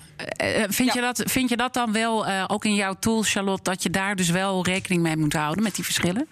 Vind, 0.68 0.93
Je 0.93 1.01
dat, 1.01 1.23
vind 1.27 1.49
je 1.49 1.57
dat 1.57 1.75
dan 1.75 1.93
wel 1.93 2.27
eh, 2.27 2.45
ook 2.47 2.64
in 2.64 2.75
jouw 2.75 2.95
tool, 2.95 3.23
Charlotte, 3.23 3.62
dat 3.71 3.83
je 3.83 3.91
daar 3.91 4.16
dus 4.16 4.31
wel 4.31 4.64
rekening 4.64 5.03
mee 5.03 5.16
moet 5.16 5.33
houden 5.33 5.62
met 5.64 5.75
die 5.75 5.85
verschillen? 5.85 6.27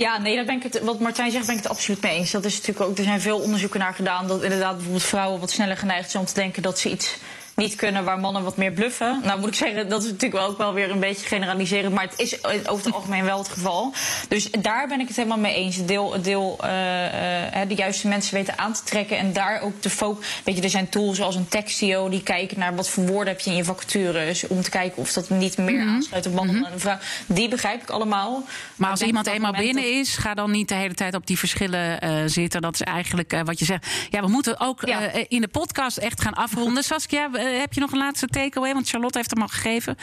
Ja, 0.00 0.18
nee, 0.18 0.36
daar 0.36 0.44
ben 0.44 0.56
ik 0.56 0.62
het, 0.62 0.80
wat 0.80 1.00
Martijn 1.00 1.30
zegt, 1.30 1.46
ben 1.46 1.56
ik 1.56 1.62
het 1.62 1.70
absoluut 1.70 2.02
mee 2.02 2.16
eens. 2.16 2.30
Dat 2.30 2.44
is 2.44 2.56
natuurlijk 2.56 2.90
ook, 2.90 2.98
er 2.98 3.04
zijn 3.04 3.20
veel 3.20 3.38
onderzoeken 3.38 3.80
naar 3.80 3.94
gedaan. 3.94 4.26
Dat 4.28 4.42
inderdaad 4.42 4.72
bijvoorbeeld 4.74 5.04
vrouwen 5.04 5.40
wat 5.40 5.50
sneller 5.50 5.76
geneigd 5.76 6.10
zijn 6.10 6.22
om 6.22 6.28
te 6.28 6.34
denken 6.34 6.62
dat 6.62 6.78
ze 6.78 6.90
iets 6.90 7.16
niet 7.60 7.74
kunnen, 7.74 8.04
waar 8.04 8.18
mannen 8.18 8.42
wat 8.42 8.56
meer 8.56 8.72
bluffen. 8.72 9.20
Nou 9.24 9.38
moet 9.40 9.48
ik 9.48 9.54
zeggen, 9.54 9.88
dat 9.88 10.00
is 10.02 10.06
natuurlijk 10.10 10.40
wel 10.40 10.50
ook 10.50 10.58
wel 10.58 10.72
weer 10.72 10.90
een 10.90 11.00
beetje 11.00 11.26
generaliserend, 11.26 11.94
maar 11.94 12.04
het 12.04 12.18
is 12.18 12.44
over 12.44 12.84
het 12.84 12.92
algemeen 12.94 13.24
wel 13.24 13.38
het 13.38 13.48
geval. 13.48 13.92
Dus 14.28 14.50
daar 14.50 14.88
ben 14.88 15.00
ik 15.00 15.06
het 15.06 15.16
helemaal 15.16 15.38
mee 15.38 15.54
eens. 15.54 15.84
Deel, 15.86 16.22
deel 16.22 16.58
uh, 16.64 16.70
uh, 16.70 17.68
de 17.68 17.74
juiste 17.74 18.08
mensen 18.08 18.34
weten 18.34 18.58
aan 18.58 18.72
te 18.72 18.82
trekken 18.84 19.18
en 19.18 19.32
daar 19.32 19.60
ook 19.62 19.82
de 19.82 19.90
focus. 19.90 20.26
Weet 20.44 20.56
je, 20.56 20.62
er 20.62 20.70
zijn 20.70 20.88
tools 20.88 21.16
zoals 21.16 21.34
een 21.34 21.48
Textio 21.48 22.08
die 22.08 22.22
kijken 22.22 22.58
naar 22.58 22.74
wat 22.74 22.88
voor 22.88 23.06
woorden 23.06 23.32
heb 23.32 23.40
je 23.42 23.50
in 23.50 23.56
je 23.56 23.64
vacatures, 23.64 24.46
om 24.46 24.62
te 24.62 24.70
kijken 24.70 24.98
of 25.02 25.12
dat 25.12 25.30
niet 25.30 25.56
meer 25.56 25.84
Mhm. 25.84 25.88
aansluit 25.94 26.26
op 26.26 26.32
mannen 26.34 26.54
Mhm. 26.56 26.72
en 26.72 26.80
vrouw. 26.80 26.98
Die 27.26 27.48
begrijp 27.48 27.82
ik 27.82 27.90
allemaal. 27.90 28.42
Maar 28.76 28.90
als 28.90 29.02
iemand 29.02 29.26
eenmaal 29.26 29.52
binnen 29.52 29.98
is, 29.98 30.16
ga 30.16 30.34
dan 30.34 30.50
niet 30.50 30.68
de 30.68 30.74
hele 30.74 30.94
tijd 30.94 31.14
op 31.14 31.26
die 31.26 31.38
verschillen 31.38 32.00
eh, 32.00 32.10
zitten. 32.26 32.60
Dat 32.60 32.74
is 32.74 32.80
eigenlijk 32.82 33.32
eh, 33.32 33.40
wat 33.44 33.58
je 33.58 33.64
zegt. 33.64 33.86
Ja, 34.10 34.20
we 34.20 34.28
moeten 34.28 34.60
ook 34.60 34.82
eh, 34.82 35.24
in 35.28 35.40
de 35.40 35.48
podcast 35.48 35.96
echt 35.96 36.20
gaan 36.20 36.34
afronden. 36.34 36.82
Saskia, 36.84 37.28
eh, 37.32 37.49
heb 37.58 37.72
je 37.72 37.80
nog 37.80 37.92
een 37.92 37.98
laatste 37.98 38.26
takeaway? 38.26 38.72
Want 38.72 38.88
Charlotte 38.88 39.18
heeft 39.18 39.30
hem 39.30 39.42
al 39.42 39.48
gegeven. 39.48 39.96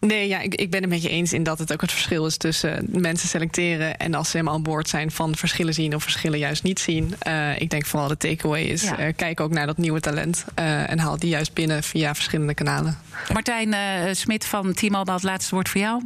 Nee, 0.00 0.28
ja, 0.28 0.40
ik, 0.40 0.54
ik 0.54 0.70
ben 0.70 0.80
het 0.80 0.90
met 0.90 1.02
je 1.02 1.08
eens 1.08 1.32
in 1.32 1.42
dat 1.42 1.58
het 1.58 1.72
ook 1.72 1.80
het 1.80 1.92
verschil 1.92 2.26
is 2.26 2.36
tussen 2.36 2.86
mensen 2.88 3.28
selecteren 3.28 3.96
en 3.98 4.14
als 4.14 4.30
ze 4.30 4.36
helemaal 4.36 4.56
aan 4.56 4.62
boord 4.62 4.88
zijn 4.88 5.10
van 5.10 5.36
verschillen 5.36 5.74
zien 5.74 5.94
of 5.94 6.02
verschillen 6.02 6.38
juist 6.38 6.62
niet 6.62 6.80
zien. 6.80 7.14
Eh, 7.18 7.60
ik 7.60 7.70
denk 7.70 7.86
vooral 7.86 8.08
de 8.08 8.16
takeaway 8.16 8.62
is: 8.62 8.82
Ja. 8.82 8.98
eh, 8.98 9.12
kijk 9.16 9.40
ook 9.40 9.50
naar 9.50 9.66
dat 9.66 9.76
nieuwe 9.78 10.00
talent 10.00 10.44
eh, 10.54 10.90
en 10.90 10.98
haal 10.98 11.18
die 11.18 11.28
juist 11.30 11.52
binnen 11.54 11.82
via 11.82 12.14
verschillende 12.14 12.54
kanalen. 12.54 12.98
Martijn 13.32 13.72
eh, 13.74 13.80
Smit 14.12 14.44
van 14.44 14.72
T-Mobile, 14.72 15.12
het 15.14 15.22
laatste 15.22 15.54
woord 15.54 15.68
voor 15.68 15.80
jou. 15.80 16.02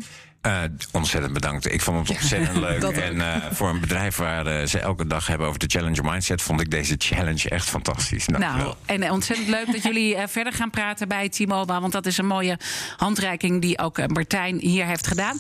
Eh, 0.47 0.63
ontzettend 0.93 1.33
bedankt. 1.33 1.73
Ik 1.73 1.81
vond 1.81 2.09
het 2.09 2.19
ontzettend 2.19 2.57
leuk. 2.57 2.83
En 2.97 3.21
eh, 3.21 3.43
voor 3.53 3.69
een 3.69 3.81
bedrijf 3.81 4.17
waar 4.17 4.47
eh, 4.47 4.67
ze 4.67 4.79
elke 4.79 5.07
dag 5.07 5.27
hebben 5.27 5.47
over 5.47 5.59
de 5.59 5.67
Challenger 5.67 6.05
Mindset, 6.05 6.43
vond 6.43 6.61
ik 6.61 6.71
deze 6.71 6.95
challenge 6.99 7.49
echt 7.49 7.69
fantastisch. 7.69 8.27
Nou, 8.27 8.75
en 8.85 9.11
ontzettend 9.11 9.49
leuk 9.49 9.73
dat 9.73 9.83
jullie 9.83 10.17
verder 10.27 10.53
gaan 10.53 10.71
praten 10.71 11.09
bij 11.09 11.29
T-Mobile. 11.29 11.81
Want 11.81 11.93
dat 11.93 12.07
is 12.07 12.19
een 12.19 12.27
mooie 12.27 12.59
handreiking 12.97 13.61
die 13.61 13.79
ook 13.79 14.07
Martijn 14.07 14.59
hier 14.59 14.87
heeft 14.87 15.07
gedaan. 15.07 15.39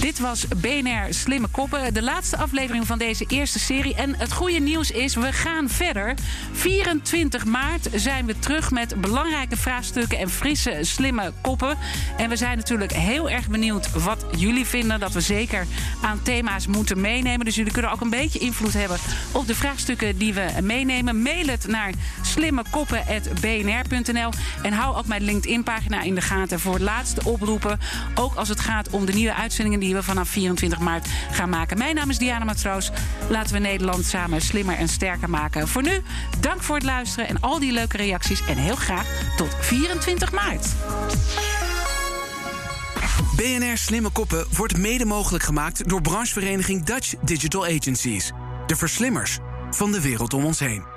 Dit 0.00 0.18
was 0.18 0.46
BNR 0.48 1.06
Slimme 1.08 1.48
Koppen, 1.48 1.94
de 1.94 2.02
laatste 2.02 2.36
aflevering 2.36 2.86
van 2.86 2.98
deze 2.98 3.24
eerste 3.28 3.58
serie. 3.58 3.94
En 3.94 4.16
het 4.16 4.32
goede 4.32 4.58
nieuws 4.58 4.90
is, 4.90 5.14
we 5.14 5.32
gaan 5.32 5.68
verder. 5.68 6.14
24 6.52 7.44
maart 7.44 7.88
zijn 7.94 8.26
we 8.26 8.38
terug 8.38 8.70
met 8.70 9.00
belangrijke 9.00 9.56
vraagstukken 9.56 10.18
en 10.18 10.30
frisse, 10.30 10.78
slimme 10.80 11.32
koppen. 11.40 11.78
En 12.16 12.28
we 12.28 12.36
zijn 12.36 12.56
natuurlijk 12.56 12.92
heel 12.92 13.30
erg 13.30 13.48
benieuwd 13.48 13.92
jullie 14.36 14.66
vinden 14.66 15.00
dat 15.00 15.12
we 15.12 15.20
zeker 15.20 15.66
aan 16.02 16.22
thema's 16.22 16.66
moeten 16.66 17.00
meenemen. 17.00 17.44
Dus 17.44 17.54
jullie 17.54 17.72
kunnen 17.72 17.90
ook 17.90 18.00
een 18.00 18.10
beetje 18.10 18.38
invloed 18.38 18.72
hebben 18.72 18.98
op 19.32 19.46
de 19.46 19.54
vraagstukken 19.54 20.18
die 20.18 20.34
we 20.34 20.46
meenemen. 20.62 21.22
Mail 21.22 21.46
het 21.46 21.66
naar 21.66 21.92
slimmekoppen.bnr.nl. 22.22 24.30
En 24.62 24.72
hou 24.72 24.96
ook 24.96 25.06
mijn 25.06 25.22
LinkedIn-pagina 25.22 26.02
in 26.02 26.14
de 26.14 26.20
gaten 26.20 26.60
voor 26.60 26.78
laatste 26.78 27.20
oproepen. 27.24 27.80
Ook 28.14 28.34
als 28.34 28.48
het 28.48 28.60
gaat 28.60 28.90
om 28.90 29.06
de 29.06 29.12
nieuwe 29.12 29.34
uitzendingen 29.34 29.80
die 29.80 29.94
we 29.94 30.02
vanaf 30.02 30.28
24 30.28 30.78
maart 30.78 31.08
gaan 31.30 31.48
maken. 31.48 31.78
Mijn 31.78 31.94
naam 31.94 32.10
is 32.10 32.18
Diana 32.18 32.44
Matroos. 32.44 32.90
Laten 33.28 33.52
we 33.52 33.58
Nederland 33.58 34.04
samen 34.04 34.40
slimmer 34.40 34.76
en 34.76 34.88
sterker 34.88 35.30
maken. 35.30 35.68
Voor 35.68 35.82
nu, 35.82 36.02
dank 36.40 36.62
voor 36.62 36.74
het 36.74 36.84
luisteren 36.84 37.28
en 37.28 37.40
al 37.40 37.58
die 37.58 37.72
leuke 37.72 37.96
reacties. 37.96 38.46
En 38.46 38.56
heel 38.56 38.76
graag 38.76 39.06
tot 39.36 39.56
24 39.60 40.32
maart. 40.32 40.74
BNR 43.36 43.76
Slimme 43.76 44.10
Koppen 44.10 44.46
wordt 44.56 44.76
mede 44.76 45.04
mogelijk 45.04 45.44
gemaakt 45.44 45.88
door 45.88 46.00
branchevereniging 46.00 46.84
Dutch 46.84 47.14
Digital 47.22 47.64
Agencies. 47.64 48.32
De 48.66 48.76
verslimmers 48.76 49.38
van 49.70 49.92
de 49.92 50.00
wereld 50.00 50.34
om 50.34 50.44
ons 50.44 50.58
heen. 50.58 50.95